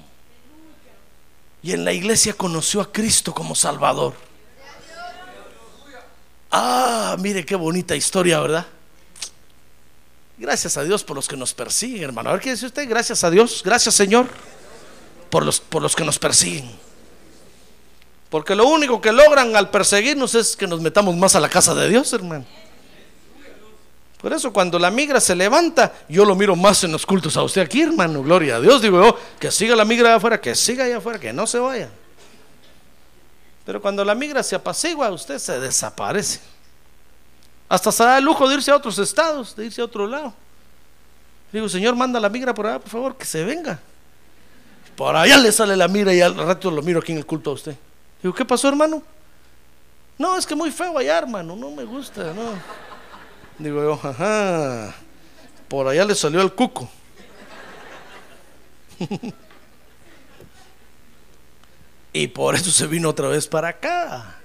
Y 1.63 1.73
en 1.73 1.85
la 1.85 1.93
iglesia 1.93 2.35
conoció 2.35 2.81
a 2.81 2.93
Cristo 2.93 3.33
como 3.33 3.55
Salvador. 3.55 4.15
Ah, 6.51 7.17
mire 7.19 7.47
qué 7.47 7.57
bonita 7.57 7.97
historia, 7.97 8.41
¿verdad? 8.41 8.67
Gracias 10.43 10.77
a 10.77 10.83
Dios 10.83 11.05
por 11.05 11.15
los 11.15 11.29
que 11.29 11.37
nos 11.37 11.55
persiguen, 11.55 12.03
hermano. 12.03 12.31
A 12.31 12.33
ver 12.33 12.43
qué 12.43 12.51
dice 12.51 12.67
usted. 12.67 12.89
Gracias 12.89 13.23
a 13.23 13.31
Dios. 13.31 13.63
Gracias, 13.65 13.95
Señor, 13.95 14.27
por 15.31 15.45
los, 15.45 15.61
por 15.61 15.81
los 15.81 15.95
que 15.95 16.05
nos 16.05 16.19
persiguen. 16.19 16.69
Porque 18.29 18.57
lo 18.57 18.67
único 18.67 19.01
que 19.01 19.13
logran 19.13 19.55
al 19.55 19.71
perseguirnos 19.71 20.35
es 20.35 20.57
que 20.57 20.67
nos 20.67 20.81
metamos 20.81 21.15
más 21.15 21.37
a 21.37 21.41
la 21.41 21.49
casa 21.49 21.77
de 21.77 21.89
Dios, 21.89 22.13
hermano. 22.13 22.45
Por 24.21 24.33
eso 24.33 24.53
cuando 24.53 24.81
la 24.81 24.91
migra 24.91 25.21
se 25.21 25.37
levanta, 25.37 25.93
yo 26.09 26.25
lo 26.25 26.35
miro 26.35 26.57
más 26.57 26.83
en 26.83 26.91
los 26.91 27.07
cultos 27.07 27.37
a 27.37 27.45
usted 27.45 27.63
aquí, 27.63 27.83
hermano. 27.83 28.21
Gloria 28.25 28.57
a 28.57 28.61
Dios, 28.61 28.83
digo 28.83 29.01
yo, 29.01 29.17
que 29.39 29.53
siga 29.53 29.77
la 29.77 29.85
migra 29.85 30.09
allá 30.09 30.17
afuera, 30.17 30.41
que 30.41 30.57
siga 30.57 30.87
allá 30.87 30.97
afuera, 30.97 31.21
que 31.21 31.33
no 31.33 31.47
se 31.47 31.61
vaya. 31.61 31.89
Pero 33.65 33.81
cuando 33.81 34.05
la 34.05 34.17
migra 34.17 34.43
se 34.43 34.57
apacigua, 34.57 35.09
usted 35.13 35.39
se 35.39 35.61
desaparece. 35.61 36.41
Hasta 37.73 37.91
se 37.91 38.05
da 38.05 38.19
el 38.19 38.25
lujo 38.25 38.47
de 38.47 38.57
irse 38.57 38.71
a 38.71 38.77
otros 38.77 38.99
estados, 38.99 39.57
de 39.57 39.65
irse 39.65 39.81
a 39.81 39.87
otro 39.87 40.07
lado. 40.07 40.35
Digo, 41.51 41.71
Señor, 41.71 41.97
manda 41.97 42.21
la 42.21 42.29
migra 42.29 42.53
por 42.53 42.67
allá, 42.67 42.79
por 42.79 42.91
favor, 42.91 43.17
que 43.17 43.25
se 43.25 43.43
venga. 43.45 43.81
Por 44.95 45.17
allá 45.17 45.39
le 45.39 45.51
sale 45.51 45.75
la 45.75 45.89
migra 45.89 46.13
y 46.13 46.21
al 46.21 46.37
rato 46.37 46.71
lo 46.71 46.83
miro 46.83 47.01
aquí 47.01 47.13
en 47.13 47.19
el 47.19 47.25
culto 47.25 47.49
a 47.49 47.55
usted. 47.55 47.75
Digo, 48.23 48.35
¿qué 48.35 48.45
pasó, 48.45 48.69
hermano? 48.69 49.03
No, 50.19 50.37
es 50.37 50.45
que 50.45 50.55
muy 50.55 50.71
feo 50.71 50.99
allá, 50.99 51.17
hermano, 51.17 51.57
no 51.57 51.71
me 51.71 51.85
gusta, 51.85 52.35
no. 52.35 52.53
Digo 53.59 53.83
yo, 53.83 53.99
ajá, 54.07 54.95
por 55.67 55.89
allá 55.89 56.05
le 56.05 56.15
salió 56.15 56.43
el 56.43 56.53
cuco. 56.53 56.91
y 62.13 62.27
por 62.27 62.55
eso 62.55 62.71
se 62.71 62.87
vino 62.87 63.09
otra 63.09 63.29
vez 63.29 63.49
para 63.49 63.69
acá. 63.69 64.42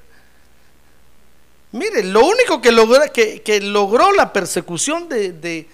Mire, 1.72 2.04
lo 2.04 2.26
único 2.26 2.62
que 2.62 3.42
que 3.44 3.62
logró 3.62 4.12
la 4.14 4.32
persecución 4.32 5.10
de, 5.10 5.34
de, 5.34 5.68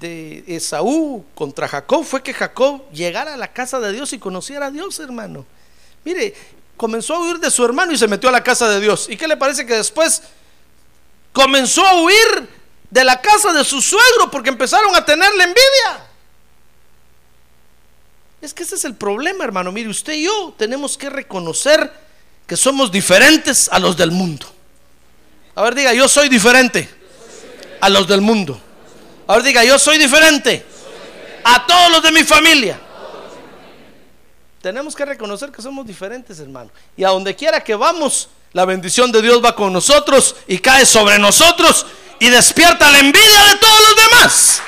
de 0.00 0.44
Esaú 0.46 1.24
contra 1.34 1.68
Jacob 1.68 2.04
fue 2.04 2.22
que 2.22 2.32
Jacob 2.32 2.90
llegara 2.90 3.34
a 3.34 3.36
la 3.36 3.52
casa 3.52 3.78
de 3.80 3.92
Dios 3.92 4.12
y 4.12 4.18
conociera 4.18 4.66
a 4.66 4.70
Dios, 4.70 4.98
hermano. 4.98 5.44
Mire, 6.04 6.34
comenzó 6.76 7.16
a 7.16 7.20
huir 7.20 7.38
de 7.38 7.50
su 7.50 7.62
hermano 7.64 7.92
y 7.92 7.98
se 7.98 8.08
metió 8.08 8.30
a 8.30 8.32
la 8.32 8.42
casa 8.42 8.68
de 8.68 8.80
Dios. 8.80 9.06
¿Y 9.10 9.16
qué 9.16 9.28
le 9.28 9.36
parece 9.36 9.66
que 9.66 9.74
después 9.74 10.22
comenzó 11.32 11.86
a 11.86 12.02
huir 12.02 12.48
de 12.88 13.04
la 13.04 13.20
casa 13.20 13.52
de 13.52 13.64
su 13.64 13.82
suegro 13.82 14.30
porque 14.30 14.48
empezaron 14.48 14.94
a 14.96 15.04
tenerle 15.04 15.44
envidia? 15.44 16.06
Es 18.40 18.54
que 18.54 18.62
ese 18.62 18.76
es 18.76 18.84
el 18.86 18.94
problema, 18.94 19.44
hermano. 19.44 19.70
Mire, 19.70 19.90
usted 19.90 20.14
y 20.14 20.24
yo 20.24 20.54
tenemos 20.56 20.96
que 20.96 21.10
reconocer 21.10 21.92
que 22.46 22.56
somos 22.56 22.90
diferentes 22.90 23.68
a 23.70 23.78
los 23.78 23.96
del 23.98 24.10
mundo. 24.10 24.46
A 25.54 25.62
ver, 25.62 25.74
diga, 25.74 25.92
yo 25.92 26.08
soy 26.08 26.28
diferente 26.28 26.88
a 27.80 27.88
los 27.88 28.06
del 28.06 28.20
mundo. 28.20 28.60
A 29.26 29.34
ver, 29.34 29.42
diga, 29.42 29.64
yo 29.64 29.78
soy 29.78 29.98
diferente 29.98 30.64
a 31.44 31.66
todos 31.66 31.90
los 31.90 32.02
de 32.02 32.12
mi 32.12 32.24
familia. 32.24 32.78
Tenemos 34.62 34.94
que 34.94 35.04
reconocer 35.04 35.50
que 35.50 35.62
somos 35.62 35.86
diferentes, 35.86 36.38
hermano. 36.38 36.70
Y 36.96 37.04
a 37.04 37.08
donde 37.08 37.34
quiera 37.34 37.64
que 37.64 37.74
vamos, 37.74 38.28
la 38.52 38.64
bendición 38.64 39.10
de 39.10 39.22
Dios 39.22 39.42
va 39.42 39.54
con 39.54 39.72
nosotros 39.72 40.36
y 40.46 40.58
cae 40.58 40.84
sobre 40.84 41.18
nosotros 41.18 41.86
y 42.18 42.28
despierta 42.28 42.90
la 42.90 42.98
envidia 42.98 43.44
de 43.44 43.56
todos 43.56 43.80
los 43.88 43.96
demás. 43.96 44.62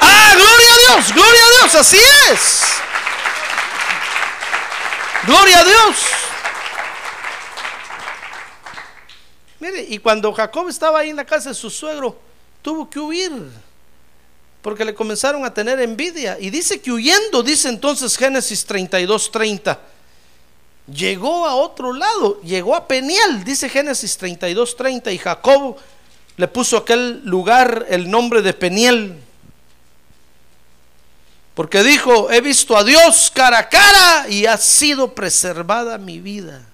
Ah, 0.00 0.32
gloria 0.34 0.74
a 0.74 0.96
Dios, 0.96 1.14
gloria 1.14 1.40
a 1.40 1.60
Dios, 1.60 1.74
así 1.76 1.98
es. 2.30 2.60
Gloria 5.24 5.60
a 5.60 5.64
Dios. 5.64 5.96
Mire, 9.62 9.86
y 9.88 9.98
cuando 9.98 10.32
Jacob 10.32 10.68
estaba 10.68 10.98
ahí 10.98 11.10
en 11.10 11.16
la 11.16 11.24
casa 11.24 11.50
de 11.50 11.54
su 11.54 11.70
suegro, 11.70 12.18
tuvo 12.62 12.90
que 12.90 12.98
huir. 12.98 13.30
Porque 14.60 14.84
le 14.84 14.92
comenzaron 14.92 15.44
a 15.44 15.54
tener 15.54 15.80
envidia. 15.80 16.36
Y 16.40 16.50
dice 16.50 16.80
que 16.80 16.90
huyendo, 16.90 17.44
dice 17.44 17.68
entonces 17.68 18.16
Génesis 18.16 18.64
32, 18.66 19.30
30. 19.30 19.78
Llegó 20.92 21.46
a 21.46 21.54
otro 21.54 21.92
lado, 21.92 22.40
llegó 22.40 22.74
a 22.74 22.88
Peniel, 22.88 23.44
dice 23.44 23.68
Génesis 23.68 24.16
32, 24.16 24.74
30. 24.74 25.12
Y 25.12 25.18
Jacob 25.18 25.76
le 26.36 26.48
puso 26.48 26.78
a 26.78 26.80
aquel 26.80 27.22
lugar 27.24 27.86
el 27.88 28.10
nombre 28.10 28.42
de 28.42 28.54
Peniel. 28.54 29.16
Porque 31.54 31.84
dijo, 31.84 32.32
he 32.32 32.40
visto 32.40 32.76
a 32.76 32.82
Dios 32.82 33.30
cara 33.32 33.60
a 33.60 33.68
cara 33.68 34.28
y 34.28 34.44
ha 34.44 34.56
sido 34.56 35.14
preservada 35.14 35.98
mi 35.98 36.18
vida. 36.18 36.66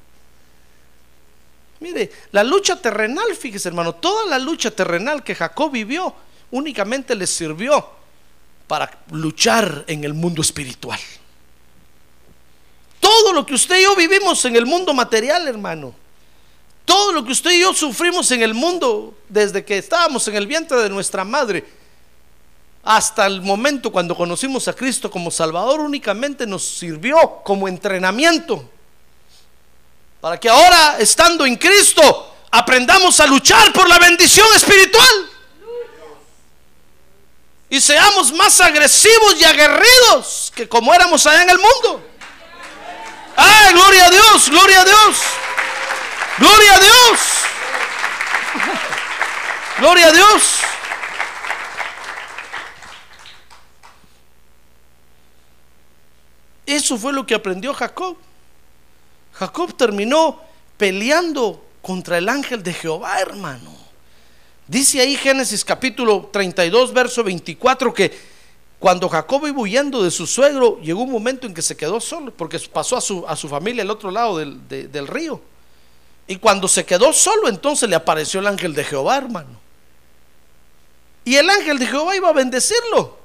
Mire, 1.81 2.11
la 2.33 2.43
lucha 2.43 2.81
terrenal, 2.81 3.35
fíjese 3.37 3.69
hermano, 3.69 3.95
toda 3.95 4.27
la 4.27 4.39
lucha 4.39 4.71
terrenal 4.71 5.23
que 5.23 5.35
Jacob 5.35 5.71
vivió 5.71 6.13
únicamente 6.51 7.15
le 7.15 7.27
sirvió 7.27 7.87
para 8.67 8.91
luchar 9.13 9.85
en 9.87 10.05
el 10.05 10.13
mundo 10.13 10.43
espiritual. 10.43 10.99
Todo 13.01 13.33
lo 13.33 13.47
que 13.47 13.55
usted 13.55 13.79
y 13.79 13.85
yo 13.85 13.95
vivimos 13.95 14.45
en 14.45 14.57
el 14.57 14.67
mundo 14.67 14.93
material, 14.93 15.47
hermano, 15.47 15.95
todo 16.85 17.13
lo 17.13 17.25
que 17.25 17.33
usted 17.33 17.53
y 17.53 17.61
yo 17.61 17.73
sufrimos 17.73 18.31
en 18.33 18.43
el 18.43 18.55
mundo 18.55 19.17
desde 19.29 19.65
que 19.65 19.79
estábamos 19.79 20.27
en 20.29 20.35
el 20.35 20.47
vientre 20.47 20.79
de 20.79 20.91
nuestra 20.91 21.25
madre, 21.25 21.65
hasta 22.83 23.27
el 23.27 23.41
momento 23.41 23.93
cuando 23.93 24.17
conocimos 24.17 24.67
a 24.67 24.73
Cristo 24.73 25.11
como 25.11 25.31
Salvador, 25.31 25.81
únicamente 25.81 26.47
nos 26.47 26.65
sirvió 26.65 27.41
como 27.45 27.69
entrenamiento 27.69 28.69
para 30.21 30.39
que 30.39 30.49
ahora, 30.49 30.97
estando 30.99 31.47
en 31.47 31.57
Cristo, 31.57 32.35
aprendamos 32.51 33.21
a 33.21 33.27
luchar 33.27 33.73
por 33.73 33.89
la 33.89 33.99
bendición 33.99 34.47
espiritual. 34.55 35.31
Y 37.71 37.81
seamos 37.81 38.33
más 38.33 38.61
agresivos 38.61 39.37
y 39.39 39.45
aguerridos 39.45 40.53
que 40.55 40.69
como 40.69 40.93
éramos 40.93 41.27
allá 41.27 41.43
en 41.43 41.51
el 41.51 41.59
mundo. 41.59 42.03
¡Ay, 43.37 43.73
gloria 43.75 44.07
a 44.07 44.11
Dios! 44.11 44.49
¡Gloria 44.49 44.81
a 44.81 44.85
Dios! 44.85 45.17
¡Gloria 46.39 46.75
a 46.75 46.79
Dios! 46.79 47.21
¡Gloria 49.79 50.07
a 50.07 50.13
Dios! 50.13 50.43
Eso 56.67 56.99
fue 56.99 57.13
lo 57.13 57.25
que 57.27 57.35
aprendió 57.35 57.73
Jacob. 57.73 58.17
Jacob 59.39 59.75
terminó 59.77 60.41
peleando 60.77 61.63
contra 61.81 62.19
el 62.19 62.29
ángel 62.29 62.63
de 62.63 62.73
Jehová, 62.73 63.21
hermano. 63.21 63.71
Dice 64.67 65.01
ahí 65.01 65.17
Génesis 65.17 65.65
capítulo 65.65 66.29
32, 66.33 66.93
verso 66.93 67.23
24, 67.25 67.95
que 67.95 68.39
cuando 68.79 69.09
Jacob 69.09 69.47
iba 69.47 69.59
huyendo 69.61 70.03
de 70.03 70.11
su 70.11 70.27
suegro, 70.27 70.79
llegó 70.81 71.03
un 71.03 71.11
momento 71.11 71.47
en 71.47 71.55
que 71.55 71.63
se 71.63 71.77
quedó 71.77 72.01
solo, 72.01 72.33
porque 72.33 72.59
pasó 72.73 72.97
a 72.97 73.01
su, 73.01 73.25
a 73.27 73.35
su 73.37 73.49
familia 73.49 73.83
al 73.83 73.91
otro 73.91 74.11
lado 74.11 74.39
del, 74.39 74.69
de- 74.69 74.89
del 74.89 75.07
río. 75.07 75.41
Y 76.27 76.37
cuando 76.37 76.69
se 76.69 76.85
quedó 76.85 77.13
solo, 77.13 77.49
entonces 77.49 77.89
le 77.89 77.97
apareció 77.97 78.41
el 78.41 78.47
ángel 78.47 78.75
de 78.75 78.85
Jehová, 78.85 79.17
hermano. 79.17 79.57
Y 81.25 81.37
el 81.37 81.49
ángel 81.49 81.79
de 81.79 81.87
Jehová 81.87 82.15
iba 82.17 82.29
a 82.29 82.33
bendecirlo. 82.33 83.19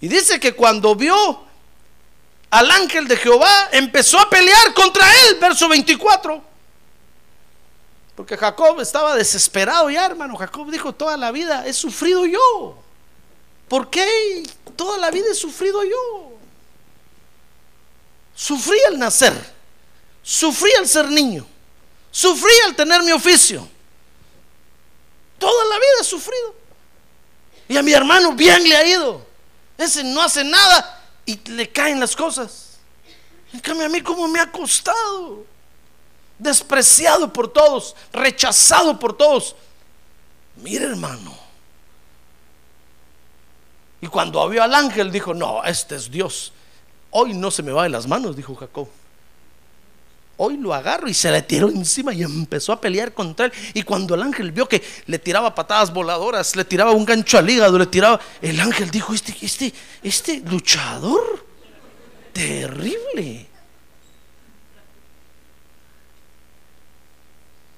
Y 0.00 0.08
dice 0.08 0.38
que 0.40 0.52
cuando 0.54 0.94
vio 0.94 1.44
al 2.52 2.70
ángel 2.70 3.08
de 3.08 3.16
Jehová, 3.16 3.70
empezó 3.72 4.18
a 4.18 4.28
pelear 4.28 4.74
contra 4.74 5.10
él, 5.22 5.38
verso 5.40 5.70
24. 5.70 6.44
Porque 8.14 8.36
Jacob 8.36 8.78
estaba 8.78 9.16
desesperado 9.16 9.88
ya, 9.88 10.04
hermano. 10.04 10.36
Jacob 10.36 10.70
dijo, 10.70 10.92
toda 10.92 11.16
la 11.16 11.32
vida 11.32 11.66
he 11.66 11.72
sufrido 11.72 12.26
yo. 12.26 12.76
¿Por 13.68 13.88
qué 13.88 14.42
toda 14.76 14.98
la 14.98 15.10
vida 15.10 15.28
he 15.30 15.34
sufrido 15.34 15.82
yo? 15.82 16.36
Sufrí 18.34 18.78
al 18.86 18.98
nacer, 18.98 19.32
sufrí 20.22 20.70
al 20.78 20.86
ser 20.86 21.08
niño, 21.08 21.46
sufrí 22.10 22.52
al 22.66 22.76
tener 22.76 23.02
mi 23.02 23.12
oficio. 23.12 23.66
Toda 25.38 25.64
la 25.64 25.76
vida 25.76 25.92
he 26.02 26.04
sufrido. 26.04 26.54
Y 27.66 27.78
a 27.78 27.82
mi 27.82 27.94
hermano 27.94 28.32
bien 28.32 28.62
le 28.62 28.76
ha 28.76 28.86
ido. 28.86 29.24
Ese 29.78 30.04
no 30.04 30.20
hace 30.20 30.44
nada 30.44 31.01
y 31.26 31.38
le 31.50 31.70
caen 31.70 32.00
las 32.00 32.16
cosas. 32.16 32.78
En 33.52 33.80
a 33.80 33.88
mí 33.88 34.00
como 34.00 34.28
me 34.28 34.40
ha 34.40 34.50
costado. 34.50 35.44
Despreciado 36.38 37.32
por 37.32 37.52
todos, 37.52 37.94
rechazado 38.12 38.98
por 38.98 39.16
todos. 39.16 39.54
Mire 40.56 40.86
hermano. 40.86 41.36
Y 44.00 44.08
cuando 44.08 44.48
vio 44.48 44.62
al 44.62 44.74
ángel 44.74 45.12
dijo, 45.12 45.32
no, 45.32 45.62
este 45.62 45.94
es 45.94 46.10
Dios. 46.10 46.52
Hoy 47.10 47.34
no 47.34 47.50
se 47.50 47.62
me 47.62 47.70
va 47.70 47.84
de 47.84 47.90
las 47.90 48.08
manos, 48.08 48.34
dijo 48.34 48.54
Jacob. 48.56 48.88
Hoy 50.38 50.56
lo 50.56 50.74
agarro 50.74 51.08
y 51.08 51.14
se 51.14 51.30
le 51.30 51.42
tiró 51.42 51.68
encima 51.68 52.12
y 52.14 52.22
empezó 52.22 52.72
a 52.72 52.80
pelear 52.80 53.12
contra 53.12 53.46
él. 53.46 53.52
Y 53.74 53.82
cuando 53.82 54.14
el 54.14 54.22
ángel 54.22 54.50
vio 54.50 54.68
que 54.68 54.82
le 55.06 55.18
tiraba 55.18 55.54
patadas 55.54 55.92
voladoras, 55.92 56.56
le 56.56 56.64
tiraba 56.64 56.92
un 56.92 57.04
gancho 57.04 57.38
al 57.38 57.48
hígado, 57.48 57.78
le 57.78 57.86
tiraba, 57.86 58.20
el 58.40 58.58
ángel 58.58 58.90
dijo, 58.90 59.12
este, 59.12 59.36
este, 59.40 59.72
este 60.02 60.40
luchador, 60.40 61.46
terrible. 62.32 63.46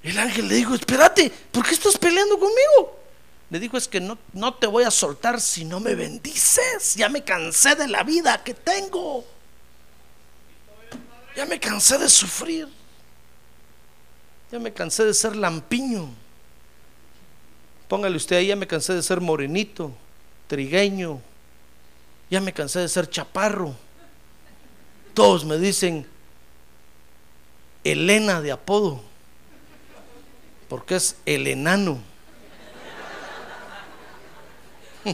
El 0.01 0.19
ángel 0.19 0.47
le 0.47 0.55
dijo, 0.55 0.75
espérate, 0.75 1.31
¿por 1.51 1.65
qué 1.65 1.73
estás 1.73 1.97
peleando 1.97 2.39
conmigo? 2.39 2.99
Le 3.49 3.59
dijo, 3.59 3.75
es 3.77 3.87
que 3.87 3.99
no, 3.99 4.17
no 4.33 4.53
te 4.53 4.67
voy 4.67 4.83
a 4.83 4.91
soltar 4.91 5.41
si 5.41 5.65
no 5.65 5.79
me 5.79 5.95
bendices. 5.95 6.95
Ya 6.95 7.09
me 7.09 7.23
cansé 7.23 7.75
de 7.75 7.87
la 7.87 8.03
vida 8.03 8.43
que 8.43 8.53
tengo. 8.53 9.25
Ya 11.35 11.45
me 11.45 11.59
cansé 11.59 11.97
de 11.97 12.09
sufrir. 12.09 12.67
Ya 14.51 14.59
me 14.59 14.71
cansé 14.71 15.03
de 15.03 15.13
ser 15.13 15.35
lampiño. 15.35 16.07
Póngale 17.87 18.15
usted 18.17 18.37
ahí, 18.37 18.47
ya 18.47 18.55
me 18.55 18.65
cansé 18.65 18.93
de 18.93 19.03
ser 19.03 19.19
morenito, 19.21 19.91
trigueño. 20.47 21.19
Ya 22.29 22.39
me 22.41 22.53
cansé 22.53 22.79
de 22.79 22.89
ser 22.89 23.09
chaparro. 23.09 23.75
Todos 25.13 25.45
me 25.45 25.57
dicen 25.57 26.05
Elena 27.83 28.41
de 28.41 28.51
apodo, 28.51 29.01
porque 30.67 30.95
es 30.95 31.17
el 31.25 31.47
enano. 31.47 31.99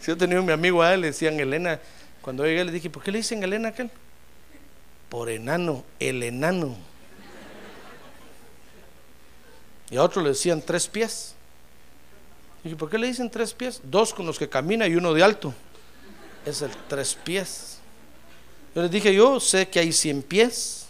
si 0.00 0.08
yo 0.08 0.16
tenía 0.16 0.40
un 0.40 0.46
mi 0.46 0.52
amigo 0.52 0.82
a 0.82 0.92
él, 0.92 1.02
le 1.02 1.06
decían 1.08 1.38
Elena, 1.38 1.78
cuando 2.22 2.46
llegué 2.46 2.64
le 2.64 2.72
dije, 2.72 2.88
¿por 2.88 3.02
qué 3.02 3.10
le 3.10 3.18
dicen 3.18 3.42
Elena 3.42 3.70
aquel? 3.70 3.90
Por 5.08 5.28
enano, 5.28 5.84
el 5.98 6.22
enano. 6.22 6.76
Y 9.90 9.96
a 9.96 10.02
otro 10.04 10.22
le 10.22 10.30
decían 10.30 10.62
tres 10.62 10.86
pies. 10.86 11.34
Dije, 12.62 12.76
¿por 12.76 12.88
qué 12.88 12.96
le 12.96 13.08
dicen 13.08 13.28
tres 13.28 13.52
pies? 13.52 13.82
Dos 13.82 14.14
con 14.14 14.24
los 14.24 14.38
que 14.38 14.48
camina 14.48 14.86
y 14.86 14.94
uno 14.94 15.12
de 15.12 15.22
alto. 15.22 15.52
Es 16.46 16.62
el 16.62 16.70
tres 16.88 17.14
pies. 17.14 17.78
Yo 18.74 18.82
les 18.82 18.90
dije, 18.90 19.12
yo 19.12 19.40
sé 19.40 19.68
que 19.68 19.80
hay 19.80 19.92
cien 19.92 20.22
pies, 20.22 20.86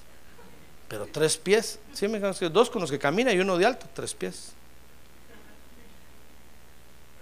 pero 0.86 1.06
tres 1.06 1.38
pies. 1.38 1.78
Sí, 1.94 2.06
me 2.08 2.20
dos 2.20 2.70
con 2.70 2.82
los 2.82 2.90
que 2.90 2.98
camina 2.98 3.32
y 3.32 3.40
uno 3.40 3.56
de 3.56 3.66
alto, 3.66 3.86
tres 3.94 4.14
pies. 4.14 4.52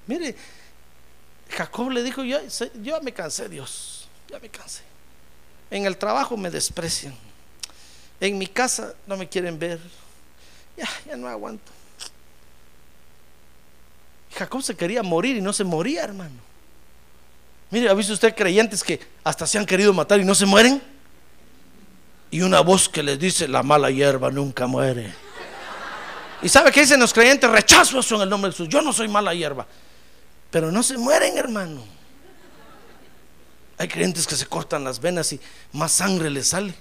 Mire, 0.07 0.35
Jacob 1.49 1.91
le 1.91 2.03
dijo, 2.03 2.25
yo, 2.25 2.39
yo 2.83 3.01
me 3.01 3.13
cansé, 3.13 3.49
Dios 3.49 4.00
ya 4.31 4.39
me 4.39 4.49
cansé. 4.49 4.83
En 5.71 5.87
el 5.87 5.97
trabajo 5.97 6.37
me 6.37 6.51
desprecian. 6.51 7.15
En 8.21 8.39
mi 8.39 8.47
casa 8.47 8.95
no 9.07 9.17
me 9.17 9.29
quieren 9.29 9.59
ver. 9.59 9.81
Ya, 10.77 10.89
ya 11.07 11.17
no 11.17 11.29
aguanto. 11.29 11.73
Jacob 14.37 14.63
se 14.63 14.75
quería 14.75 15.03
morir 15.03 15.37
y 15.37 15.41
no 15.41 15.53
se 15.53 15.65
moría, 15.65 16.05
hermano. 16.05 16.37
Mire, 17.71 17.89
¿ha 17.89 17.95
visto 17.95 18.13
usted 18.13 18.35
creyentes 18.35 18.83
que 18.83 19.01
hasta 19.23 19.47
se 19.47 19.59
han 19.59 19.67
querido 19.67 19.93
matar 19.93 20.21
y 20.21 20.25
no 20.25 20.35
se 20.35 20.47
mueren? 20.47 20.83
Y 22.31 22.43
una 22.43 22.61
voz 22.61 22.89
que 22.89 23.03
les 23.03 23.19
dice, 23.19 23.49
la 23.49 23.63
mala 23.63 23.91
hierba 23.91 24.31
nunca 24.31 24.67
muere. 24.67 25.13
¿Y 26.43 26.49
sabe 26.49 26.73
qué 26.73 26.81
dicen 26.81 27.01
los 27.01 27.13
creyentes? 27.13 27.51
Rechazo 27.51 28.01
eso 28.01 28.17
en 28.17 28.23
el 28.23 28.31
nombre 28.31 28.51
de 28.51 28.53
Jesús. 28.57 28.69
Yo 28.69 28.83
no 28.83 28.93
soy 28.93 29.09
mala 29.09 29.35
hierba. 29.35 29.67
Pero 30.51 30.73
no 30.73 30.83
se 30.83 30.97
mueren, 30.97 31.37
hermano. 31.37 32.00
Hay 33.81 33.89
creyentes 33.89 34.27
que 34.27 34.37
se 34.37 34.45
cortan 34.45 34.85
las 34.85 35.01
venas 35.01 35.33
y 35.33 35.41
más 35.73 35.93
sangre 35.93 36.29
les 36.29 36.49
sale. 36.49 36.75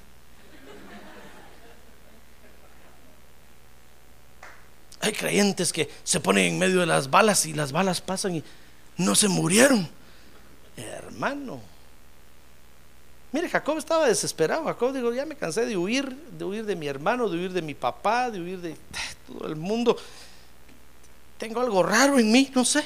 Hay 5.00 5.14
creyentes 5.14 5.72
que 5.72 5.89
se 6.04 6.20
ponen 6.20 6.43
en 6.43 6.60
medio 6.60 6.82
de 6.82 6.86
las 6.86 7.10
balas 7.10 7.45
y 7.45 7.54
las 7.54 7.72
balas 7.72 8.02
pasan 8.02 8.36
y 8.36 8.43
no 8.97 9.16
se 9.16 9.30
murieron. 9.30 9.88
Hermano. 10.76 11.62
Mire, 13.32 13.47
Jacob 13.47 13.78
estaba 13.78 14.06
desesperado. 14.06 14.66
Jacob 14.66 14.91
dijo, 14.91 15.14
ya 15.14 15.26
me 15.26 15.38
cansé 15.38 15.66
de 15.66 15.78
huir, 15.78 16.14
de 16.38 16.43
huir 16.43 16.66
de 16.66 16.76
mi 16.76 16.88
hermano, 16.88 17.30
de 17.30 17.38
huir 17.38 17.54
de 17.54 17.62
mi 17.62 17.76
papá, 17.76 18.30
de 18.30 18.41
huir 18.41 18.60
de 18.60 18.76
todo 19.26 19.47
el 19.47 19.56
mundo. 19.56 19.95
Tengo 21.38 21.62
algo 21.62 21.82
raro 21.82 22.20
en 22.20 22.30
mí, 22.30 22.52
no 22.54 22.66
sé. 22.66 22.84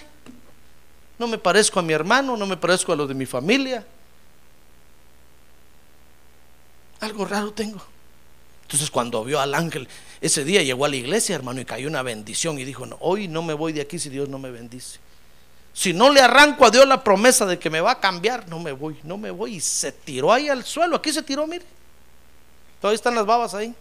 No 1.17 1.25
me 1.25 1.39
parezco 1.39 1.79
a 1.79 1.81
mi 1.81 1.93
hermano, 1.93 2.37
no 2.37 2.45
me 2.45 2.57
parezco 2.57 2.93
a 2.93 2.95
lo 2.95 3.07
de 3.07 3.15
mi 3.15 3.25
familia. 3.25 3.83
Algo 7.03 7.25
raro 7.25 7.51
tengo. 7.53 7.81
Entonces 8.63 8.89
cuando 8.89 9.23
vio 9.23 9.39
al 9.39 9.53
ángel, 9.53 9.87
ese 10.19 10.43
día 10.43 10.63
llegó 10.63 10.85
a 10.85 10.89
la 10.89 10.95
iglesia, 10.95 11.35
hermano, 11.35 11.61
y 11.61 11.65
cayó 11.65 11.87
una 11.87 12.01
bendición 12.01 12.57
y 12.59 12.65
dijo, 12.65 12.85
no, 12.85 12.97
hoy 13.01 13.27
no 13.27 13.43
me 13.43 13.53
voy 13.53 13.73
de 13.73 13.81
aquí 13.81 13.99
si 13.99 14.09
Dios 14.09 14.29
no 14.29 14.39
me 14.39 14.49
bendice. 14.49 14.99
Si 15.73 15.91
no 15.91 16.11
le 16.11 16.21
arranco 16.21 16.65
a 16.65 16.69
Dios 16.69 16.87
la 16.87 17.03
promesa 17.03 17.45
de 17.45 17.57
que 17.57 17.69
me 17.69 17.81
va 17.81 17.91
a 17.91 17.99
cambiar, 17.99 18.47
no 18.47 18.59
me 18.59 18.71
voy, 18.71 18.97
no 19.03 19.17
me 19.17 19.31
voy. 19.31 19.55
Y 19.55 19.59
se 19.59 19.91
tiró 19.91 20.31
ahí 20.31 20.47
al 20.47 20.63
suelo, 20.63 20.95
aquí 20.95 21.11
se 21.11 21.23
tiró, 21.23 21.47
mire. 21.47 21.65
Todavía 22.79 22.95
están 22.95 23.15
las 23.15 23.25
babas 23.25 23.53
ahí. 23.55 23.73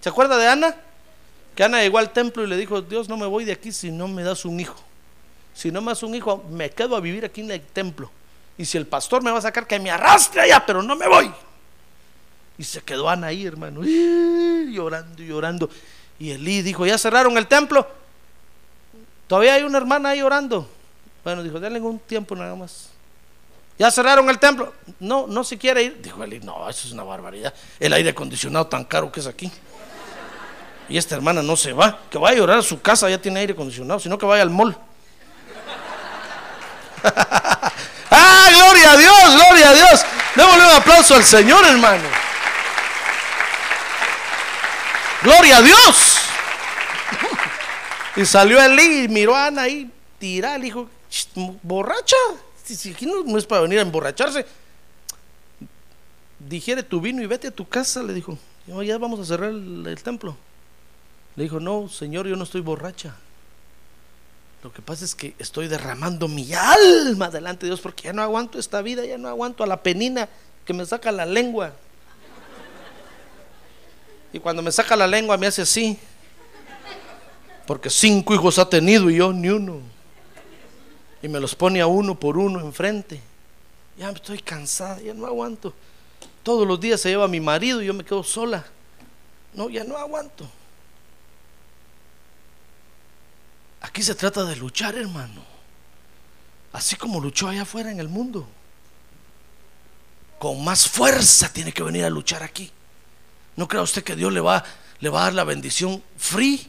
¿Se 0.00 0.08
acuerda 0.08 0.36
de 0.36 0.48
Ana? 0.48 0.76
Que 1.54 1.64
Ana 1.64 1.80
llegó 1.82 1.98
al 1.98 2.12
templo 2.12 2.44
y 2.44 2.46
le 2.46 2.56
dijo, 2.56 2.82
Dios, 2.82 3.08
no 3.08 3.16
me 3.16 3.26
voy 3.26 3.44
de 3.44 3.52
aquí 3.52 3.72
si 3.72 3.90
no 3.90 4.06
me 4.06 4.22
das 4.22 4.44
un 4.44 4.60
hijo. 4.60 4.76
Si 5.54 5.70
no 5.70 5.80
me 5.80 5.88
das 5.88 6.02
un 6.02 6.14
hijo, 6.14 6.44
me 6.50 6.70
quedo 6.70 6.94
a 6.96 7.00
vivir 7.00 7.24
aquí 7.24 7.40
en 7.40 7.50
el 7.50 7.60
templo. 7.60 8.10
Y 8.60 8.66
si 8.66 8.76
el 8.76 8.86
pastor 8.86 9.22
me 9.22 9.30
va 9.30 9.38
a 9.38 9.40
sacar, 9.40 9.66
que 9.66 9.78
me 9.78 9.90
arrastre 9.90 10.42
allá, 10.42 10.62
pero 10.66 10.82
no 10.82 10.94
me 10.94 11.08
voy. 11.08 11.32
Y 12.58 12.64
se 12.64 12.82
quedó 12.82 13.08
Ana 13.08 13.28
ahí, 13.28 13.46
hermano, 13.46 13.80
llorando 13.82 15.22
y 15.22 15.26
llorando. 15.26 15.70
Y 16.18 16.32
Elí 16.32 16.60
dijo, 16.60 16.84
¿ya 16.84 16.98
cerraron 16.98 17.38
el 17.38 17.46
templo? 17.46 17.88
Todavía 19.26 19.54
hay 19.54 19.62
una 19.62 19.78
hermana 19.78 20.10
ahí 20.10 20.20
orando. 20.20 20.68
Bueno, 21.24 21.42
dijo, 21.42 21.58
denle 21.58 21.80
un 21.80 22.00
tiempo 22.00 22.36
nada 22.36 22.54
más. 22.54 22.90
¿Ya 23.78 23.90
cerraron 23.90 24.28
el 24.28 24.38
templo? 24.38 24.74
No, 24.98 25.26
no 25.26 25.42
se 25.42 25.56
quiere 25.56 25.82
ir. 25.82 26.02
Dijo 26.02 26.22
Elí, 26.22 26.40
no, 26.40 26.68
eso 26.68 26.86
es 26.86 26.92
una 26.92 27.04
barbaridad. 27.04 27.54
El 27.78 27.94
aire 27.94 28.10
acondicionado 28.10 28.66
tan 28.66 28.84
caro 28.84 29.10
que 29.10 29.20
es 29.20 29.26
aquí. 29.26 29.50
Y 30.86 30.98
esta 30.98 31.14
hermana 31.14 31.42
no 31.42 31.56
se 31.56 31.72
va. 31.72 31.98
Que 32.10 32.18
vaya 32.18 32.36
a 32.36 32.38
llorar 32.40 32.58
a 32.58 32.62
su 32.62 32.78
casa, 32.82 33.08
ya 33.08 33.22
tiene 33.22 33.40
aire 33.40 33.54
acondicionado, 33.54 34.00
sino 34.00 34.18
que 34.18 34.26
vaya 34.26 34.42
al 34.42 34.50
mall. 34.50 34.76
Ah, 38.10 38.48
gloria 38.52 38.92
a 38.92 38.96
Dios, 38.96 39.34
gloria 39.34 39.70
a 39.70 39.74
Dios. 39.74 40.04
Démosle 40.34 40.64
un 40.64 40.72
aplauso 40.72 41.14
al 41.14 41.24
Señor, 41.24 41.64
hermano. 41.64 42.08
Gloria 45.22 45.58
a 45.58 45.62
Dios. 45.62 46.16
Y 48.16 48.24
salió 48.24 48.60
Elí 48.60 49.04
y 49.04 49.08
miró 49.08 49.36
a 49.36 49.46
Ana 49.46 49.62
ahí, 49.62 49.90
tirada, 50.18 50.58
le 50.58 50.64
dijo, 50.64 50.88
borracha. 51.62 52.16
Si 52.64 52.92
aquí 52.92 53.06
no, 53.06 53.36
es 53.38 53.46
para 53.46 53.62
venir 53.62 53.78
a 53.78 53.82
emborracharse. 53.82 54.46
Digiere 56.38 56.82
tu 56.82 57.00
vino 57.00 57.22
y 57.22 57.26
vete 57.26 57.48
a 57.48 57.50
tu 57.50 57.68
casa, 57.68 58.02
le 58.02 58.12
dijo. 58.12 58.38
Ya 58.66 58.98
vamos 58.98 59.20
a 59.20 59.24
cerrar 59.24 59.50
el 59.50 60.00
templo. 60.02 60.36
Le 61.36 61.44
dijo, 61.44 61.60
no, 61.60 61.88
Señor, 61.88 62.26
yo 62.26 62.36
no 62.36 62.44
estoy 62.44 62.60
borracha. 62.60 63.14
Lo 64.62 64.72
que 64.72 64.82
pasa 64.82 65.04
es 65.04 65.14
que 65.14 65.34
estoy 65.38 65.68
derramando 65.68 66.28
mi 66.28 66.52
alma 66.52 67.30
delante 67.30 67.64
de 67.64 67.70
Dios 67.70 67.80
porque 67.80 68.04
ya 68.04 68.12
no 68.12 68.22
aguanto 68.22 68.58
esta 68.58 68.82
vida, 68.82 69.04
ya 69.06 69.16
no 69.16 69.28
aguanto 69.28 69.64
a 69.64 69.66
la 69.66 69.82
penina 69.82 70.28
que 70.66 70.74
me 70.74 70.84
saca 70.84 71.10
la 71.10 71.24
lengua. 71.24 71.72
Y 74.32 74.38
cuando 74.38 74.62
me 74.62 74.70
saca 74.70 74.96
la 74.96 75.06
lengua 75.06 75.38
me 75.38 75.46
hace 75.46 75.62
así. 75.62 75.98
Porque 77.66 77.88
cinco 77.88 78.34
hijos 78.34 78.58
ha 78.58 78.68
tenido 78.68 79.08
y 79.10 79.16
yo 79.16 79.32
ni 79.32 79.48
uno. 79.48 79.80
Y 81.22 81.28
me 81.28 81.40
los 81.40 81.54
pone 81.54 81.80
a 81.80 81.86
uno 81.86 82.18
por 82.18 82.36
uno 82.36 82.60
enfrente. 82.60 83.20
Ya 83.96 84.10
estoy 84.10 84.40
cansada, 84.40 85.00
ya 85.00 85.14
no 85.14 85.26
aguanto. 85.26 85.72
Todos 86.42 86.66
los 86.66 86.80
días 86.80 87.00
se 87.00 87.10
lleva 87.10 87.24
a 87.24 87.28
mi 87.28 87.40
marido 87.40 87.82
y 87.82 87.86
yo 87.86 87.94
me 87.94 88.04
quedo 88.04 88.22
sola. 88.22 88.64
No, 89.54 89.68
ya 89.70 89.84
no 89.84 89.96
aguanto. 89.96 90.48
Aquí 93.80 94.02
se 94.02 94.14
trata 94.14 94.44
de 94.44 94.56
luchar, 94.56 94.94
hermano. 94.94 95.42
Así 96.72 96.96
como 96.96 97.20
luchó 97.20 97.48
allá 97.48 97.62
afuera 97.62 97.90
en 97.90 98.00
el 98.00 98.08
mundo. 98.08 98.48
con 100.38 100.64
más 100.64 100.88
fuerza 100.88 101.52
tiene 101.52 101.70
que 101.70 101.82
venir 101.82 102.02
a 102.02 102.08
luchar 102.10 102.42
aquí. 102.42 102.70
¿No 103.56 103.68
crea 103.68 103.82
usted 103.82 104.02
que 104.02 104.16
Dios 104.16 104.32
le 104.32 104.40
va, 104.40 104.64
le 105.00 105.10
va 105.10 105.20
a 105.20 105.24
dar 105.24 105.34
la 105.34 105.44
bendición 105.44 106.02
free? 106.16 106.66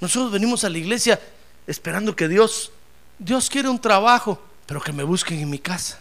Nosotros 0.00 0.30
venimos 0.30 0.62
a 0.62 0.68
la 0.68 0.78
iglesia 0.78 1.20
esperando 1.66 2.14
que 2.14 2.28
Dios, 2.28 2.70
Dios 3.18 3.50
quiere 3.50 3.68
un 3.68 3.80
trabajo, 3.80 4.40
pero 4.66 4.80
que 4.80 4.92
me 4.92 5.02
busquen 5.02 5.40
en 5.40 5.50
mi 5.50 5.58
casa. 5.58 5.98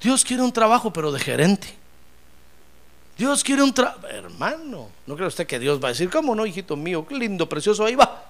Dios 0.00 0.24
quiere 0.24 0.42
un 0.42 0.52
trabajo, 0.52 0.92
pero 0.92 1.12
de 1.12 1.20
gerente. 1.20 1.79
Dios 3.20 3.44
quiere 3.44 3.62
un 3.62 3.74
trabajo. 3.74 4.06
Hermano, 4.06 4.88
¿no 5.06 5.14
cree 5.14 5.28
usted 5.28 5.46
que 5.46 5.58
Dios 5.58 5.78
va 5.78 5.88
a 5.88 5.90
decir, 5.90 6.08
cómo 6.08 6.34
no, 6.34 6.46
hijito 6.46 6.74
mío? 6.74 7.04
Qué 7.06 7.14
lindo, 7.14 7.46
precioso, 7.46 7.84
ahí 7.84 7.94
va. 7.94 8.24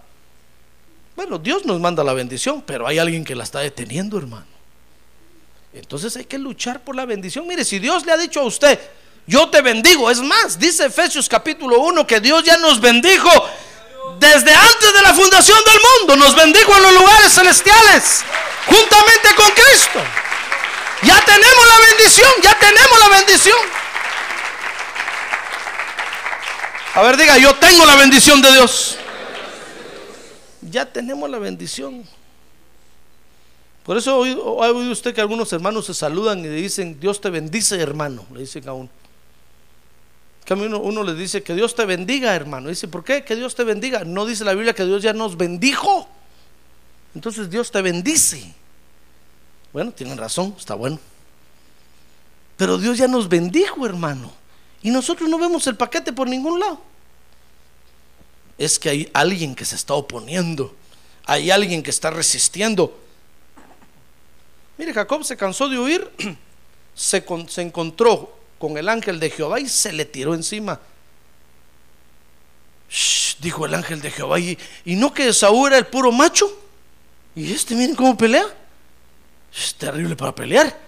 Bueno, 1.15 1.39
Dios 1.39 1.65
nos 1.65 1.79
manda 1.79 2.03
la 2.03 2.13
bendición, 2.13 2.61
pero 2.61 2.89
hay 2.89 2.99
alguien 2.99 3.25
que 3.25 3.37
la 3.37 3.45
está 3.45 3.61
deteniendo, 3.61 4.19
hermano. 4.19 4.49
Entonces 5.73 6.17
hay 6.17 6.25
que 6.25 6.39
luchar 6.39 6.81
por 6.81 6.97
la 6.97 7.07
bendición. 7.07 7.47
Mire, 7.47 7.65
si 7.65 7.79
Dios 7.79 8.05
le 8.05 8.11
ha 8.11 8.17
dicho 8.17 8.41
a 8.41 8.43
usted, 8.43 8.81
yo 9.29 9.49
te 9.49 9.63
bendigo, 9.63 10.11
es 10.11 10.21
más, 10.21 10.59
dice 10.59 10.87
Efesios 10.87 11.29
capítulo 11.29 11.79
1 11.79 12.05
que 12.05 12.19
Dios 12.19 12.43
ya 12.43 12.57
nos 12.57 12.81
bendijo 12.81 13.31
desde 14.19 14.53
antes 14.53 14.93
de 14.93 15.03
la 15.03 15.15
fundación 15.15 15.59
del 15.67 15.79
mundo, 16.01 16.17
nos 16.17 16.35
bendijo 16.35 16.77
en 16.77 16.83
los 16.83 16.95
lugares 16.95 17.33
celestiales, 17.33 18.25
juntamente 18.67 19.29
con 19.37 19.51
Cristo. 19.51 20.01
Ya 21.03 21.25
tenemos 21.25 21.67
la 21.69 21.87
bendición, 21.87 22.31
ya 22.43 22.59
tenemos 22.59 22.99
la 22.99 23.09
bendición. 23.19 23.80
A 26.95 27.03
ver, 27.03 27.17
diga, 27.17 27.39
yo 27.39 27.55
tengo 27.57 27.85
la 27.87 27.97
bendición 27.97 28.43
de 28.43 28.51
Dios. 28.53 28.97
Ya 30.63 30.85
tenemos 30.85 31.31
la 31.31 31.39
bendición. 31.39 32.05
Por 33.85 33.97
eso 33.97 34.13
ha 34.13 34.19
oído 34.19 34.93
usted 34.93 35.15
que 35.15 35.21
algunos 35.21 35.53
hermanos 35.53 35.87
se 35.87 35.95
saludan 35.95 36.41
y 36.41 36.45
le 36.45 36.55
dicen, 36.55 36.99
Dios 37.01 37.21
te 37.21 37.31
bendice, 37.31 37.81
hermano. 37.81 38.27
Le 38.33 38.41
dicen 38.41 38.69
a 38.69 38.73
uno. 38.73 38.91
Uno 40.49 41.05
le 41.05 41.15
dice, 41.15 41.45
que 41.45 41.55
Dios 41.55 41.77
te 41.77 41.85
bendiga, 41.85 42.35
hermano. 42.35 42.71
Dice, 42.71 42.89
¿por 42.89 43.05
qué? 43.05 43.25
Que 43.25 43.37
Dios 43.37 43.55
te 43.55 43.63
bendiga. 43.63 44.03
No 44.05 44.27
dice 44.27 44.45
la 44.45 44.53
Biblia 44.53 44.75
que 44.75 44.85
Dios 44.85 45.01
ya 45.01 45.13
nos 45.13 45.37
bendijo. 45.37 46.09
Entonces 47.15 47.49
Dios 47.49 47.71
te 47.71 47.81
bendice. 47.83 48.53
Bueno, 49.73 49.93
tienen 49.93 50.19
razón, 50.19 50.57
está 50.59 50.75
bueno. 50.75 50.99
Pero 52.57 52.79
Dios 52.79 52.99
ya 52.99 53.07
nos 53.07 53.29
bendijo, 53.29 53.87
hermano. 53.87 54.40
Y 54.83 54.91
nosotros 54.91 55.29
no 55.29 55.39
vemos 55.39 55.67
el 55.67 55.77
paquete 55.77 56.13
por 56.13 56.29
ningún 56.29 56.59
lado. 56.59 56.81
Es 58.57 58.79
que 58.79 58.91
hay 58.91 59.11
alguien 59.13 59.55
que 59.55 59.65
se 59.65 59.77
está 59.77 59.95
oponiendo. 59.95 60.75
Hay 61.27 61.51
alguien 61.51 61.83
que 61.83 61.91
está 61.91 62.11
resistiendo. 62.11 62.99
Mire, 64.79 64.95
Jacob 64.95 65.25
se 65.25 65.37
cansó 65.37 65.69
de 65.69 65.79
huir. 65.79 66.11
Se, 66.93 67.25
encontró 67.63 68.37
con 68.59 68.77
el 68.77 68.87
ángel 68.87 69.21
de 69.21 69.31
Jehová 69.31 69.59
y 69.59 69.69
se 69.69 69.91
le 69.91 70.05
tiró 70.05 70.35
encima. 70.35 70.79
dijo 73.41 73.65
el 73.65 73.75
ángel 73.75 74.03
de 74.03 74.11
Jehová. 74.11 74.39
¿Y, 74.39 74.59
no 74.85 75.15
que 75.15 75.33
Saúl 75.33 75.69
era 75.69 75.79
el 75.79 75.87
puro 75.87 76.13
macho? 76.13 76.51
Y 77.35 77.53
este, 77.53 77.75
miren 77.75 77.95
cómo 77.95 78.19
pelea. 78.19 78.45
Es 79.55 79.75
terrible 79.77 80.15
para 80.15 80.35
pelear. 80.35 80.79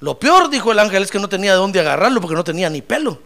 Lo 0.00 0.18
peor, 0.18 0.50
dijo 0.50 0.70
el 0.70 0.78
ángel, 0.78 1.02
es 1.02 1.10
que 1.10 1.18
no 1.18 1.30
tenía 1.30 1.52
de 1.52 1.58
dónde 1.58 1.80
agarrarlo 1.80 2.20
porque 2.20 2.34
no 2.34 2.44
tenía 2.44 2.68
ni 2.68 2.82
pelo. 2.82 3.22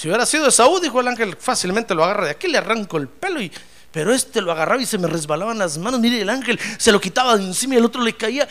Si 0.00 0.08
hubiera 0.08 0.24
sido 0.24 0.46
de 0.46 0.50
Saúl, 0.50 0.80
dijo 0.80 0.98
el 0.98 1.08
ángel, 1.08 1.36
fácilmente 1.36 1.94
lo 1.94 2.02
agarra 2.02 2.24
de 2.24 2.30
aquí, 2.30 2.48
le 2.48 2.56
arranco 2.56 2.96
el 2.96 3.06
pelo 3.06 3.38
y 3.38 3.52
pero 3.92 4.14
este 4.14 4.40
lo 4.40 4.50
agarraba 4.50 4.80
y 4.80 4.86
se 4.86 4.96
me 4.96 5.06
resbalaban 5.06 5.58
las 5.58 5.76
manos. 5.76 6.00
Mire, 6.00 6.22
el 6.22 6.30
ángel 6.30 6.58
se 6.78 6.90
lo 6.90 6.98
quitaba 6.98 7.36
de 7.36 7.44
encima 7.44 7.74
y 7.74 7.76
el 7.76 7.84
otro 7.84 8.00
le 8.00 8.16
caía. 8.16 8.48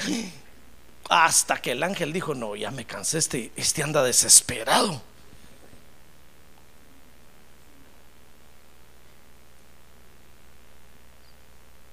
Hasta 1.10 1.60
que 1.60 1.72
el 1.72 1.82
ángel 1.82 2.14
dijo, 2.14 2.36
no, 2.36 2.56
ya 2.56 2.70
me 2.70 2.86
cansé, 2.86 3.18
este, 3.18 3.52
este 3.56 3.82
anda 3.82 4.04
desesperado. 4.04 5.02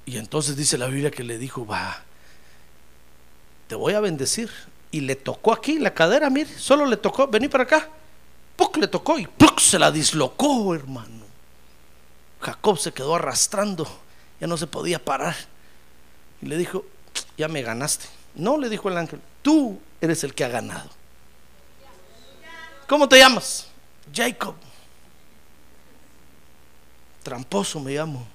Y 0.05 0.19
entonces 0.19 0.55
dice 0.55 0.77
la 0.77 0.89
Biblia 0.89 1.11
que 1.11 1.25
le 1.25 1.39
dijo, 1.39 1.65
va, 1.65 2.03
te 3.69 3.75
voy 3.75 3.95
a 3.95 4.01
bendecir. 4.01 4.51
Y 4.91 5.01
le 5.01 5.17
tocó 5.17 5.55
aquí 5.55 5.79
la 5.79 5.95
cadera, 5.95 6.29
mire, 6.29 6.59
solo 6.59 6.85
le 6.85 6.99
tocó, 6.99 7.27
vení 7.27 7.49
para 7.49 7.65
acá. 7.65 7.89
¡Puc! 8.57 8.77
Le 8.79 8.89
tocó 8.89 9.19
y 9.19 9.27
¡puc! 9.27 9.61
se 9.61 9.79
la 9.79 9.91
dislocó, 9.91 10.75
hermano. 10.75 11.27
Jacob 12.41 12.79
se 12.79 12.93
quedó 12.93 13.17
arrastrando, 13.17 13.87
ya 14.41 14.47
no 14.47 14.57
se 14.57 14.67
podía 14.67 15.05
parar. 15.05 15.35
Y 16.41 16.47
le 16.47 16.57
dijo, 16.57 16.85
ya 17.37 17.49
me 17.49 17.63
ganaste. 17.63 18.07
No, 18.35 18.59
le 18.59 18.69
dijo 18.69 18.89
el 18.89 18.97
ángel, 18.97 19.21
tú 19.43 19.81
eres 20.01 20.23
el 20.25 20.35
que 20.35 20.45
ha 20.45 20.49
ganado. 20.49 20.91
¿Cómo 22.87 23.09
te 23.09 23.19
llamas? 23.19 23.67
Jacob. 24.15 24.55
Tramposo 27.23 27.81
me 27.81 27.93
llamo. 27.93 28.27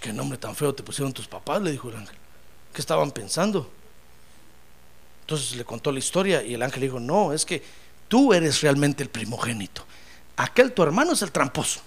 qué 0.00 0.12
nombre 0.12 0.38
tan 0.38 0.54
feo 0.54 0.72
te 0.72 0.82
pusieron 0.84 1.12
tus 1.12 1.26
papás, 1.26 1.60
le 1.60 1.72
dijo 1.72 1.88
el 1.88 1.96
ángel. 1.96 2.16
¿Qué 2.72 2.80
estaban 2.80 3.10
pensando? 3.10 3.68
Entonces 5.22 5.56
le 5.56 5.64
contó 5.64 5.90
la 5.90 5.98
historia 5.98 6.42
y 6.42 6.54
el 6.54 6.62
ángel 6.62 6.82
dijo, 6.82 7.00
no, 7.00 7.32
es 7.32 7.44
que 7.44 7.62
tú 8.10 8.34
eres 8.34 8.60
realmente 8.60 9.04
el 9.04 9.08
primogénito. 9.08 9.86
Aquel 10.36 10.72
tu 10.72 10.82
hermano 10.82 11.12
es 11.12 11.22
el 11.22 11.30
tramposo. 11.30 11.80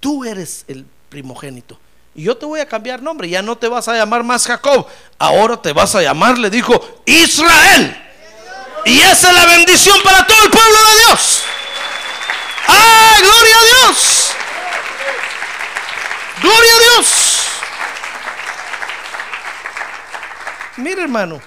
Tú 0.00 0.24
eres 0.24 0.64
el 0.66 0.86
primogénito. 1.10 1.78
Y 2.14 2.22
yo 2.22 2.36
te 2.36 2.46
voy 2.46 2.60
a 2.60 2.66
cambiar 2.66 3.02
nombre. 3.02 3.28
Ya 3.28 3.42
no 3.42 3.58
te 3.58 3.68
vas 3.68 3.86
a 3.86 3.94
llamar 3.94 4.24
más 4.24 4.46
Jacob. 4.46 4.86
Ahora 5.18 5.60
te 5.60 5.74
vas 5.74 5.94
a 5.94 6.00
llamar, 6.00 6.38
le 6.38 6.48
dijo, 6.48 7.02
Israel. 7.04 7.94
Y 8.86 9.00
esa 9.00 9.28
es 9.28 9.36
la 9.36 9.46
bendición 9.46 9.98
para 10.02 10.26
todo 10.26 10.42
el 10.44 10.50
pueblo 10.50 10.78
de 10.78 10.98
Dios. 11.06 11.42
¡Ah, 12.66 13.16
gloria 13.20 13.56
a 13.56 13.64
Dios! 13.64 14.30
¡Gloria 16.40 16.72
a 16.74 16.78
Dios! 16.78 17.40
Mire, 20.78 21.02
hermano. 21.02 21.38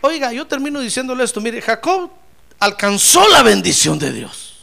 Oiga, 0.00 0.32
yo 0.32 0.46
termino 0.46 0.80
diciéndole 0.80 1.22
esto. 1.22 1.42
Mire, 1.42 1.60
Jacob 1.60 2.10
alcanzó 2.58 3.28
la 3.28 3.42
bendición 3.42 3.98
de 3.98 4.12
Dios. 4.12 4.56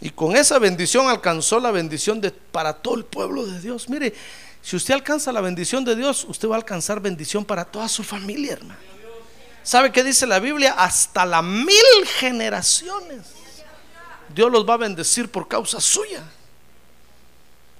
Y 0.00 0.10
con 0.10 0.36
esa 0.36 0.58
bendición 0.58 1.08
alcanzó 1.08 1.58
la 1.58 1.70
bendición 1.70 2.20
de, 2.20 2.30
para 2.30 2.74
todo 2.74 2.96
el 2.96 3.04
pueblo 3.04 3.46
de 3.46 3.60
Dios. 3.60 3.88
Mire, 3.88 4.14
si 4.62 4.76
usted 4.76 4.94
alcanza 4.94 5.32
la 5.32 5.40
bendición 5.40 5.84
de 5.84 5.96
Dios, 5.96 6.24
usted 6.28 6.48
va 6.48 6.54
a 6.54 6.58
alcanzar 6.58 7.00
bendición 7.00 7.44
para 7.44 7.64
toda 7.64 7.88
su 7.88 8.02
familia, 8.02 8.54
hermano. 8.54 8.80
¿Sabe 9.62 9.90
qué 9.90 10.04
dice 10.04 10.26
la 10.26 10.38
Biblia? 10.38 10.74
Hasta 10.78 11.26
las 11.26 11.42
mil 11.42 12.06
generaciones. 12.18 13.22
Dios 14.32 14.50
los 14.50 14.68
va 14.68 14.74
a 14.74 14.78
bendecir 14.78 15.30
por 15.30 15.48
causa 15.48 15.80
suya. 15.80 16.22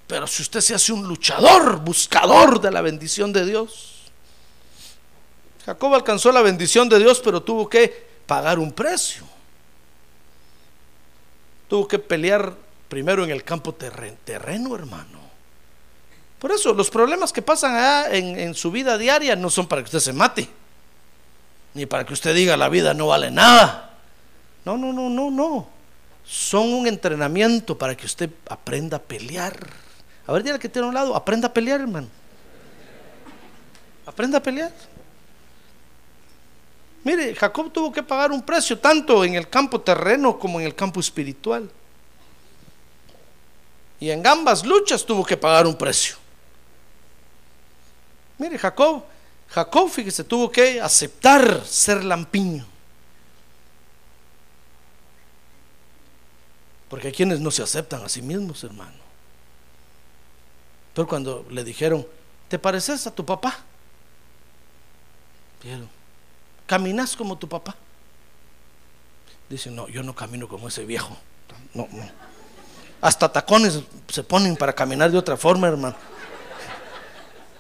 Pero 0.06 0.26
si 0.26 0.42
usted 0.42 0.60
se 0.60 0.74
hace 0.74 0.92
un 0.92 1.06
luchador, 1.06 1.78
buscador 1.78 2.60
de 2.60 2.70
la 2.70 2.80
bendición 2.80 3.32
de 3.32 3.44
Dios. 3.44 3.95
Jacob 5.66 5.94
alcanzó 5.94 6.32
la 6.32 6.42
bendición 6.42 6.88
de 6.88 6.98
Dios, 6.98 7.20
pero 7.22 7.42
tuvo 7.42 7.68
que 7.68 8.06
pagar 8.26 8.58
un 8.58 8.72
precio 8.72 9.36
tuvo 11.68 11.86
que 11.88 11.98
pelear 11.98 12.54
primero 12.88 13.24
en 13.24 13.30
el 13.30 13.42
campo 13.44 13.74
terreno, 13.74 14.74
hermano. 14.74 15.26
Por 16.38 16.52
eso 16.52 16.72
los 16.74 16.90
problemas 16.90 17.32
que 17.32 17.42
pasan 17.42 17.74
allá 17.74 18.14
en, 18.14 18.38
en, 18.38 18.54
su 18.54 18.70
vida 18.70 18.98
diaria 18.98 19.34
no 19.36 19.50
son 19.50 19.66
para 19.66 19.82
que 19.82 19.86
usted 19.86 20.00
se 20.00 20.12
mate, 20.12 20.48
ni 21.74 21.86
para 21.86 22.04
que 22.04 22.12
usted 22.12 22.34
diga 22.34 22.56
la 22.56 22.68
vida 22.68 22.94
no 22.94 23.08
vale 23.08 23.30
nada. 23.30 23.94
No, 24.64 24.76
no, 24.76 24.92
no, 24.92 25.08
no, 25.08 25.30
no. 25.30 25.68
Son 26.24 26.72
un 26.72 26.86
entrenamiento 26.86 27.78
para 27.78 27.96
que 27.96 28.06
usted 28.06 28.30
aprenda 28.48 28.98
a 28.98 29.02
pelear. 29.02 29.56
A 30.26 30.32
ver, 30.32 30.42
dígale 30.42 30.58
que 30.58 30.68
tiene 30.68 30.86
a 30.86 30.88
un 30.88 30.94
lado, 30.94 31.16
aprenda 31.16 31.48
a 31.48 31.52
pelear, 31.52 31.80
hermano. 31.80 32.08
Aprenda 34.04 34.38
a 34.38 34.42
pelear. 34.42 34.72
Mire, 37.06 37.36
Jacob 37.36 37.70
tuvo 37.70 37.92
que 37.92 38.02
pagar 38.02 38.32
un 38.32 38.42
precio 38.42 38.76
tanto 38.80 39.22
en 39.22 39.36
el 39.36 39.48
campo 39.48 39.80
terreno 39.80 40.40
como 40.40 40.58
en 40.58 40.66
el 40.66 40.74
campo 40.74 40.98
espiritual. 40.98 41.70
Y 44.00 44.10
en 44.10 44.26
ambas 44.26 44.66
luchas 44.66 45.06
tuvo 45.06 45.24
que 45.24 45.36
pagar 45.36 45.68
un 45.68 45.76
precio. 45.76 46.16
Mire, 48.38 48.58
Jacob, 48.58 49.04
Jacob, 49.50 49.88
fíjese, 49.88 50.24
tuvo 50.24 50.50
que 50.50 50.80
aceptar 50.80 51.64
ser 51.64 52.02
lampiño. 52.02 52.66
Porque 56.88 57.06
hay 57.06 57.14
quienes 57.14 57.38
no 57.38 57.52
se 57.52 57.62
aceptan 57.62 58.04
a 58.04 58.08
sí 58.08 58.20
mismos, 58.20 58.64
hermano. 58.64 58.98
Pero 60.92 61.06
cuando 61.06 61.46
le 61.50 61.62
dijeron, 61.62 62.04
¿te 62.48 62.58
pareces 62.58 63.06
a 63.06 63.14
tu 63.14 63.24
papá? 63.24 63.60
Vieron, 65.62 65.95
¿Caminas 66.66 67.16
como 67.16 67.38
tu 67.38 67.48
papá? 67.48 67.76
Dice, 69.48 69.70
no, 69.70 69.88
yo 69.88 70.02
no 70.02 70.14
camino 70.14 70.48
como 70.48 70.68
ese 70.68 70.84
viejo. 70.84 71.16
No, 71.74 71.88
no. 71.92 72.08
Hasta 73.00 73.30
tacones 73.30 73.80
se 74.08 74.22
ponen 74.24 74.56
para 74.56 74.72
caminar 74.72 75.10
de 75.10 75.18
otra 75.18 75.36
forma, 75.36 75.68
hermano. 75.68 75.96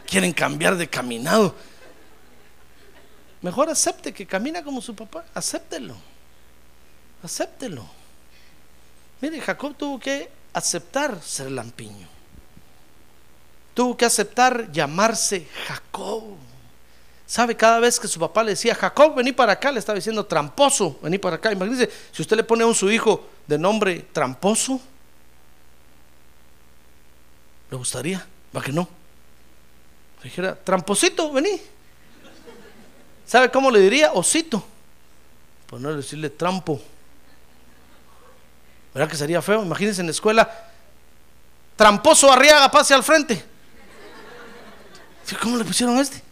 Quieren 0.06 0.32
cambiar 0.32 0.76
de 0.76 0.88
caminado. 0.88 1.54
Mejor 3.42 3.68
acepte 3.68 4.12
que 4.12 4.26
camina 4.26 4.64
como 4.64 4.80
su 4.80 4.94
papá. 4.94 5.24
Acéptelo. 5.34 5.94
Acéptelo. 7.22 7.86
Mire, 9.20 9.40
Jacob 9.40 9.74
tuvo 9.76 10.00
que 10.00 10.30
aceptar 10.52 11.22
ser 11.22 11.50
lampiño. 11.50 12.08
Tuvo 13.74 13.96
que 13.96 14.04
aceptar 14.04 14.72
llamarse 14.72 15.46
Jacob. 15.66 16.36
¿Sabe? 17.26 17.56
Cada 17.56 17.80
vez 17.80 17.98
que 17.98 18.06
su 18.06 18.20
papá 18.20 18.44
le 18.44 18.50
decía, 18.50 18.74
Jacob, 18.74 19.16
vení 19.16 19.32
para 19.32 19.52
acá, 19.52 19.72
le 19.72 19.80
estaba 19.80 19.96
diciendo 19.96 20.24
tramposo, 20.24 20.98
vení 21.02 21.18
para 21.18 21.36
acá. 21.36 21.50
Imagínese, 21.50 21.90
si 22.12 22.22
usted 22.22 22.36
le 22.36 22.44
pone 22.44 22.62
a 22.62 22.66
un 22.66 22.74
su 22.74 22.90
hijo 22.90 23.28
de 23.46 23.58
nombre 23.58 24.06
tramposo, 24.12 24.80
¿le 27.70 27.76
gustaría? 27.76 28.24
¿Va 28.56 28.62
que 28.62 28.72
no? 28.72 28.88
Dijera, 30.22 30.54
tramposito, 30.54 31.32
vení. 31.32 31.60
¿Sabe 33.26 33.50
cómo 33.50 33.72
le 33.72 33.80
diría? 33.80 34.12
Osito. 34.12 34.64
Por 35.66 35.80
no 35.80 35.92
decirle 35.94 36.30
trampo. 36.30 36.80
¿Verdad 38.94 39.10
que 39.10 39.16
sería 39.16 39.42
feo? 39.42 39.62
Imagínense 39.62 40.00
en 40.00 40.06
la 40.06 40.12
escuela, 40.12 40.48
tramposo 41.74 42.32
Arriaga, 42.32 42.70
pase 42.70 42.94
al 42.94 43.02
frente. 43.02 43.44
¿Cómo 45.42 45.56
le 45.56 45.64
pusieron 45.64 45.98
a 45.98 46.00
este? 46.00 46.25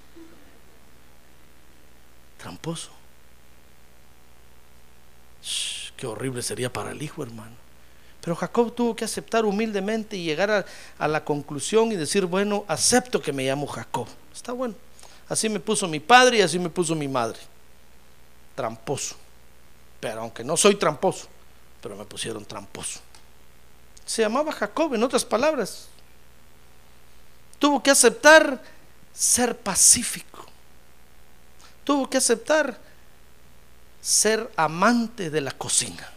Tramposo. 2.45 2.91
qué 5.97 6.07
horrible 6.07 6.43
sería 6.43 6.71
para 6.71 6.91
el 6.91 7.01
hijo, 7.01 7.23
hermano. 7.23 7.57
Pero 8.21 8.37
Jacob 8.37 8.75
tuvo 8.75 8.95
que 8.95 9.07
aceptar 9.07 9.47
humildemente 9.47 10.19
y 10.19 10.25
llegar 10.25 10.51
a, 10.51 10.67
a, 10.99 11.09
la 11.09 11.25
conclusión 11.25 11.91
y 11.91 11.97
decir, 11.97 12.27
bueno, 12.27 12.67
acepto 12.69 13.23
que 13.23 13.33
me 13.33 13.47
llamo 13.47 13.67
Jacob. 13.67 14.07
Está 14.31 14.53
bueno. 14.53 14.75
Así 15.27 15.49
me 15.49 15.59
puso 15.59 15.89
mi 15.89 16.01
padre 16.01 16.37
y 16.37 16.41
así 16.43 16.59
me 16.59 16.69
puso 16.69 16.95
mi 16.95 17.09
madre. 17.09 17.39
Tramposo. 18.55 19.17
Pero 19.99 20.21
aunque 20.21 20.45
no 20.45 20.59
soy 20.59 20.75
tramposo, 20.75 21.29
pero 21.81 21.97
me 21.97 22.05
pusieron 22.05 22.45
tramposo. 22.45 23.01
Se 24.05 24.21
llamaba 24.21 24.53
Jacob, 24.53 24.95
en 24.95 25.03
otras 25.03 25.25
palabras. 25.25 25.87
Tuvo 27.59 27.83
que 27.83 27.91
aceptar 27.91 28.63
ser 29.15 29.57
pacífico. 29.57 30.34
Tuvo 31.85 32.09
que 32.09 32.17
aceptar 32.17 32.79
ser 34.01 34.51
amante 34.57 35.31
de 35.31 35.41
la 35.41 35.53
cocina. 35.53 36.11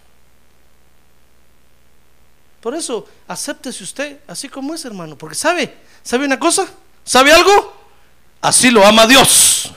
Por 2.62 2.74
eso, 2.74 3.08
acéptese 3.28 3.84
usted 3.84 4.20
así 4.28 4.50
como 4.50 4.74
es, 4.74 4.84
hermano. 4.86 5.18
Porque 5.18 5.36
sabe, 5.36 5.78
¿sabe 6.04 6.26
una 6.26 6.40
cosa? 6.40 6.68
¿Sabe 7.04 7.32
algo? 7.32 7.74
Así 8.42 8.72
lo 8.72 8.86
ama 8.86 9.08
Dios. 9.08 9.72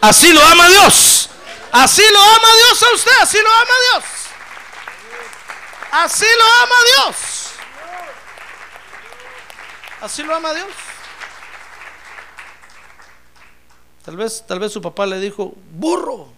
Así 0.00 0.32
lo 0.32 0.42
ama 0.42 0.68
Dios. 0.68 1.30
Así 1.72 2.02
lo 2.12 2.20
ama 2.20 2.48
Dios 2.56 2.82
a 2.82 2.94
usted. 2.94 3.12
Así 3.22 3.38
lo 3.38 3.50
ama 3.50 3.74
Dios. 3.92 4.04
Así 5.90 6.26
lo 6.38 6.44
ama 6.62 6.74
Dios. 6.96 7.16
Así 10.00 10.22
lo 10.22 10.34
ama 10.34 10.54
Dios. 10.54 10.68
Tal 14.08 14.16
vez, 14.16 14.42
tal 14.46 14.58
vez 14.58 14.72
su 14.72 14.80
papá 14.80 15.04
le 15.04 15.20
dijo, 15.20 15.54
burro. 15.70 16.28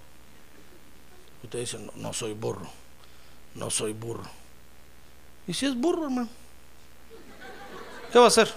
Usted 1.45 1.61
dice, 1.61 1.79
no, 1.79 1.93
no 1.95 2.13
soy 2.13 2.33
burro. 2.33 2.69
No 3.55 3.71
soy 3.71 3.93
burro. 3.93 4.29
¿Y 5.47 5.55
si 5.55 5.67
es 5.67 5.77
burro, 5.77 6.07
hermano? 6.07 6.29
¿Qué 8.13 8.19
va 8.19 8.25
a 8.25 8.27
hacer? 8.27 8.53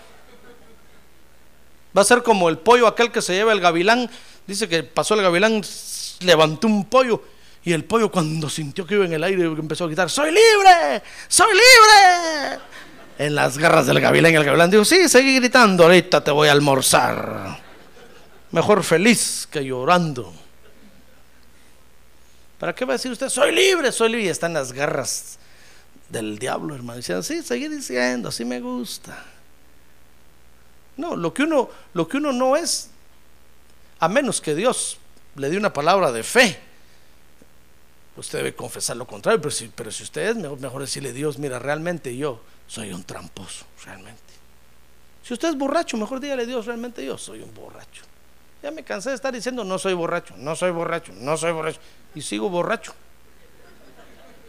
Va 1.95 2.01
a 2.01 2.05
ser 2.05 2.23
como 2.23 2.49
el 2.49 2.57
pollo 2.57 2.87
aquel 2.87 3.11
que 3.11 3.21
se 3.21 3.35
lleva 3.35 3.51
el 3.53 3.59
gavilán. 3.59 4.09
Dice 4.47 4.67
que 4.67 4.81
pasó 4.81 5.13
el 5.13 5.21
gavilán, 5.21 5.61
levantó 6.21 6.65
un 6.65 6.85
pollo. 6.85 7.21
Y 7.63 7.71
el 7.71 7.85
pollo 7.85 8.09
cuando 8.09 8.49
sintió 8.49 8.83
que 8.83 8.95
iba 8.95 9.05
en 9.05 9.13
el 9.13 9.23
aire 9.23 9.43
empezó 9.43 9.83
a 9.83 9.87
gritar, 9.89 10.09
soy 10.09 10.31
libre, 10.31 11.03
soy 11.27 11.53
libre. 11.53 12.63
En 13.19 13.35
las 13.35 13.59
garras 13.59 13.85
del 13.85 13.99
gavilán, 13.99 14.33
el 14.33 14.43
gavilán 14.43 14.71
dijo, 14.71 14.83
sí, 14.83 15.07
seguí 15.07 15.35
gritando, 15.35 15.83
ahorita 15.83 16.23
te 16.23 16.31
voy 16.31 16.47
a 16.47 16.51
almorzar. 16.51 17.61
Mejor 18.53 18.83
feliz 18.83 19.47
que 19.49 19.65
llorando. 19.65 20.31
¿Para 22.59 22.73
qué 22.73 22.85
va 22.85 22.93
a 22.93 22.97
decir 22.97 23.11
usted, 23.11 23.27
soy 23.27 23.51
libre, 23.51 23.91
soy 23.91 24.09
libre? 24.09 24.25
Y 24.25 24.29
está 24.29 24.45
en 24.45 24.53
las 24.53 24.71
garras 24.71 25.39
del 26.07 26.37
diablo, 26.37 26.75
hermano. 26.75 26.97
Diciendo, 26.97 27.23
sí, 27.23 27.41
seguí 27.41 27.67
diciendo, 27.67 28.29
así 28.29 28.45
me 28.45 28.61
gusta. 28.61 29.25
No, 30.97 31.15
lo 31.15 31.33
que 31.33 31.43
uno, 31.43 31.67
lo 31.95 32.07
que 32.07 32.17
uno 32.17 32.31
no 32.31 32.55
es, 32.55 32.91
a 33.99 34.07
menos 34.07 34.39
que 34.39 34.53
Dios 34.53 34.99
le 35.35 35.49
dé 35.49 35.57
una 35.57 35.73
palabra 35.73 36.11
de 36.11 36.21
fe, 36.21 36.59
usted 38.15 38.37
debe 38.37 38.53
confesar 38.53 38.97
lo 38.97 39.07
contrario, 39.07 39.41
pero 39.41 39.49
si, 39.49 39.67
pero 39.69 39.91
si 39.91 40.03
usted 40.03 40.29
es, 40.29 40.35
mejor, 40.35 40.59
mejor 40.59 40.81
decirle 40.81 41.11
Dios, 41.11 41.39
mira, 41.39 41.57
realmente 41.57 42.15
yo 42.15 42.39
soy 42.67 42.93
un 42.93 43.03
tramposo, 43.03 43.65
realmente. 43.83 44.21
Si 45.23 45.33
usted 45.33 45.49
es 45.49 45.57
borracho, 45.57 45.97
mejor 45.97 46.19
dígale 46.19 46.45
Dios, 46.45 46.67
realmente 46.67 47.03
yo 47.03 47.17
soy 47.17 47.41
un 47.41 47.51
borracho. 47.55 48.12
Ya 48.63 48.71
me 48.71 48.83
cansé 48.83 49.09
de 49.09 49.15
estar 49.15 49.33
diciendo, 49.33 49.63
no 49.63 49.77
soy 49.77 49.93
borracho, 49.93 50.33
no 50.37 50.55
soy 50.55 50.71
borracho, 50.71 51.11
no 51.17 51.37
soy 51.37 51.51
borracho, 51.51 51.79
y 52.15 52.21
sigo 52.21 52.49
borracho. 52.49 52.93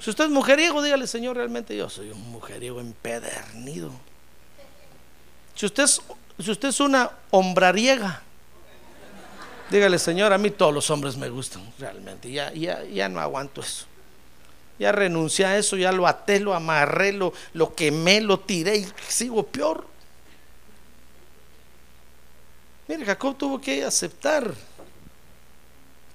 Si 0.00 0.08
usted 0.08 0.24
es 0.24 0.30
mujeriego, 0.30 0.82
dígale, 0.82 1.06
Señor, 1.06 1.36
realmente 1.36 1.76
yo 1.76 1.90
soy 1.90 2.10
un 2.10 2.30
mujeriego 2.30 2.80
empedernido. 2.80 3.90
Si 5.54 5.66
usted 5.66 5.82
es 5.82 6.00
si 6.38 6.50
usted 6.50 6.68
es 6.68 6.80
una 6.80 7.10
hombrariega, 7.30 8.22
dígale, 9.70 9.98
Señor, 9.98 10.32
a 10.32 10.38
mí 10.38 10.50
todos 10.50 10.74
los 10.74 10.90
hombres 10.90 11.16
me 11.16 11.28
gustan, 11.28 11.62
realmente. 11.78 12.30
Ya, 12.30 12.52
ya, 12.52 12.82
ya 12.84 13.08
no 13.08 13.20
aguanto 13.20 13.60
eso. 13.60 13.86
Ya 14.78 14.90
renuncié 14.90 15.46
a 15.46 15.56
eso, 15.56 15.76
ya 15.76 15.92
lo 15.92 16.08
até, 16.08 16.40
lo 16.40 16.54
amarré, 16.54 17.12
lo, 17.12 17.32
lo 17.52 17.74
quemé, 17.74 18.20
lo 18.20 18.40
tiré 18.40 18.78
y 18.78 18.86
sigo 19.08 19.44
peor. 19.46 19.86
Mire, 22.86 23.04
Jacob 23.04 23.36
tuvo 23.36 23.60
que 23.60 23.84
aceptar 23.84 24.52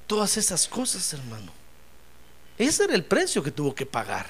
todas 0.06 0.38
esas 0.38 0.68
cosas, 0.68 1.14
hermano. 1.14 1.52
Ese 2.58 2.84
era 2.84 2.94
el 2.94 3.06
precio 3.06 3.42
que 3.42 3.52
tuvo 3.52 3.74
que 3.74 3.86
pagar. 3.86 4.28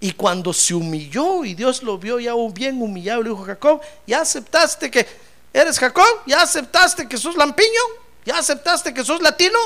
Y 0.00 0.12
cuando 0.12 0.52
se 0.52 0.74
humilló 0.74 1.44
y 1.44 1.54
Dios 1.54 1.82
lo 1.82 1.98
vio 1.98 2.18
ya 2.18 2.32
bien 2.52 2.80
humillado, 2.80 3.22
le 3.22 3.30
dijo 3.30 3.44
Jacob, 3.44 3.82
¿ya 4.06 4.22
aceptaste 4.22 4.90
que 4.90 5.06
eres 5.52 5.78
Jacob? 5.78 6.06
¿Ya 6.26 6.42
aceptaste 6.42 7.06
que 7.06 7.18
sos 7.18 7.36
lampiño? 7.36 7.82
¿Ya 8.24 8.38
aceptaste 8.38 8.94
que 8.94 9.04
sos 9.04 9.20
latino? 9.20 9.58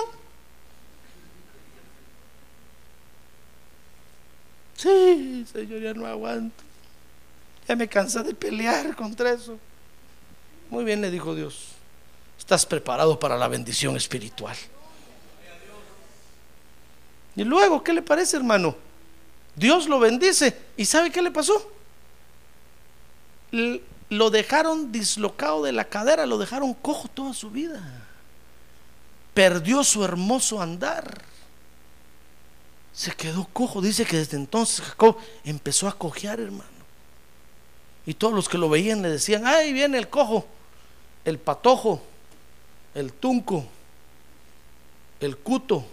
Sí, 4.77 5.47
Señor, 5.53 5.81
ya 5.81 5.95
no 5.95 6.07
aguanto. 6.07 6.63
Ya 7.69 7.77
me 7.77 7.89
cansé 7.89 8.23
de 8.25 8.35
pelear 8.35 8.95
contra 8.97 9.33
eso. 9.33 9.57
Muy 10.69 10.85
bien, 10.85 11.01
le 11.01 11.11
dijo 11.11 11.35
Dios. 11.35 11.74
Estás 12.45 12.67
preparado 12.67 13.19
para 13.19 13.39
la 13.39 13.49
bendición 13.49 13.97
espiritual. 13.97 14.55
Y 17.35 17.43
luego, 17.43 17.83
¿qué 17.83 17.95
le 17.95 18.03
parece, 18.03 18.37
hermano? 18.37 18.77
Dios 19.57 19.89
lo 19.89 19.99
bendice. 19.99 20.55
¿Y 20.77 20.85
sabe 20.85 21.11
qué 21.11 21.23
le 21.23 21.31
pasó? 21.31 21.73
Lo 24.11 24.29
dejaron 24.29 24.93
dislocado 24.93 25.63
de 25.63 25.73
la 25.73 25.87
cadera, 25.87 26.27
lo 26.27 26.37
dejaron 26.37 26.75
cojo 26.75 27.09
toda 27.09 27.33
su 27.33 27.51
vida. 27.51 27.83
Perdió 29.33 29.83
su 29.83 30.05
hermoso 30.05 30.61
andar. 30.61 31.23
Se 32.93 33.11
quedó 33.13 33.49
cojo. 33.55 33.81
Dice 33.81 34.05
que 34.05 34.19
desde 34.19 34.37
entonces 34.37 34.85
Jacob 34.85 35.17
empezó 35.45 35.89
a 35.89 35.97
cojear, 35.97 36.41
hermano. 36.41 36.69
Y 38.05 38.13
todos 38.13 38.35
los 38.35 38.51
que 38.51 38.59
lo 38.59 38.69
veían 38.69 39.01
le 39.01 39.09
decían, 39.09 39.47
ahí 39.47 39.73
viene 39.73 39.97
el 39.97 40.11
cojo, 40.11 40.47
el 41.25 41.39
patojo, 41.39 42.03
el 42.95 43.13
tunco, 43.13 43.67
el 45.21 45.37
cuto. 45.37 45.85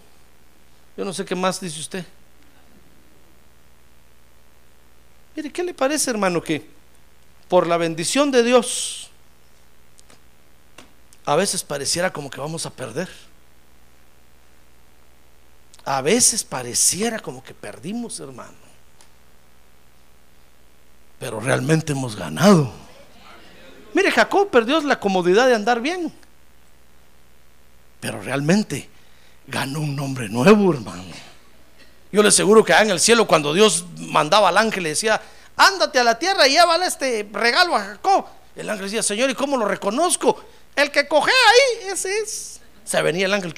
Yo 0.95 1.05
no 1.05 1.13
sé 1.13 1.25
qué 1.25 1.35
más 1.35 1.59
dice 1.59 1.79
usted. 1.79 2.05
Mire, 5.35 5.51
¿qué 5.51 5.63
le 5.63 5.73
parece, 5.73 6.09
hermano, 6.11 6.41
que 6.41 6.69
por 7.47 7.67
la 7.67 7.77
bendición 7.77 8.31
de 8.31 8.43
Dios 8.43 9.09
a 11.25 11.35
veces 11.35 11.63
pareciera 11.63 12.11
como 12.11 12.29
que 12.29 12.39
vamos 12.39 12.65
a 12.65 12.69
perder? 12.69 13.09
A 15.85 16.01
veces 16.01 16.43
pareciera 16.43 17.19
como 17.19 17.43
que 17.43 17.53
perdimos, 17.53 18.19
hermano. 18.19 18.53
Pero 21.19 21.39
realmente 21.39 21.93
hemos 21.93 22.15
ganado. 22.15 22.71
Mire, 23.93 24.11
Jacob 24.11 24.49
perdió 24.49 24.79
la 24.81 24.99
comodidad 24.99 25.47
de 25.47 25.55
andar 25.55 25.81
bien. 25.81 26.13
Pero 28.01 28.21
realmente 28.21 28.89
ganó 29.47 29.79
un 29.79 29.95
nombre 29.95 30.27
nuevo, 30.27 30.73
hermano. 30.73 31.03
Yo 32.11 32.21
le 32.21 32.27
aseguro 32.27 32.65
que 32.65 32.73
en 32.73 32.89
el 32.89 32.99
cielo 32.99 33.25
cuando 33.25 33.53
Dios 33.53 33.85
mandaba 33.97 34.49
al 34.49 34.57
ángel 34.57 34.83
le 34.83 34.89
decía, 34.89 35.21
ándate 35.55 35.99
a 35.99 36.03
la 36.03 36.19
tierra 36.19 36.47
y 36.47 36.51
llévale 36.51 36.87
este 36.87 37.29
regalo 37.31 37.75
a 37.75 37.85
Jacob. 37.85 38.25
El 38.55 38.69
ángel 38.69 38.87
decía, 38.87 39.01
Señor, 39.01 39.29
¿y 39.29 39.35
cómo 39.35 39.55
lo 39.55 39.65
reconozco? 39.65 40.43
El 40.75 40.91
que 40.91 41.07
coge 41.07 41.31
ahí, 41.31 41.89
ese 41.89 42.19
es. 42.19 42.59
Se 42.83 43.01
venía 43.01 43.27
el 43.27 43.33
ángel, 43.33 43.53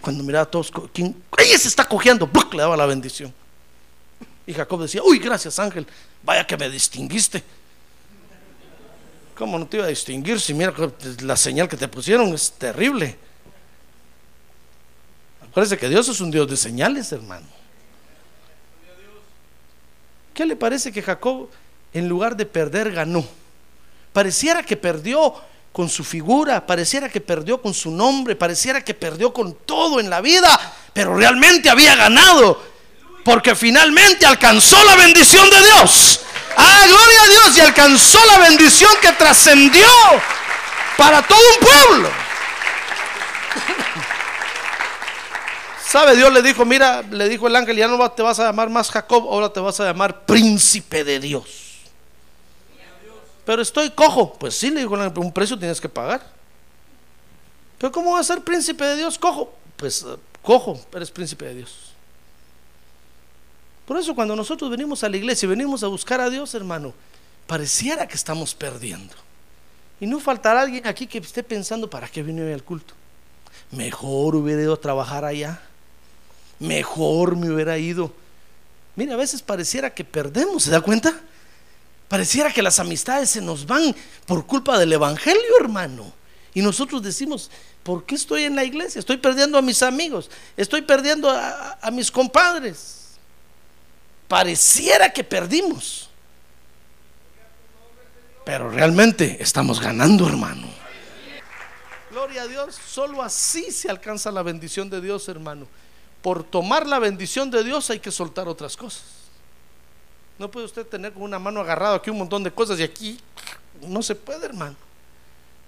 cuando 0.00 0.22
miraba 0.22 0.44
a 0.44 0.50
todos, 0.50 0.70
¿quién? 0.92 1.20
¡Ella 1.36 1.58
se 1.58 1.66
está 1.66 1.84
cogiendo! 1.84 2.30
Le 2.52 2.58
daba 2.58 2.76
la 2.76 2.86
bendición. 2.86 3.34
Y 4.46 4.52
Jacob 4.52 4.82
decía, 4.82 5.02
uy, 5.02 5.18
gracias 5.18 5.58
ángel, 5.58 5.86
vaya 6.22 6.46
que 6.46 6.56
me 6.56 6.68
distinguiste. 6.68 7.42
¿Cómo 9.34 9.58
no 9.58 9.66
te 9.66 9.78
iba 9.78 9.86
a 9.86 9.88
distinguir 9.88 10.38
si 10.40 10.52
mira 10.52 10.72
la 11.22 11.36
señal 11.36 11.68
que 11.68 11.76
te 11.76 11.88
pusieron 11.88 12.34
es 12.34 12.52
terrible? 12.52 13.16
Parece 15.54 15.76
que 15.76 15.88
Dios 15.88 16.08
es 16.08 16.20
un 16.20 16.30
Dios 16.30 16.48
de 16.48 16.56
señales, 16.56 17.10
hermano. 17.12 17.46
¿Qué 20.32 20.46
le 20.46 20.56
parece 20.56 20.92
que 20.92 21.02
Jacob, 21.02 21.48
en 21.92 22.08
lugar 22.08 22.36
de 22.36 22.46
perder, 22.46 22.92
ganó? 22.92 23.26
Pareciera 24.12 24.62
que 24.62 24.76
perdió 24.76 25.34
con 25.72 25.88
su 25.88 26.02
figura, 26.02 26.66
pareciera 26.66 27.08
que 27.08 27.20
perdió 27.20 27.60
con 27.60 27.74
su 27.74 27.90
nombre, 27.90 28.36
pareciera 28.36 28.82
que 28.82 28.94
perdió 28.94 29.32
con 29.32 29.54
todo 29.54 30.00
en 30.00 30.10
la 30.10 30.20
vida, 30.20 30.58
pero 30.92 31.16
realmente 31.16 31.70
había 31.70 31.94
ganado, 31.94 32.60
porque 33.24 33.54
finalmente 33.54 34.26
alcanzó 34.26 34.82
la 34.84 34.96
bendición 34.96 35.48
de 35.50 35.62
Dios. 35.62 36.20
Ah, 36.56 36.84
gloria 36.86 37.22
a 37.22 37.28
Dios, 37.28 37.56
y 37.56 37.60
alcanzó 37.60 38.18
la 38.26 38.38
bendición 38.38 38.90
que 39.00 39.12
trascendió 39.12 39.88
para 40.96 41.22
todo 41.22 41.38
un 41.38 41.66
pueblo. 41.66 42.10
¿Sabe? 45.90 46.14
Dios 46.14 46.32
le 46.32 46.40
dijo, 46.40 46.64
mira, 46.64 47.02
le 47.02 47.28
dijo 47.28 47.48
el 47.48 47.56
ángel, 47.56 47.76
ya 47.76 47.88
no 47.88 48.12
te 48.12 48.22
vas 48.22 48.38
a 48.38 48.44
llamar 48.44 48.70
más 48.70 48.92
Jacob, 48.92 49.24
ahora 49.24 49.52
te 49.52 49.58
vas 49.58 49.80
a 49.80 49.86
llamar 49.86 50.24
príncipe 50.24 51.02
de 51.02 51.18
Dios. 51.18 51.80
Pero 53.44 53.60
estoy 53.60 53.90
cojo. 53.90 54.34
Pues 54.34 54.54
sí, 54.54 54.70
le 54.70 54.82
dijo 54.82 54.94
el 54.94 55.00
ángel, 55.00 55.18
un 55.18 55.32
precio 55.32 55.58
tienes 55.58 55.80
que 55.80 55.88
pagar. 55.88 56.24
Pero 57.76 57.90
¿cómo 57.90 58.12
va 58.12 58.20
a 58.20 58.22
ser 58.22 58.40
príncipe 58.42 58.84
de 58.84 58.98
Dios 58.98 59.18
cojo? 59.18 59.52
Pues 59.76 60.04
eh, 60.04 60.14
cojo, 60.42 60.80
eres 60.94 61.10
príncipe 61.10 61.46
de 61.46 61.54
Dios. 61.56 61.92
Por 63.84 63.96
eso 63.96 64.14
cuando 64.14 64.36
nosotros 64.36 64.70
venimos 64.70 65.02
a 65.02 65.08
la 65.08 65.16
iglesia 65.16 65.46
y 65.46 65.50
venimos 65.50 65.82
a 65.82 65.88
buscar 65.88 66.20
a 66.20 66.30
Dios, 66.30 66.54
hermano, 66.54 66.94
pareciera 67.48 68.06
que 68.06 68.14
estamos 68.14 68.54
perdiendo. 68.54 69.16
Y 69.98 70.06
no 70.06 70.20
faltará 70.20 70.60
alguien 70.60 70.86
aquí 70.86 71.08
que 71.08 71.18
esté 71.18 71.42
pensando, 71.42 71.90
¿para 71.90 72.06
qué 72.06 72.22
vine 72.22 72.44
hoy 72.44 72.52
al 72.52 72.62
culto? 72.62 72.94
Mejor 73.72 74.36
hubiera 74.36 74.62
ido 74.62 74.74
a 74.74 74.80
trabajar 74.80 75.24
allá 75.24 75.60
mejor 76.60 77.34
me 77.34 77.50
hubiera 77.50 77.76
ido. 77.76 78.12
Mira, 78.94 79.14
a 79.14 79.16
veces 79.16 79.42
pareciera 79.42 79.92
que 79.92 80.04
perdemos, 80.04 80.62
¿se 80.62 80.70
da 80.70 80.80
cuenta? 80.80 81.12
Pareciera 82.06 82.52
que 82.52 82.62
las 82.62 82.78
amistades 82.78 83.30
se 83.30 83.40
nos 83.40 83.66
van 83.66 83.94
por 84.26 84.46
culpa 84.46 84.78
del 84.78 84.92
Evangelio, 84.92 85.58
hermano. 85.58 86.12
Y 86.52 86.62
nosotros 86.62 87.02
decimos, 87.02 87.50
¿por 87.82 88.04
qué 88.04 88.14
estoy 88.14 88.44
en 88.44 88.56
la 88.56 88.64
iglesia? 88.64 88.98
Estoy 88.98 89.16
perdiendo 89.16 89.56
a 89.56 89.62
mis 89.62 89.82
amigos, 89.82 90.30
estoy 90.56 90.82
perdiendo 90.82 91.30
a, 91.30 91.78
a 91.80 91.90
mis 91.90 92.10
compadres. 92.10 93.12
Pareciera 94.28 95.12
que 95.12 95.24
perdimos. 95.24 96.10
Pero 98.44 98.70
realmente 98.70 99.38
estamos 99.40 99.80
ganando, 99.80 100.28
hermano. 100.28 100.68
Gloria 102.10 102.42
a 102.42 102.46
Dios, 102.48 102.74
solo 102.74 103.22
así 103.22 103.70
se 103.70 103.88
alcanza 103.88 104.32
la 104.32 104.42
bendición 104.42 104.90
de 104.90 105.00
Dios, 105.00 105.28
hermano 105.28 105.68
por 106.22 106.44
tomar 106.44 106.86
la 106.86 106.98
bendición 106.98 107.50
de 107.50 107.64
Dios 107.64 107.90
hay 107.90 108.00
que 108.00 108.10
soltar 108.10 108.48
otras 108.48 108.76
cosas. 108.76 109.02
No 110.38 110.50
puede 110.50 110.66
usted 110.66 110.86
tener 110.86 111.12
con 111.12 111.22
una 111.22 111.38
mano 111.38 111.60
agarrada 111.60 111.96
aquí 111.96 112.10
un 112.10 112.18
montón 112.18 112.42
de 112.42 112.50
cosas 112.50 112.78
y 112.80 112.82
aquí 112.82 113.18
no 113.82 114.02
se 114.02 114.14
puede, 114.14 114.46
hermano. 114.46 114.76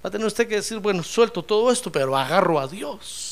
Va 0.05 0.09
a 0.09 0.11
tener 0.11 0.27
usted 0.27 0.49
que 0.49 0.57
decir, 0.57 0.79
bueno, 0.79 1.03
suelto 1.03 1.43
todo 1.43 1.71
esto, 1.71 1.93
pero 1.93 2.17
agarro 2.17 2.59
a 2.59 2.67
Dios. 2.67 3.32